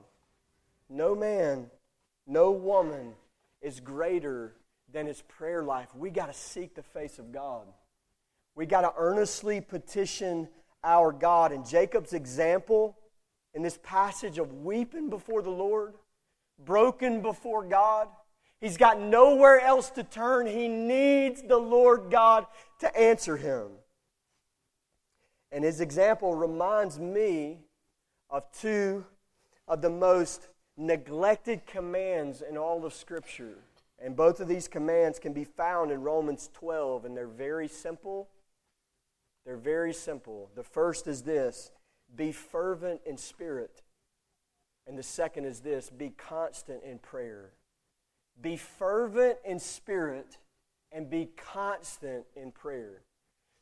No 0.88 1.16
man, 1.16 1.72
no 2.28 2.52
woman 2.52 3.14
is 3.62 3.80
greater 3.80 4.54
than 4.94 5.08
his 5.08 5.24
prayer 5.24 5.64
life. 5.64 5.90
We 5.96 6.12
got 6.12 6.28
to 6.28 6.40
seek 6.40 6.76
the 6.76 6.84
face 6.84 7.18
of 7.18 7.32
God. 7.32 7.66
We 8.54 8.68
got 8.68 8.82
to 8.82 8.94
earnestly 8.96 9.60
petition 9.62 10.48
our 10.86 11.12
God. 11.12 11.52
And 11.52 11.66
Jacob's 11.66 12.14
example 12.14 12.96
in 13.54 13.62
this 13.62 13.80
passage 13.84 14.38
of 14.38 14.54
weeping 14.64 15.10
before 15.10 15.42
the 15.42 15.50
Lord, 15.50 15.96
broken 16.64 17.22
before 17.22 17.66
God, 17.66 18.08
he's 18.62 18.78
got 18.78 19.00
nowhere 19.00 19.60
else 19.60 19.90
to 19.92 20.04
turn. 20.04 20.46
He 20.46 20.68
needs 20.68 21.42
the 21.42 21.58
Lord 21.58 22.10
God 22.10 22.46
to 22.80 22.98
answer 22.98 23.36
him. 23.36 23.68
And 25.52 25.64
his 25.64 25.82
example 25.82 26.36
reminds 26.36 27.00
me 27.00 27.60
of 28.30 28.44
two 28.52 29.06
of 29.68 29.82
the 29.82 29.90
most 29.90 30.50
neglected 30.78 31.66
commands 31.66 32.42
in 32.42 32.58
all 32.58 32.86
of 32.86 32.94
Scripture. 32.94 33.58
And 34.04 34.16
both 34.16 34.42
of 34.42 34.48
these 34.48 34.68
commands 34.68 35.20
can 35.20 35.32
be 35.32 35.46
found 35.46 35.92
in 35.92 36.02
Romans 36.02 36.50
12, 36.54 37.06
and 37.06 37.16
they're 37.16 37.28
very 37.28 37.68
simple. 37.68 38.28
They're 39.46 39.58
very 39.58 39.94
simple. 39.94 40.50
The 40.56 40.64
first 40.64 41.08
is 41.08 41.22
this 41.22 41.72
be 42.16 42.32
fervent 42.32 43.02
in 43.06 43.18
spirit. 43.18 43.82
And 44.88 44.98
the 44.98 45.04
second 45.04 45.46
is 45.46 45.62
this 45.62 45.90
be 45.90 46.10
constant 46.10 46.84
in 46.84 47.00
prayer. 47.00 47.52
Be 48.42 48.58
fervent 48.58 49.38
in 49.46 49.60
spirit 49.60 50.38
and 50.92 51.10
be 51.10 51.30
constant 51.36 52.26
in 52.36 52.52
prayer. 52.52 53.02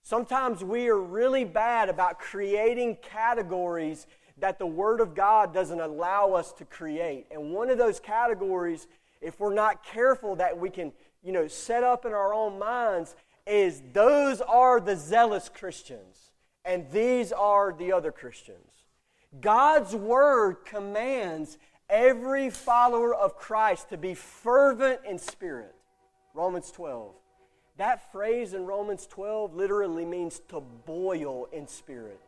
Sometimes 0.02 0.64
we 0.64 0.90
are 0.90 1.00
really 1.00 1.46
bad 1.46 1.88
about 1.88 2.20
creating 2.20 2.98
categories 3.02 4.06
that 4.38 4.60
the 4.60 4.68
Word 4.68 5.00
of 5.00 5.16
God 5.16 5.54
doesn't 5.54 5.80
allow 5.80 6.34
us 6.34 6.52
to 6.54 6.66
create. 6.66 7.28
And 7.32 7.54
one 7.54 7.70
of 7.70 7.78
those 7.78 8.00
categories, 8.00 8.88
if 9.22 9.40
we're 9.40 9.54
not 9.54 9.86
careful, 9.86 10.36
that 10.38 10.58
we 10.58 10.70
can, 10.70 10.92
you 11.24 11.32
know, 11.32 11.48
set 11.48 11.84
up 11.84 12.06
in 12.06 12.12
our 12.12 12.34
own 12.34 12.60
minds 12.60 13.16
is 13.46 13.82
those 13.94 14.42
are 14.42 14.80
the 14.80 14.96
zealous 14.96 15.50
Christians, 15.50 16.32
and 16.66 16.90
these 16.92 17.32
are 17.32 17.74
the 17.74 17.92
other 17.92 18.12
Christians. 18.12 18.72
God's 19.42 19.96
Word 19.96 20.58
commands 20.66 21.58
every 21.90 22.50
follower 22.50 23.14
of 23.14 23.36
Christ 23.36 23.90
to 23.90 23.98
be 23.98 24.14
fervent 24.14 25.02
in 25.08 25.20
spirit. 25.20 25.76
Romans 26.34 26.72
12. 26.72 27.14
That 27.78 28.12
phrase 28.12 28.54
in 28.54 28.66
Romans 28.66 29.08
12 29.08 29.56
literally 29.56 30.06
means 30.06 30.40
to 30.50 30.62
boil 30.62 31.48
in 31.52 31.68
spirit. 31.68 32.20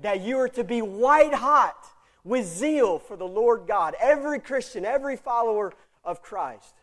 That 0.00 0.20
you 0.20 0.38
are 0.38 0.48
to 0.50 0.64
be 0.64 0.82
white 0.82 1.34
hot 1.34 1.86
with 2.22 2.46
zeal 2.46 2.98
for 2.98 3.16
the 3.16 3.26
Lord 3.26 3.64
God. 3.66 3.94
Every 4.00 4.38
Christian, 4.38 4.84
every 4.84 5.16
follower 5.16 5.72
of 6.04 6.22
Christ. 6.22 6.74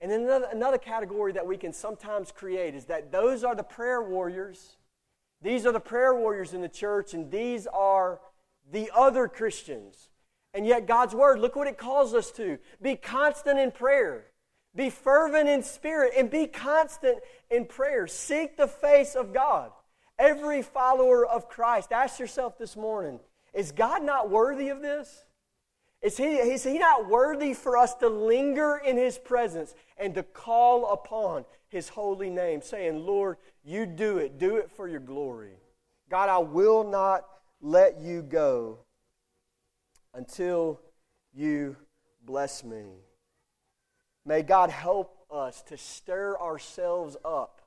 And 0.00 0.10
then 0.10 0.22
another, 0.22 0.48
another 0.52 0.78
category 0.78 1.32
that 1.32 1.46
we 1.46 1.56
can 1.56 1.72
sometimes 1.72 2.30
create 2.30 2.74
is 2.74 2.84
that 2.86 3.10
those 3.10 3.42
are 3.42 3.54
the 3.54 3.64
prayer 3.64 4.02
warriors. 4.02 4.76
These 5.42 5.66
are 5.66 5.72
the 5.72 5.80
prayer 5.80 6.14
warriors 6.14 6.52
in 6.52 6.60
the 6.60 6.68
church, 6.68 7.14
and 7.14 7.30
these 7.30 7.66
are 7.66 8.20
the 8.70 8.90
other 8.96 9.28
Christians. 9.28 10.10
And 10.54 10.66
yet, 10.66 10.86
God's 10.86 11.14
Word, 11.14 11.40
look 11.40 11.56
what 11.56 11.68
it 11.68 11.78
calls 11.78 12.14
us 12.14 12.30
to 12.32 12.58
be 12.80 12.96
constant 12.96 13.58
in 13.58 13.70
prayer. 13.70 14.26
Be 14.74 14.90
fervent 14.90 15.48
in 15.48 15.62
spirit 15.62 16.12
and 16.16 16.30
be 16.30 16.46
constant 16.46 17.18
in 17.50 17.64
prayer. 17.66 18.06
Seek 18.06 18.56
the 18.56 18.68
face 18.68 19.14
of 19.14 19.32
God. 19.32 19.72
Every 20.18 20.62
follower 20.62 21.24
of 21.26 21.48
Christ, 21.48 21.92
ask 21.92 22.18
yourself 22.18 22.58
this 22.58 22.76
morning 22.76 23.20
is 23.54 23.72
God 23.72 24.02
not 24.02 24.30
worthy 24.30 24.68
of 24.68 24.82
this? 24.82 25.24
Is 26.00 26.16
he, 26.16 26.36
is 26.36 26.62
he 26.62 26.78
not 26.78 27.08
worthy 27.08 27.54
for 27.54 27.76
us 27.76 27.94
to 27.96 28.08
linger 28.08 28.80
in 28.84 28.96
His 28.96 29.18
presence 29.18 29.74
and 29.96 30.14
to 30.14 30.22
call 30.22 30.92
upon 30.92 31.44
His 31.68 31.88
holy 31.88 32.30
name, 32.30 32.62
saying, 32.62 33.04
Lord, 33.04 33.36
you 33.64 33.84
do 33.84 34.18
it. 34.18 34.38
Do 34.38 34.56
it 34.56 34.70
for 34.70 34.88
your 34.88 35.00
glory. 35.00 35.54
God, 36.08 36.28
I 36.28 36.38
will 36.38 36.84
not 36.84 37.24
let 37.60 38.00
you 38.00 38.22
go 38.22 38.78
until 40.14 40.80
you 41.34 41.76
bless 42.24 42.62
me. 42.62 42.84
May 44.24 44.42
God 44.42 44.70
help 44.70 45.18
us 45.30 45.62
to 45.62 45.76
stir 45.76 46.38
ourselves 46.38 47.16
up 47.24 47.62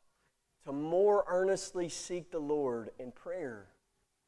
to 0.65 0.71
more 0.71 1.25
earnestly 1.27 1.89
seek 1.89 2.31
the 2.31 2.39
Lord 2.39 2.91
in 2.99 3.11
prayer. 3.11 3.67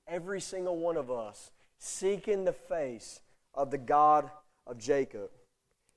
Every 0.08 0.42
single 0.42 0.78
one 0.78 0.98
of 0.98 1.10
us 1.10 1.52
seeking 1.78 2.44
the 2.44 2.54
face 2.54 3.22
of 3.54 3.72
the 3.72 3.78
God 3.78 4.30
of 4.68 4.78
Jacob. 4.78 5.30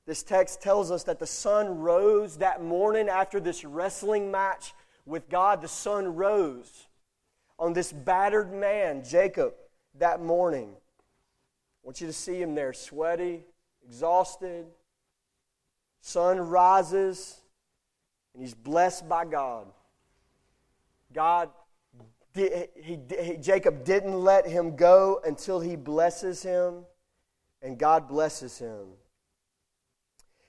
This 0.06 0.22
text 0.22 0.62
tells 0.62 0.90
us 0.90 1.02
that 1.04 1.18
the 1.18 1.26
sun 1.26 1.78
rose 1.78 2.38
that 2.38 2.62
morning 2.62 3.08
after 3.08 3.40
this 3.40 3.64
wrestling 3.64 4.30
match 4.30 4.72
with 5.04 5.28
God. 5.28 5.60
The 5.62 5.68
sun 5.68 6.14
rose 6.14 6.86
on 7.58 7.72
this 7.72 7.92
battered 7.92 8.52
man, 8.52 9.02
Jacob, 9.02 9.54
that 9.98 10.22
morning. 10.22 10.68
I 10.74 11.82
want 11.82 12.00
you 12.00 12.06
to 12.06 12.12
see 12.12 12.40
him 12.40 12.54
there, 12.54 12.72
sweaty, 12.72 13.44
exhausted, 13.84 14.66
sun 16.00 16.38
rises, 16.38 17.40
and 18.34 18.42
he's 18.42 18.54
blessed 18.54 19.08
by 19.08 19.24
God. 19.24 19.66
God, 21.12 21.50
he, 22.34 22.50
he, 22.76 22.98
Jacob 23.40 23.84
didn't 23.84 24.20
let 24.20 24.46
him 24.46 24.76
go 24.76 25.20
until 25.24 25.58
he 25.58 25.74
blesses 25.74 26.42
him, 26.42 26.84
and 27.66 27.76
God 27.76 28.06
blesses 28.06 28.58
him. 28.58 28.86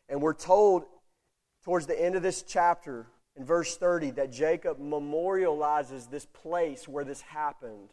And 0.07 0.21
we're 0.21 0.35
told 0.35 0.83
towards 1.65 1.87
the 1.87 1.99
end 1.99 2.13
of 2.13 2.21
this 2.21 2.43
chapter, 2.43 3.07
in 3.35 3.43
verse 3.43 3.75
30, 3.75 4.11
that 4.11 4.31
Jacob 4.31 4.79
memorializes 4.79 6.09
this 6.11 6.27
place 6.27 6.87
where 6.87 7.03
this 7.03 7.21
happened, 7.21 7.89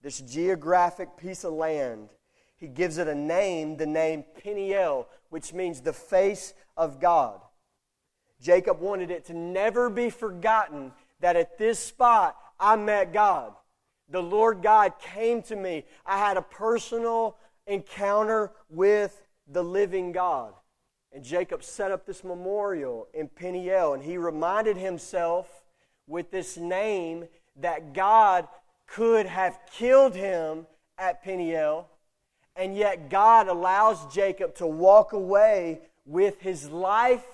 this 0.00 0.20
geographic 0.20 1.16
piece 1.16 1.42
of 1.42 1.54
land. 1.54 2.10
He 2.56 2.68
gives 2.68 2.98
it 2.98 3.08
a 3.08 3.14
name, 3.16 3.76
the 3.76 3.86
name 3.86 4.24
Peniel, 4.40 5.08
which 5.30 5.52
means 5.52 5.80
the 5.80 5.92
face 5.92 6.54
of 6.76 7.00
God. 7.00 7.40
Jacob 8.40 8.80
wanted 8.80 9.10
it 9.10 9.24
to 9.24 9.34
never 9.34 9.90
be 9.90 10.08
forgotten 10.08 10.92
that 11.18 11.34
at 11.34 11.58
this 11.58 11.80
spot 11.80 12.36
I 12.60 12.76
met 12.76 13.12
God. 13.12 13.54
The 14.08 14.22
Lord 14.22 14.62
God 14.62 15.00
came 15.00 15.42
to 15.42 15.56
me. 15.56 15.84
I 16.06 16.18
had 16.18 16.36
a 16.36 16.42
personal 16.42 17.36
encounter 17.68 18.52
with 18.68 19.26
the 19.46 19.62
living 19.62 20.12
God. 20.12 20.52
And 21.12 21.24
Jacob 21.24 21.62
set 21.62 21.90
up 21.90 22.04
this 22.04 22.24
memorial 22.24 23.08
in 23.14 23.28
Peniel, 23.28 23.94
and 23.94 24.02
he 24.02 24.18
reminded 24.18 24.76
himself 24.76 25.64
with 26.06 26.30
this 26.30 26.56
name 26.56 27.26
that 27.56 27.92
God 27.92 28.48
could 28.86 29.26
have 29.26 29.58
killed 29.72 30.14
him 30.14 30.66
at 30.98 31.22
Peniel, 31.22 31.88
and 32.56 32.76
yet 32.76 33.08
God 33.08 33.48
allows 33.48 34.12
Jacob 34.12 34.54
to 34.56 34.66
walk 34.66 35.12
away 35.12 35.80
with 36.04 36.40
his 36.40 36.68
life, 36.70 37.24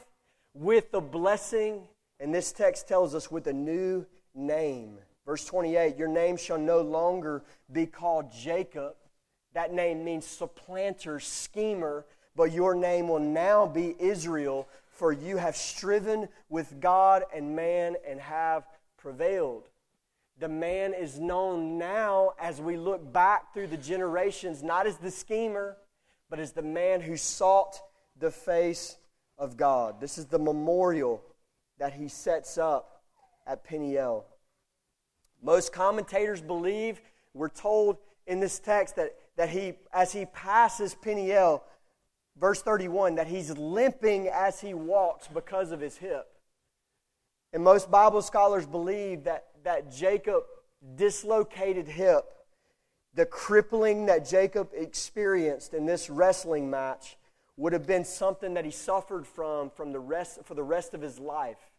with 0.53 0.91
the 0.91 1.01
blessing, 1.01 1.89
and 2.20 2.35
this 2.35 2.53
text 2.53 2.87
tells 2.87 3.14
us 3.14 3.30
with 3.30 3.47
a 3.47 3.53
new 3.53 4.05
name. 4.35 4.99
Verse 5.26 5.45
28 5.45 5.97
Your 5.97 6.09
name 6.09 6.37
shall 6.37 6.59
no 6.59 6.80
longer 6.80 7.43
be 7.72 7.87
called 7.87 8.32
Jacob. 8.32 8.95
That 9.55 9.72
name 9.72 10.05
means 10.05 10.26
supplanter, 10.26 11.20
schemer, 11.20 12.05
but 12.36 12.52
your 12.52 12.74
name 12.74 13.09
will 13.09 13.20
now 13.20 13.66
be 13.66 13.94
Israel, 13.98 14.68
for 14.86 15.12
you 15.12 15.36
have 15.36 15.57
striven 15.57 16.28
with 16.48 16.80
God 16.80 17.24
and 17.34 17.57
man 17.57 17.96
and 18.07 18.20
have 18.20 18.64
prevailed. 18.96 19.68
The 20.40 20.48
man 20.48 20.94
is 20.94 21.20
known 21.20 21.78
now 21.78 22.32
as 22.40 22.61
we 22.61 22.76
look 22.76 23.12
back 23.12 23.55
through 23.55 23.68
the 23.68 23.76
generations, 23.76 24.62
not 24.62 24.86
as 24.86 24.96
the 24.96 25.11
schemer, 25.11 25.76
but 26.28 26.40
as 26.40 26.52
the 26.52 26.62
man 26.62 27.00
who 27.00 27.16
sought 27.16 27.80
the 28.18 28.32
face 28.32 28.96
of 29.38 29.57
God. 29.57 30.00
This 30.00 30.18
is 30.18 30.26
the 30.26 30.38
memorial 30.38 31.22
that 31.78 31.92
he 31.92 32.09
sets 32.09 32.59
up 32.59 33.02
at 33.46 33.62
Peniel. 33.62 34.24
Most 35.42 35.72
commentators 35.72 36.40
believe, 36.40 37.00
we're 37.34 37.48
told 37.48 37.98
in 38.26 38.40
this 38.40 38.59
text, 38.59 38.96
that, 38.96 39.14
that 39.37 39.49
he, 39.49 39.74
as 39.93 40.12
he 40.12 40.26
passes 40.26 40.95
Peniel, 40.95 41.62
verse 42.39 42.62
31, 42.62 43.16
that 43.16 43.26
he's 43.26 43.51
limping 43.57 44.28
as 44.28 44.61
he 44.61 44.74
walks 44.74 45.28
because 45.28 45.72
of 45.72 45.80
his 45.80 45.97
hip. 45.97 46.26
And 47.53 47.62
most 47.62 47.91
Bible 47.91 48.22
scholars 48.22 48.66
believe 48.66 49.24
that, 49.24 49.47
that 49.62 49.93
Jacob 49.93 50.45
dislocated 50.97 51.87
hip 51.87 52.24
the 53.14 53.26
crippling 53.26 54.07
that 54.07 54.28
Jacob 54.28 54.70
experienced 54.74 55.72
in 55.72 55.87
this 55.87 56.11
wrestling 56.11 56.68
match 56.68 57.16
would 57.57 57.72
have 57.72 57.87
been 57.87 58.05
something 58.05 58.55
that 58.55 58.64
he 58.64 58.72
suffered 58.72 59.26
from, 59.26 59.70
from 59.70 59.93
the 59.93 60.01
rest, 60.01 60.41
for 60.45 60.55
the 60.55 60.62
rest 60.62 60.95
of 60.95 61.01
his 61.01 61.20
life. 61.20 61.70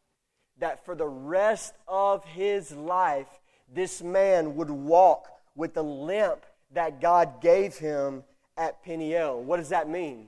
That 0.60 0.86
for 0.86 0.95
the 0.95 1.08
rest 1.08 1.74
of 1.88 2.24
his 2.24 2.72
life, 2.72 3.28
this 3.74 4.01
man 4.01 4.56
would 4.56 4.70
walk 4.70 5.28
with 5.56 5.74
the 5.74 5.84
limp 5.84 6.45
that 6.72 7.01
God 7.01 7.41
gave 7.41 7.78
him 7.78 8.24
at 8.57 8.84
Peniel. 8.84 9.41
What 9.43 9.57
does 9.57 9.70
that 9.70 9.89
mean? 9.89 10.28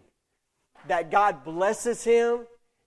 That 0.88 1.12
God 1.12 1.44
blesses 1.44 2.04
him, 2.04 2.46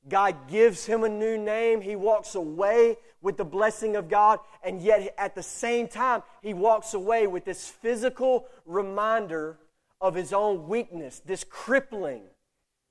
God 0.09 0.49
gives 0.49 0.87
him 0.87 1.05
a 1.05 1.09
new 1.09 1.37
name, 1.37 1.81
he 1.81 1.97
walks 1.97 2.35
away 2.35 2.97
with 3.21 3.37
the 3.37 3.45
blessing 3.45 3.97
of 3.97 4.09
God, 4.09 4.39
and 4.63 4.81
yet 4.81 5.15
at 5.19 5.35
the 5.35 5.43
same 5.43 5.89
time, 5.89 6.23
he 6.43 6.55
walks 6.55 6.95
away 6.95 7.27
with 7.27 7.45
this 7.45 7.69
physical 7.69 8.47
reminder 8.65 9.59
of 10.01 10.15
his 10.15 10.33
own 10.33 10.69
weakness, 10.69 11.21
this 11.27 11.45
crippling, 11.45 12.23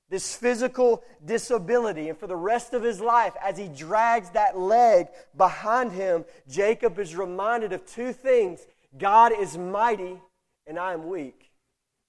this 0.08 0.36
physical 0.36 1.02
disability. 1.24 2.08
And 2.08 2.18
for 2.18 2.26
the 2.26 2.36
rest 2.36 2.74
of 2.74 2.82
his 2.82 3.00
life, 3.00 3.32
as 3.42 3.58
he 3.58 3.68
drags 3.68 4.30
that 4.30 4.58
leg 4.58 5.08
behind 5.36 5.92
him, 5.92 6.24
Jacob 6.48 6.98
is 6.98 7.16
reminded 7.16 7.72
of 7.72 7.84
two 7.86 8.12
things 8.12 8.66
God 8.96 9.32
is 9.32 9.56
mighty, 9.56 10.20
and 10.70 10.78
I 10.78 10.92
am 10.92 11.08
weak. 11.08 11.50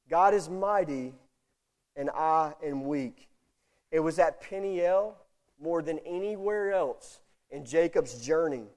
God 0.07 0.35
is 0.35 0.47
mighty, 0.47 1.15
and 1.95 2.11
I 2.11 2.53
am 2.63 2.85
weak. 2.85 3.27
It 3.89 4.01
was 4.01 4.19
at 4.19 4.39
Peniel 4.39 5.17
more 5.59 5.81
than 5.81 5.97
anywhere 6.05 6.71
else 6.71 7.21
in 7.49 7.65
Jacob's 7.65 8.23
journey 8.23 8.67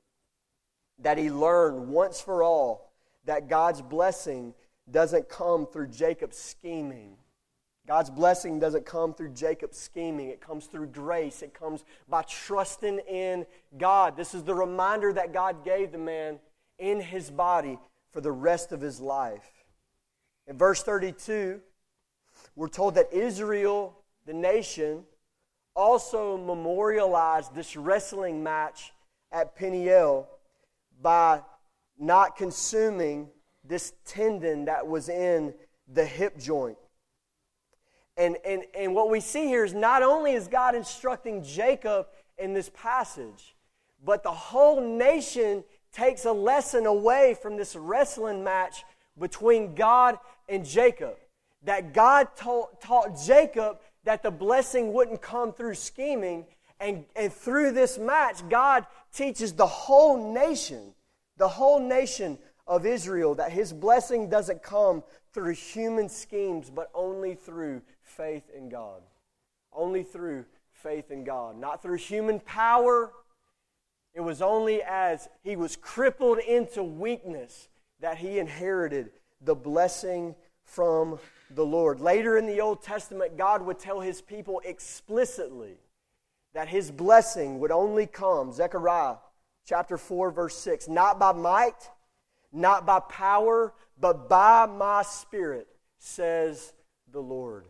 that 1.00 1.18
he 1.18 1.30
learned 1.30 1.88
once 1.88 2.18
for 2.18 2.42
all 2.42 2.92
that 3.26 3.46
God's 3.46 3.82
blessing 3.82 4.54
doesn't 4.90 5.28
come 5.28 5.66
through 5.66 5.88
Jacob's 5.88 6.38
scheming. 6.38 7.18
God's 7.86 8.08
blessing 8.08 8.58
doesn't 8.58 8.86
come 8.86 9.12
through 9.12 9.32
Jacob's 9.32 9.76
scheming. 9.76 10.30
It 10.30 10.40
comes 10.40 10.64
through 10.64 10.86
grace. 10.86 11.42
It 11.42 11.52
comes 11.52 11.84
by 12.08 12.22
trusting 12.22 13.00
in 13.00 13.44
God. 13.76 14.16
This 14.16 14.32
is 14.32 14.44
the 14.44 14.54
reminder 14.54 15.12
that 15.12 15.34
God 15.34 15.62
gave 15.62 15.92
the 15.92 15.98
man 15.98 16.38
in 16.78 17.02
his 17.02 17.30
body 17.30 17.78
for 18.12 18.22
the 18.22 18.32
rest 18.32 18.72
of 18.72 18.80
his 18.80 18.98
life. 18.98 19.53
In 20.46 20.58
verse 20.58 20.82
32, 20.82 21.60
we're 22.56 22.68
told 22.68 22.96
that 22.96 23.12
Israel, 23.12 23.98
the 24.26 24.34
nation, 24.34 25.04
also 25.74 26.36
memorialized 26.36 27.54
this 27.54 27.76
wrestling 27.76 28.42
match 28.42 28.92
at 29.32 29.56
Peniel 29.56 30.28
by 31.02 31.40
not 31.98 32.36
consuming 32.36 33.28
this 33.64 33.94
tendon 34.04 34.66
that 34.66 34.86
was 34.86 35.08
in 35.08 35.54
the 35.92 36.04
hip 36.04 36.38
joint. 36.38 36.76
And, 38.16 38.36
and, 38.46 38.62
and 38.76 38.94
what 38.94 39.10
we 39.10 39.20
see 39.20 39.46
here 39.46 39.64
is 39.64 39.74
not 39.74 40.02
only 40.02 40.32
is 40.32 40.46
God 40.46 40.74
instructing 40.74 41.42
Jacob 41.42 42.06
in 42.38 42.52
this 42.52 42.70
passage, 42.74 43.56
but 44.04 44.22
the 44.22 44.30
whole 44.30 44.80
nation 44.80 45.64
takes 45.92 46.24
a 46.24 46.32
lesson 46.32 46.86
away 46.86 47.36
from 47.40 47.56
this 47.56 47.74
wrestling 47.74 48.44
match 48.44 48.84
between 49.18 49.74
God 49.74 50.18
and 50.48 50.64
Jacob. 50.64 51.16
That 51.64 51.94
God 51.94 52.28
taught, 52.36 52.80
taught 52.80 53.18
Jacob 53.24 53.78
that 54.04 54.22
the 54.22 54.30
blessing 54.30 54.92
wouldn't 54.92 55.22
come 55.22 55.52
through 55.52 55.74
scheming. 55.74 56.46
And, 56.78 57.04
and 57.16 57.32
through 57.32 57.72
this 57.72 57.98
match, 57.98 58.46
God 58.48 58.86
teaches 59.12 59.54
the 59.54 59.66
whole 59.66 60.32
nation, 60.34 60.94
the 61.36 61.48
whole 61.48 61.80
nation 61.80 62.38
of 62.66 62.84
Israel, 62.84 63.34
that 63.36 63.52
his 63.52 63.72
blessing 63.72 64.28
doesn't 64.28 64.62
come 64.62 65.02
through 65.32 65.54
human 65.54 66.08
schemes, 66.08 66.70
but 66.70 66.90
only 66.94 67.34
through 67.34 67.82
faith 68.02 68.44
in 68.54 68.68
God. 68.68 69.02
Only 69.72 70.02
through 70.02 70.44
faith 70.70 71.10
in 71.10 71.24
God. 71.24 71.58
Not 71.58 71.82
through 71.82 71.96
human 71.96 72.40
power. 72.40 73.12
It 74.14 74.20
was 74.20 74.42
only 74.42 74.82
as 74.82 75.28
he 75.42 75.56
was 75.56 75.76
crippled 75.76 76.38
into 76.38 76.82
weakness 76.82 77.68
that 78.00 78.18
he 78.18 78.38
inherited 78.38 79.10
the 79.44 79.54
blessing 79.54 80.34
from 80.64 81.18
the 81.50 81.64
Lord. 81.64 82.00
Later 82.00 82.36
in 82.36 82.46
the 82.46 82.60
Old 82.60 82.82
Testament, 82.82 83.36
God 83.36 83.62
would 83.62 83.78
tell 83.78 84.00
his 84.00 84.20
people 84.20 84.60
explicitly 84.64 85.74
that 86.54 86.68
his 86.68 86.90
blessing 86.90 87.58
would 87.60 87.70
only 87.70 88.06
come, 88.06 88.52
Zechariah 88.52 89.16
chapter 89.66 89.96
4, 89.96 90.30
verse 90.30 90.56
6, 90.56 90.88
not 90.88 91.18
by 91.18 91.32
might, 91.32 91.90
not 92.52 92.86
by 92.86 93.00
power, 93.00 93.72
but 93.98 94.28
by 94.28 94.66
my 94.66 95.02
spirit, 95.02 95.68
says 95.98 96.72
the 97.12 97.20
Lord. 97.20 97.66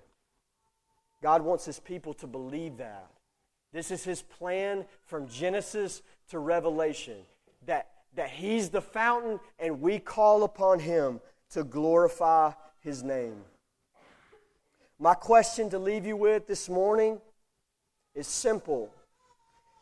God 1.23 1.43
wants 1.43 1.65
his 1.65 1.81
people 1.81 2.13
to 2.15 2.27
believe 2.27 2.79
that. 2.79 3.11
This 3.73 3.91
is 3.91 4.05
his 4.05 4.23
plan 4.23 4.85
from 5.07 5.29
Genesis 5.29 6.03
to 6.31 6.39
Revelation 6.39 7.17
that, 7.67 7.89
that 8.15 8.31
he's 8.31 8.69
the 8.69 8.83
fountain 8.83 9.41
and 9.59 9.81
we 9.81 9.99
call 9.99 10.45
upon 10.45 10.79
him 10.79 11.21
to 11.55 11.63
glorify 11.63 12.51
his 12.81 13.03
name. 13.05 13.37
My 14.99 15.15
question 15.15 15.71
to 15.71 15.79
leave 15.79 16.05
you 16.05 16.17
with 16.17 16.49
this 16.49 16.69
morning 16.69 17.21
is 18.15 18.27
simple. 18.27 18.91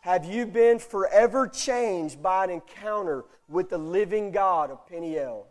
Have 0.03 0.27
you 0.27 0.45
been 0.45 0.79
forever 0.79 1.49
changed 1.49 2.23
by 2.23 2.45
an 2.45 2.51
encounter 2.51 3.25
with 3.49 3.71
the 3.71 3.79
living 3.79 4.33
God 4.33 4.71
of 4.71 4.87
Peniel? 4.87 5.47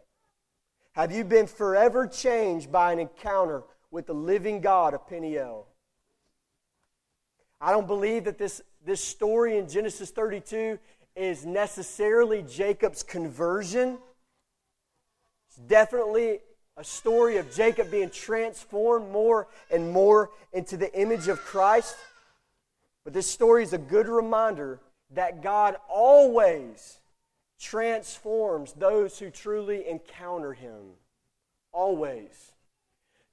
Have 0.91 1.11
you 1.11 1.23
been 1.23 1.47
forever 1.47 2.05
changed 2.05 2.71
by 2.71 2.93
an 2.93 2.99
encounter 2.99 3.63
with 3.89 4.05
the 4.05 4.13
living 4.13 4.61
God 4.61 4.93
of 4.93 5.07
Peniel? 5.07 5.65
I 7.59 7.71
don't 7.71 7.87
believe 7.87 8.25
that 8.25 8.37
this, 8.37 8.61
this 8.85 9.03
story 9.03 9.57
in 9.57 9.67
Genesis 9.67 10.11
32 10.11 10.77
is 11.15 11.47
necessarily 11.47 12.43
Jacob's 12.43 13.01
conversion. 13.01 13.97
It's 15.51 15.57
definitely 15.57 16.39
a 16.77 16.83
story 16.85 17.35
of 17.35 17.53
Jacob 17.53 17.91
being 17.91 18.09
transformed 18.09 19.11
more 19.11 19.49
and 19.69 19.91
more 19.91 20.29
into 20.53 20.77
the 20.77 20.97
image 20.97 21.27
of 21.27 21.41
Christ. 21.41 21.97
But 23.03 23.11
this 23.11 23.29
story 23.29 23.63
is 23.63 23.73
a 23.73 23.77
good 23.77 24.07
reminder 24.07 24.79
that 25.13 25.43
God 25.43 25.75
always 25.89 27.01
transforms 27.59 28.71
those 28.71 29.19
who 29.19 29.29
truly 29.29 29.85
encounter 29.89 30.53
Him. 30.53 30.91
Always. 31.73 32.53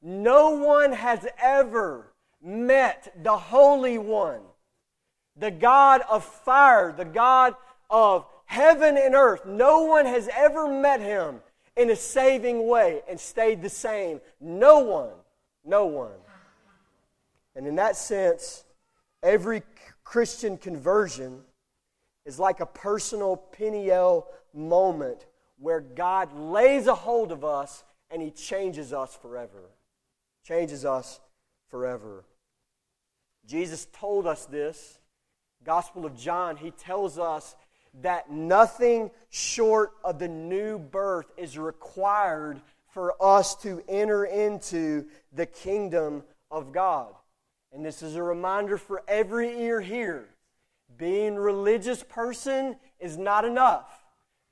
No 0.02 0.50
one 0.50 0.92
has 0.94 1.24
ever 1.40 2.12
met 2.42 3.14
the 3.22 3.36
Holy 3.36 3.96
One, 3.96 4.40
the 5.36 5.52
God 5.52 6.00
of 6.10 6.24
fire, 6.24 6.90
the 6.90 7.04
God 7.04 7.54
of 7.88 8.26
heaven 8.46 8.96
and 8.96 9.14
earth. 9.14 9.46
No 9.46 9.82
one 9.82 10.06
has 10.06 10.28
ever 10.34 10.66
met 10.66 11.00
Him 11.00 11.42
in 11.78 11.90
a 11.90 11.96
saving 11.96 12.66
way 12.66 13.02
and 13.08 13.18
stayed 13.18 13.62
the 13.62 13.70
same. 13.70 14.20
No 14.40 14.80
one. 14.80 15.14
No 15.64 15.86
one. 15.86 16.18
And 17.54 17.66
in 17.66 17.76
that 17.76 17.96
sense, 17.96 18.64
every 19.22 19.62
Christian 20.04 20.56
conversion 20.56 21.40
is 22.24 22.38
like 22.38 22.60
a 22.60 22.66
personal 22.66 23.36
Peniel 23.36 24.26
moment 24.52 25.26
where 25.58 25.80
God 25.80 26.34
lays 26.36 26.86
a 26.86 26.94
hold 26.94 27.32
of 27.32 27.44
us 27.44 27.84
and 28.10 28.20
He 28.22 28.30
changes 28.30 28.92
us 28.92 29.16
forever. 29.16 29.70
Changes 30.44 30.84
us 30.84 31.20
forever. 31.68 32.24
Jesus 33.46 33.86
told 33.92 34.26
us 34.26 34.46
this. 34.46 34.98
Gospel 35.64 36.06
of 36.06 36.16
John, 36.16 36.56
He 36.56 36.70
tells 36.70 37.18
us 37.18 37.56
that 38.02 38.30
nothing 38.30 39.10
short 39.30 39.92
of 40.04 40.18
the 40.18 40.28
new 40.28 40.78
birth 40.78 41.26
is 41.36 41.58
required 41.58 42.60
for 42.92 43.14
us 43.22 43.54
to 43.56 43.82
enter 43.88 44.24
into 44.24 45.06
the 45.32 45.46
kingdom 45.46 46.22
of 46.50 46.72
God. 46.72 47.14
And 47.72 47.84
this 47.84 48.02
is 48.02 48.16
a 48.16 48.22
reminder 48.22 48.78
for 48.78 49.02
every 49.06 49.60
ear 49.60 49.80
here. 49.80 50.28
Being 50.96 51.36
religious 51.36 52.02
person 52.02 52.76
is 52.98 53.16
not 53.16 53.44
enough. 53.44 54.04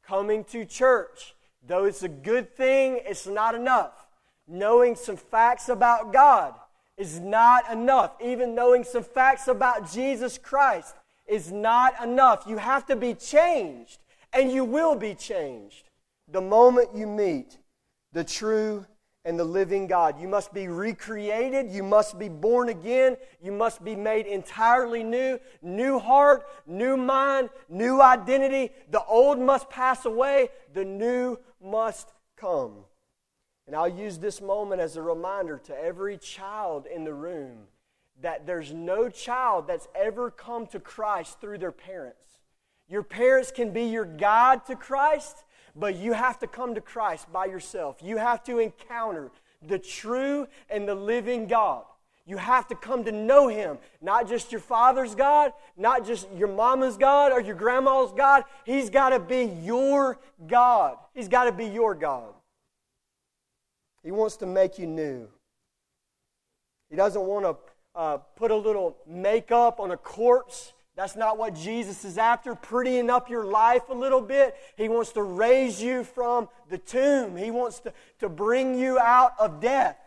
Coming 0.07 0.45
to 0.45 0.65
church, 0.65 1.35
though 1.67 1.85
it's 1.85 2.03
a 2.03 2.09
good 2.09 2.55
thing, 2.55 3.01
it's 3.05 3.27
not 3.27 3.55
enough. 3.55 4.07
Knowing 4.47 4.95
some 4.95 5.17
facts 5.17 5.69
about 5.69 6.13
God 6.13 6.55
is 6.97 7.19
not 7.19 7.71
enough. 7.71 8.13
Even 8.23 8.55
knowing 8.55 8.85
some 8.85 9.03
facts 9.03 9.49
about 9.49 9.91
Jesus 9.91 10.39
Christ 10.39 10.95
is 11.27 11.53
not 11.53 12.03
enough. 12.03 12.45
You 12.47 12.59
have 12.59 12.87
to 12.87 12.97
be 12.97 13.15
changed, 13.15 13.99
and 14.33 14.51
you 14.51 14.65
will 14.65 14.95
be 14.95 15.15
changed 15.15 15.91
the 16.29 16.41
moment 16.41 16.89
you 16.95 17.07
meet 17.07 17.59
the 18.13 18.25
true 18.25 18.85
and 19.25 19.39
the 19.39 19.45
living 19.45 19.87
God. 19.87 20.21
You 20.21 20.29
must 20.29 20.55
be 20.55 20.69
recreated. 20.69 21.71
You 21.71 21.83
must 21.83 22.19
be 22.19 22.29
born 22.29 22.69
again. 22.69 23.17
You 23.43 23.53
must 23.53 23.85
be 23.85 23.97
made 23.97 24.27
entirely 24.27 25.03
new. 25.03 25.41
New 25.63 25.99
heart, 25.99 26.47
new 26.67 26.97
mind, 26.97 27.51
new 27.69 28.01
identity. 28.01 28.71
The 28.91 29.05
old 29.05 29.39
must 29.39 29.69
pass 29.69 30.05
away. 30.05 30.49
The 30.75 30.85
new 30.85 31.39
must 31.61 32.13
come. 32.37 32.85
And 33.67 33.75
I'll 33.75 33.89
use 33.89 34.19
this 34.19 34.41
moment 34.41 34.81
as 34.81 34.97
a 34.97 35.03
reminder 35.03 35.59
to 35.65 35.77
every 35.77 36.19
child 36.19 36.87
in 36.87 37.03
the 37.03 37.15
room 37.15 37.67
that 38.23 38.47
there's 38.47 38.73
no 38.73 39.09
child 39.09 39.67
that's 39.67 39.89
ever 39.95 40.31
come 40.31 40.67
to 40.69 40.81
Christ 40.81 41.41
through 41.41 41.59
their 41.59 41.73
parents. 41.73 42.39
Your 42.89 43.03
parents 43.03 43.51
can 43.51 43.73
be 43.73 43.85
your 43.85 44.05
guide 44.05 44.65
to 44.67 44.77
Christ, 44.77 45.45
but 45.75 45.97
you 45.97 46.13
have 46.13 46.39
to 46.41 46.47
come 46.47 46.75
to 46.75 46.81
Christ 46.81 47.31
by 47.33 47.47
yourself. 47.47 47.99
You 48.03 48.17
have 48.17 48.45
to 48.45 48.59
encounter 48.59 49.31
the 49.67 49.79
true 49.79 50.47
and 50.71 50.89
the 50.89 50.95
living 50.95 51.47
God. 51.47 51.85
You 52.29 52.39
have 52.39 52.67
to 52.69 52.75
come 52.75 53.05
to 53.05 53.13
know 53.13 53.47
Him, 53.47 53.79
not 54.01 54.29
just 54.29 54.51
your 54.51 54.61
father's 54.61 55.15
God, 55.15 55.53
not 55.77 56.05
just 56.05 56.27
your 56.35 56.49
mama's 56.49 56.97
God 56.97 57.31
or 57.31 57.41
your 57.41 57.55
grandma's 57.55 58.13
God. 58.13 58.45
He's 58.65 58.91
got 58.91 59.11
to 59.11 59.21
be 59.21 59.45
your 59.63 60.19
God. 60.47 60.97
He's 61.15 61.29
got 61.29 61.45
to 61.45 61.53
be 61.53 61.67
your 61.67 61.95
God. 61.95 62.35
He 64.03 64.11
wants 64.11 64.37
to 64.39 64.47
make 64.47 64.79
you 64.79 64.87
new. 64.87 65.29
He 66.91 66.97
doesn't 66.97 67.23
want 67.23 67.45
to 67.45 67.57
uh, 67.97 68.19
put 68.37 68.51
a 68.51 68.57
little 68.57 68.97
makeup 69.07 69.81
on 69.81 69.91
a 69.91 69.97
corpse. 69.97 70.75
That's 70.95 71.17
not 71.17 71.39
what 71.39 71.55
Jesus 71.55 72.05
is 72.05 72.19
after, 72.19 72.55
prettying 72.55 73.11
up 73.11 73.29
your 73.29 73.45
life 73.45 73.89
a 73.89 73.95
little 73.95 74.21
bit. 74.21 74.55
He 74.77 74.89
wants 74.89 75.13
to 75.13 75.23
raise 75.23 75.83
you 75.83 76.05
from 76.05 76.49
the 76.71 76.79
tomb. 76.79 77.37
He 77.37 77.51
wants 77.51 77.81
to, 77.81 77.93
to 78.21 78.29
bring 78.29 78.79
you 78.79 78.99
out 78.99 79.33
of 79.39 79.61
death 79.61 79.99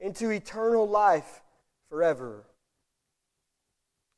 into 0.00 0.30
eternal 0.30 0.88
life 0.88 1.42
forever. 1.88 2.44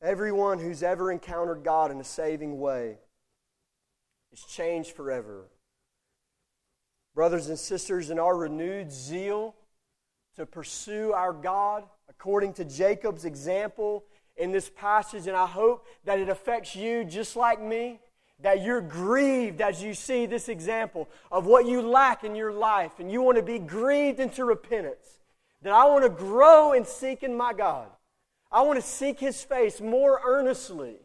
Everyone 0.00 0.58
who's 0.58 0.82
ever 0.82 1.10
encountered 1.10 1.64
God 1.64 1.90
in 1.90 2.00
a 2.00 2.04
saving 2.04 2.58
way 2.58 2.98
is 4.32 4.42
changed 4.42 4.92
forever. 4.92 5.48
Brothers 7.14 7.48
and 7.48 7.58
sisters, 7.58 8.10
in 8.10 8.18
our 8.18 8.36
renewed 8.36 8.92
zeal 8.92 9.56
to 10.36 10.46
pursue 10.46 11.12
our 11.12 11.32
God, 11.32 11.84
according 12.18 12.52
to 12.52 12.64
Jacob's 12.64 13.24
example 13.24 14.04
in 14.36 14.50
this 14.50 14.68
passage, 14.68 15.28
and 15.28 15.36
I 15.36 15.46
hope 15.46 15.86
that 16.04 16.18
it 16.18 16.28
affects 16.28 16.74
you 16.74 17.04
just 17.04 17.36
like 17.36 17.62
me, 17.62 18.00
that 18.40 18.62
you're 18.62 18.80
grieved 18.80 19.60
as 19.60 19.82
you 19.82 19.94
see 19.94 20.26
this 20.26 20.48
example 20.48 21.08
of 21.30 21.46
what 21.46 21.66
you 21.66 21.80
lack 21.80 22.24
in 22.24 22.34
your 22.34 22.52
life, 22.52 22.92
and 22.98 23.10
you 23.10 23.22
want 23.22 23.36
to 23.36 23.42
be 23.42 23.60
grieved 23.60 24.18
into 24.18 24.44
repentance 24.44 25.20
that 25.62 25.72
I 25.72 25.84
want 25.86 26.04
to 26.04 26.10
grow 26.10 26.72
in 26.72 26.84
seeking 26.84 27.36
my 27.36 27.52
God. 27.52 27.88
I 28.50 28.62
want 28.62 28.80
to 28.80 28.86
seek 28.86 29.20
His 29.20 29.42
face 29.42 29.80
more 29.80 30.20
earnestly. 30.24 30.96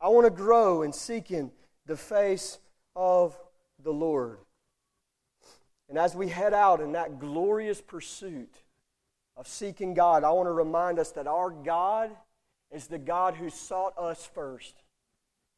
I 0.00 0.08
want 0.08 0.26
to 0.26 0.30
grow 0.30 0.82
in 0.82 0.92
seeking 0.92 1.50
the 1.86 1.96
face 1.96 2.58
of 2.96 3.38
the 3.82 3.92
Lord. 3.92 4.38
And 5.88 5.98
as 5.98 6.14
we 6.14 6.28
head 6.28 6.54
out 6.54 6.80
in 6.80 6.92
that 6.92 7.18
glorious 7.18 7.80
pursuit 7.80 8.54
of 9.38 9.46
seeking 9.46 9.94
God, 9.94 10.24
I 10.24 10.30
want 10.32 10.48
to 10.48 10.52
remind 10.52 10.98
us 10.98 11.12
that 11.12 11.28
our 11.28 11.50
God 11.50 12.10
is 12.72 12.88
the 12.88 12.98
God 12.98 13.34
who 13.34 13.48
sought 13.48 13.96
us 13.96 14.28
first. 14.34 14.74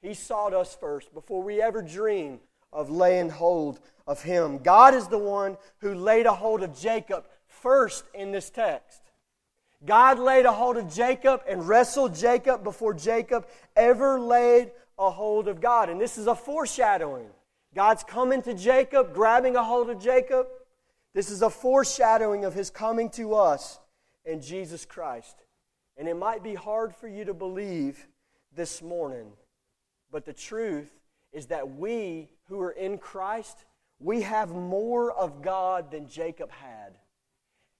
He 0.02 0.12
sought 0.12 0.52
us 0.52 0.76
first 0.78 1.12
before 1.14 1.42
we 1.42 1.62
ever 1.62 1.80
dream 1.80 2.40
of 2.72 2.90
laying 2.90 3.30
hold 3.30 3.80
of 4.06 4.22
Him. 4.22 4.58
God 4.58 4.94
is 4.94 5.08
the 5.08 5.18
one 5.18 5.56
who 5.78 5.94
laid 5.94 6.26
a 6.26 6.34
hold 6.34 6.62
of 6.62 6.78
Jacob 6.78 7.24
first 7.46 8.04
in 8.14 8.32
this 8.32 8.50
text. 8.50 9.00
God 9.84 10.18
laid 10.18 10.44
a 10.44 10.52
hold 10.52 10.76
of 10.76 10.92
Jacob 10.92 11.42
and 11.48 11.66
wrestled 11.66 12.14
Jacob 12.14 12.62
before 12.62 12.92
Jacob 12.92 13.46
ever 13.74 14.20
laid 14.20 14.72
a 14.98 15.10
hold 15.10 15.48
of 15.48 15.60
God. 15.60 15.88
And 15.88 15.98
this 15.98 16.18
is 16.18 16.26
a 16.26 16.34
foreshadowing. 16.34 17.30
God's 17.74 18.04
coming 18.04 18.42
to 18.42 18.52
Jacob, 18.52 19.14
grabbing 19.14 19.56
a 19.56 19.64
hold 19.64 19.88
of 19.88 19.98
Jacob. 19.98 20.48
This 21.14 21.30
is 21.30 21.42
a 21.42 21.50
foreshadowing 21.50 22.44
of 22.44 22.54
his 22.54 22.70
coming 22.70 23.10
to 23.10 23.34
us 23.34 23.80
in 24.24 24.40
Jesus 24.40 24.84
Christ. 24.84 25.36
And 25.96 26.08
it 26.08 26.16
might 26.16 26.42
be 26.42 26.54
hard 26.54 26.94
for 26.94 27.08
you 27.08 27.24
to 27.24 27.34
believe 27.34 28.06
this 28.54 28.80
morning, 28.80 29.32
but 30.10 30.24
the 30.24 30.32
truth 30.32 30.90
is 31.32 31.46
that 31.46 31.76
we 31.76 32.28
who 32.44 32.60
are 32.60 32.70
in 32.70 32.98
Christ, 32.98 33.64
we 33.98 34.22
have 34.22 34.50
more 34.50 35.12
of 35.12 35.42
God 35.42 35.90
than 35.90 36.08
Jacob 36.08 36.50
had. 36.50 36.96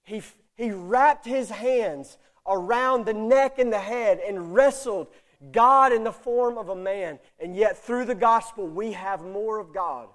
He, 0.03 0.23
he 0.57 0.71
wrapped 0.71 1.25
his 1.25 1.51
hands 1.51 2.19
around 2.47 3.07
the 3.07 3.15
neck 3.15 3.59
and 3.59 3.73
the 3.73 3.81
head 3.81 4.21
and 4.27 4.55
wrestled 4.55 5.09
God 5.53 5.93
in 5.93 6.05
the 6.05 6.13
form 6.13 6.59
of 6.59 6.69
a 6.69 6.77
man. 6.77 7.19
And 7.39 7.57
yet, 7.57 7.79
through 7.79 8.05
the 8.05 8.15
gospel, 8.15 8.67
we 8.67 8.93
have 8.93 9.23
more 9.23 9.59
of 9.59 9.73
God 9.73 10.09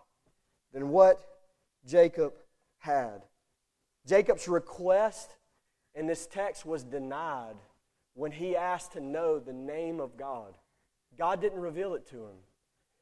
than 0.73 0.89
what 0.89 1.19
Jacob 1.85 2.33
had. 2.85 3.21
Jacob's 4.07 4.47
request 4.47 5.35
in 5.93 6.07
this 6.07 6.27
text 6.27 6.65
was 6.65 6.83
denied 6.83 7.55
when 8.13 8.31
he 8.31 8.55
asked 8.55 8.93
to 8.93 9.01
know 9.01 9.39
the 9.39 9.53
name 9.53 9.99
of 9.99 10.17
God. 10.17 10.53
God 11.17 11.41
didn't 11.41 11.59
reveal 11.59 11.95
it 11.95 12.07
to 12.09 12.17
him. 12.17 12.37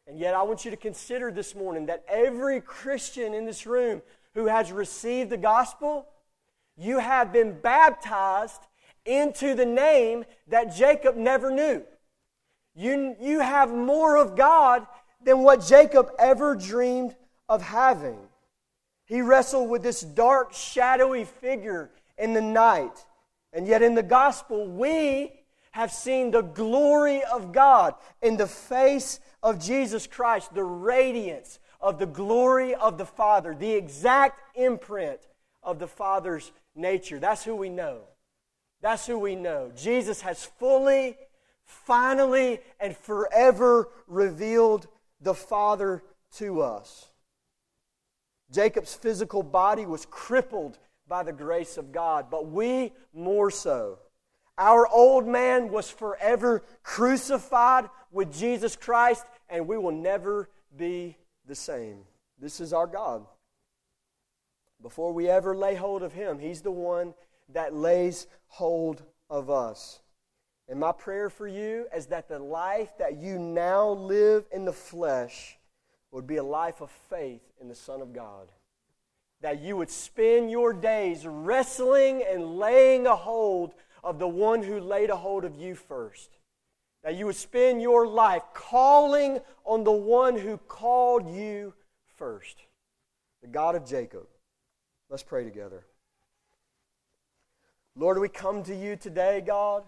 And 0.08 0.20
yet, 0.20 0.34
I 0.34 0.44
want 0.44 0.66
you 0.66 0.72
to 0.72 0.78
consider 0.78 1.32
this 1.32 1.56
morning 1.56 1.86
that 1.86 2.04
every 2.08 2.60
Christian 2.60 3.34
in 3.34 3.46
this 3.46 3.66
room 3.66 4.02
who 4.34 4.48
has 4.48 4.72
received 4.72 5.30
the 5.30 5.38
gospel 5.38 6.08
you 6.78 7.00
have 7.00 7.32
been 7.32 7.60
baptized 7.60 8.62
into 9.06 9.54
the 9.54 9.66
name 9.66 10.26
that 10.48 10.76
Jacob 10.76 11.16
never 11.16 11.52
knew. 11.52 11.84
You, 12.76 13.16
you 13.22 13.40
have 13.40 13.72
more 13.72 14.18
of 14.18 14.36
God 14.36 14.88
than 15.24 15.40
what 15.40 15.64
Jacob 15.66 16.10
ever 16.18 16.56
dreamed 16.56 17.16
of 17.48 17.62
having. 17.62 18.18
He 19.06 19.22
wrestled 19.22 19.70
with 19.70 19.84
this 19.84 20.02
dark, 20.02 20.54
shadowy 20.54 21.26
figure 21.26 21.92
in 22.18 22.34
the 22.34 22.42
night. 22.42 23.06
And 23.52 23.68
yet, 23.68 23.82
in 23.82 23.96
the 23.96 24.04
gospel, 24.04 24.68
we 24.68 25.32
have 25.72 25.92
seen 25.92 26.32
the 26.32 26.42
glory 26.42 27.24
of 27.24 27.52
God 27.52 27.96
in 28.22 28.38
the 28.38 28.48
face 28.48 29.20
of 29.42 29.60
Jesus 29.60 30.08
Christ, 30.08 30.54
the 30.54 30.64
radiance 30.64 31.60
of 31.82 32.00
the 32.00 32.06
glory 32.06 32.74
of 32.76 32.98
the 32.98 33.06
Father, 33.06 33.54
the 33.54 33.74
exact 33.74 34.40
imprint 34.56 35.20
of 35.62 35.80
the 35.80 35.88
Father's 35.88 36.52
nature. 36.76 37.20
That's 37.20 37.44
who 37.44 37.56
we 37.56 37.70
know. 37.70 38.02
That's 38.82 39.06
who 39.06 39.18
we 39.18 39.36
know. 39.36 39.72
Jesus 39.76 40.22
has 40.22 40.44
fully, 40.44 41.18
finally, 41.66 42.60
and 42.80 42.96
forever 42.96 43.90
revealed 44.08 44.88
the 45.22 45.34
Father 45.34 46.04
to 46.38 46.62
us. 46.62 47.10
Jacob's 48.52 48.94
physical 48.94 49.44
body 49.44 49.86
was 49.86 50.06
crippled 50.06 50.78
by 51.08 51.24
the 51.24 51.34
grace 51.34 51.78
of 51.78 51.92
God, 51.92 52.28
but 52.30 52.48
we 52.48 52.92
more 53.14 53.52
so. 53.52 54.00
Our 54.58 54.88
old 54.88 55.28
man 55.28 55.70
was 55.70 55.90
forever 55.90 56.64
crucified 56.84 57.90
with 58.12 58.34
Jesus 58.34 58.76
Christ, 58.76 59.26
and 59.50 59.68
we 59.68 59.78
will 59.78 59.92
never 59.92 60.50
be 60.78 61.18
the 61.48 61.56
same. 61.56 62.00
This 62.40 62.60
is 62.60 62.74
our 62.74 62.88
God. 62.88 63.26
Before 64.82 65.14
we 65.14 65.30
ever 65.30 65.56
lay 65.56 65.76
hold 65.76 66.04
of 66.04 66.14
Him, 66.14 66.40
He's 66.40 66.62
the 66.62 66.72
one 66.72 67.14
that 67.50 67.74
lays 67.74 68.28
hold 68.48 69.02
of 69.30 69.50
us. 69.50 70.02
And 70.70 70.80
my 70.80 70.92
prayer 70.92 71.30
for 71.30 71.48
you 71.48 71.88
is 71.96 72.08
that 72.08 72.30
the 72.30 72.40
life 72.40 72.98
that 72.98 73.18
you 73.18 73.38
now 73.40 73.90
live 73.90 74.46
in 74.52 74.66
the 74.66 74.74
flesh 74.74 75.58
would 76.12 76.28
be 76.28 76.38
a 76.38 76.44
life 76.44 76.80
of 76.82 76.92
faith 77.10 77.42
in 77.64 77.70
the 77.70 77.76
Son 77.76 78.02
of 78.02 78.14
God. 78.14 78.50
That 79.42 79.62
you 79.62 79.78
would 79.78 79.90
spend 79.90 80.52
your 80.52 80.74
days 80.74 81.26
wrestling 81.26 82.24
and 82.30 82.58
laying 82.58 83.08
a 83.08 83.16
hold 83.16 83.74
of 84.04 84.20
the 84.20 84.28
one 84.28 84.62
who 84.62 84.80
laid 84.80 85.10
a 85.10 85.16
hold 85.16 85.46
of 85.46 85.56
you 85.56 85.74
first. 85.74 86.30
That 87.04 87.16
you 87.16 87.26
would 87.26 87.36
spend 87.36 87.82
your 87.82 88.06
life 88.06 88.44
calling 88.54 89.40
on 89.66 89.84
the 89.84 89.92
one 89.92 90.38
who 90.38 90.58
called 90.58 91.34
you 91.34 91.74
first, 92.18 92.58
the 93.42 93.48
God 93.48 93.76
of 93.76 93.86
Jacob. 93.86 94.28
Let's 95.10 95.24
pray 95.24 95.44
together. 95.44 95.86
Lord, 97.96 98.20
we 98.20 98.30
come 98.30 98.64
to 98.64 98.76
you 98.76 98.96
today, 98.96 99.42
God, 99.46 99.84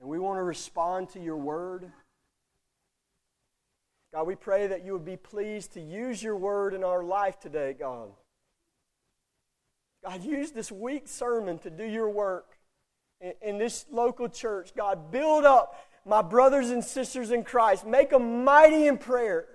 and 0.00 0.08
we 0.08 0.18
want 0.18 0.38
to 0.38 0.42
respond 0.42 1.10
to 1.10 1.20
your 1.20 1.36
word. 1.36 1.90
God, 4.14 4.28
we 4.28 4.36
pray 4.36 4.68
that 4.68 4.84
you 4.84 4.92
would 4.92 5.04
be 5.04 5.16
pleased 5.16 5.72
to 5.72 5.80
use 5.80 6.22
your 6.22 6.36
word 6.36 6.72
in 6.72 6.84
our 6.84 7.02
life 7.02 7.40
today, 7.40 7.74
God. 7.76 8.10
God, 10.04 10.22
use 10.22 10.52
this 10.52 10.70
week 10.70 11.08
sermon 11.08 11.58
to 11.58 11.70
do 11.70 11.84
your 11.84 12.08
work 12.08 12.46
in, 13.20 13.32
in, 13.42 13.58
this 13.58 13.86
local 13.90 14.28
church. 14.28 14.72
God, 14.76 15.10
build 15.10 15.44
up 15.44 15.74
my 16.06 16.22
brothers 16.22 16.70
and 16.70 16.84
sisters 16.84 17.32
in 17.32 17.42
Christ. 17.42 17.84
Make 17.84 18.10
them 18.10 18.44
mighty 18.44 18.86
in 18.86 18.98
prayer. 18.98 19.48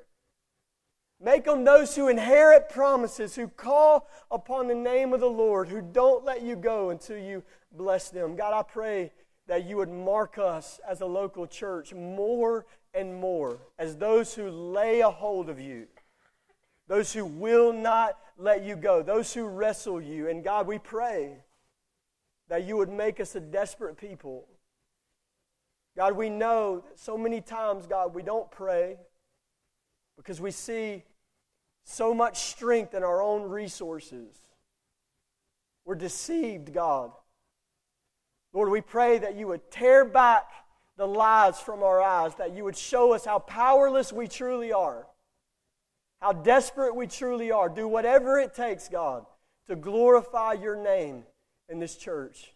Make 1.21 1.45
them 1.45 1.63
those 1.63 1.95
who 1.95 2.09
inherit 2.09 2.67
promises, 2.67 3.35
who 3.35 3.47
call 3.47 4.09
upon 4.29 4.67
the 4.67 4.75
name 4.75 5.13
of 5.13 5.21
the 5.21 5.27
Lord, 5.27 5.69
who 5.69 5.81
don't 5.81 6.25
let 6.25 6.41
you 6.41 6.57
go 6.57 6.89
until 6.89 7.17
you 7.17 7.43
bless 7.71 8.09
them. 8.09 8.35
God, 8.35 8.53
I 8.53 8.63
pray 8.63 9.13
that 9.47 9.65
you 9.65 9.77
would 9.77 9.89
mark 9.89 10.37
us 10.37 10.81
as 10.87 10.99
a 10.99 11.05
local 11.05 11.47
church 11.47 11.93
more 11.93 12.65
and 12.93 13.15
more 13.15 13.59
as 13.77 13.97
those 13.97 14.33
who 14.33 14.49
lay 14.49 15.01
a 15.01 15.09
hold 15.09 15.49
of 15.49 15.59
you, 15.59 15.87
those 16.87 17.13
who 17.13 17.25
will 17.25 17.71
not 17.71 18.17
let 18.37 18.63
you 18.63 18.75
go, 18.75 19.03
those 19.03 19.33
who 19.33 19.45
wrestle 19.45 20.01
you. 20.01 20.27
And 20.27 20.43
God, 20.43 20.67
we 20.67 20.79
pray 20.79 21.43
that 22.47 22.63
you 22.63 22.77
would 22.77 22.89
make 22.89 23.19
us 23.19 23.35
a 23.35 23.39
desperate 23.39 23.97
people. 23.97 24.47
God, 25.95 26.15
we 26.15 26.29
know 26.29 26.83
that 26.87 26.99
so 26.99 27.17
many 27.17 27.41
times, 27.41 27.85
God, 27.85 28.15
we 28.15 28.23
don't 28.23 28.49
pray 28.49 28.97
because 30.17 30.41
we 30.41 30.51
see 30.51 31.03
so 31.83 32.13
much 32.13 32.39
strength 32.39 32.93
in 32.93 33.03
our 33.03 33.21
own 33.21 33.43
resources. 33.43 34.35
We're 35.85 35.95
deceived, 35.95 36.73
God. 36.73 37.11
Lord, 38.53 38.69
we 38.69 38.81
pray 38.81 39.17
that 39.19 39.35
you 39.35 39.47
would 39.47 39.69
tear 39.71 40.05
back 40.05 40.49
the 40.99 41.07
lies 41.07 41.57
from 41.57 41.81
our 41.81 42.01
eyes, 42.01 42.35
that 42.35 42.53
you 42.53 42.65
would 42.65 42.75
show 42.75 43.13
us 43.13 43.23
how 43.23 43.39
powerless 43.39 44.11
we 44.11 44.27
truly 44.27 44.73
are, 44.73 45.07
how 46.21 46.33
desperate 46.33 46.93
we 46.93 47.07
truly 47.07 47.51
are. 47.51 47.69
Do 47.69 47.87
whatever 47.87 48.37
it 48.37 48.53
takes, 48.53 48.89
God, 48.89 49.25
to 49.69 49.77
glorify 49.77 50.53
your 50.53 50.75
name 50.75 51.23
in 51.69 51.79
this 51.79 51.95
church. 51.95 52.53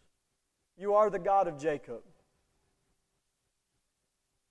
You 0.77 0.95
are 0.95 1.09
the 1.09 1.19
God 1.19 1.47
of 1.47 1.57
Jacob. 1.57 2.01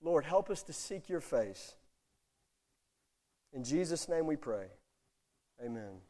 Lord, 0.03 0.24
help 0.24 0.49
us 0.49 0.62
to 0.62 0.72
seek 0.72 1.11
your 1.11 1.20
face. 1.20 1.74
In 3.53 3.62
Jesus' 3.62 4.09
name 4.09 4.26
we 4.26 4.36
pray. 4.36 4.68
Amen. 5.62 6.01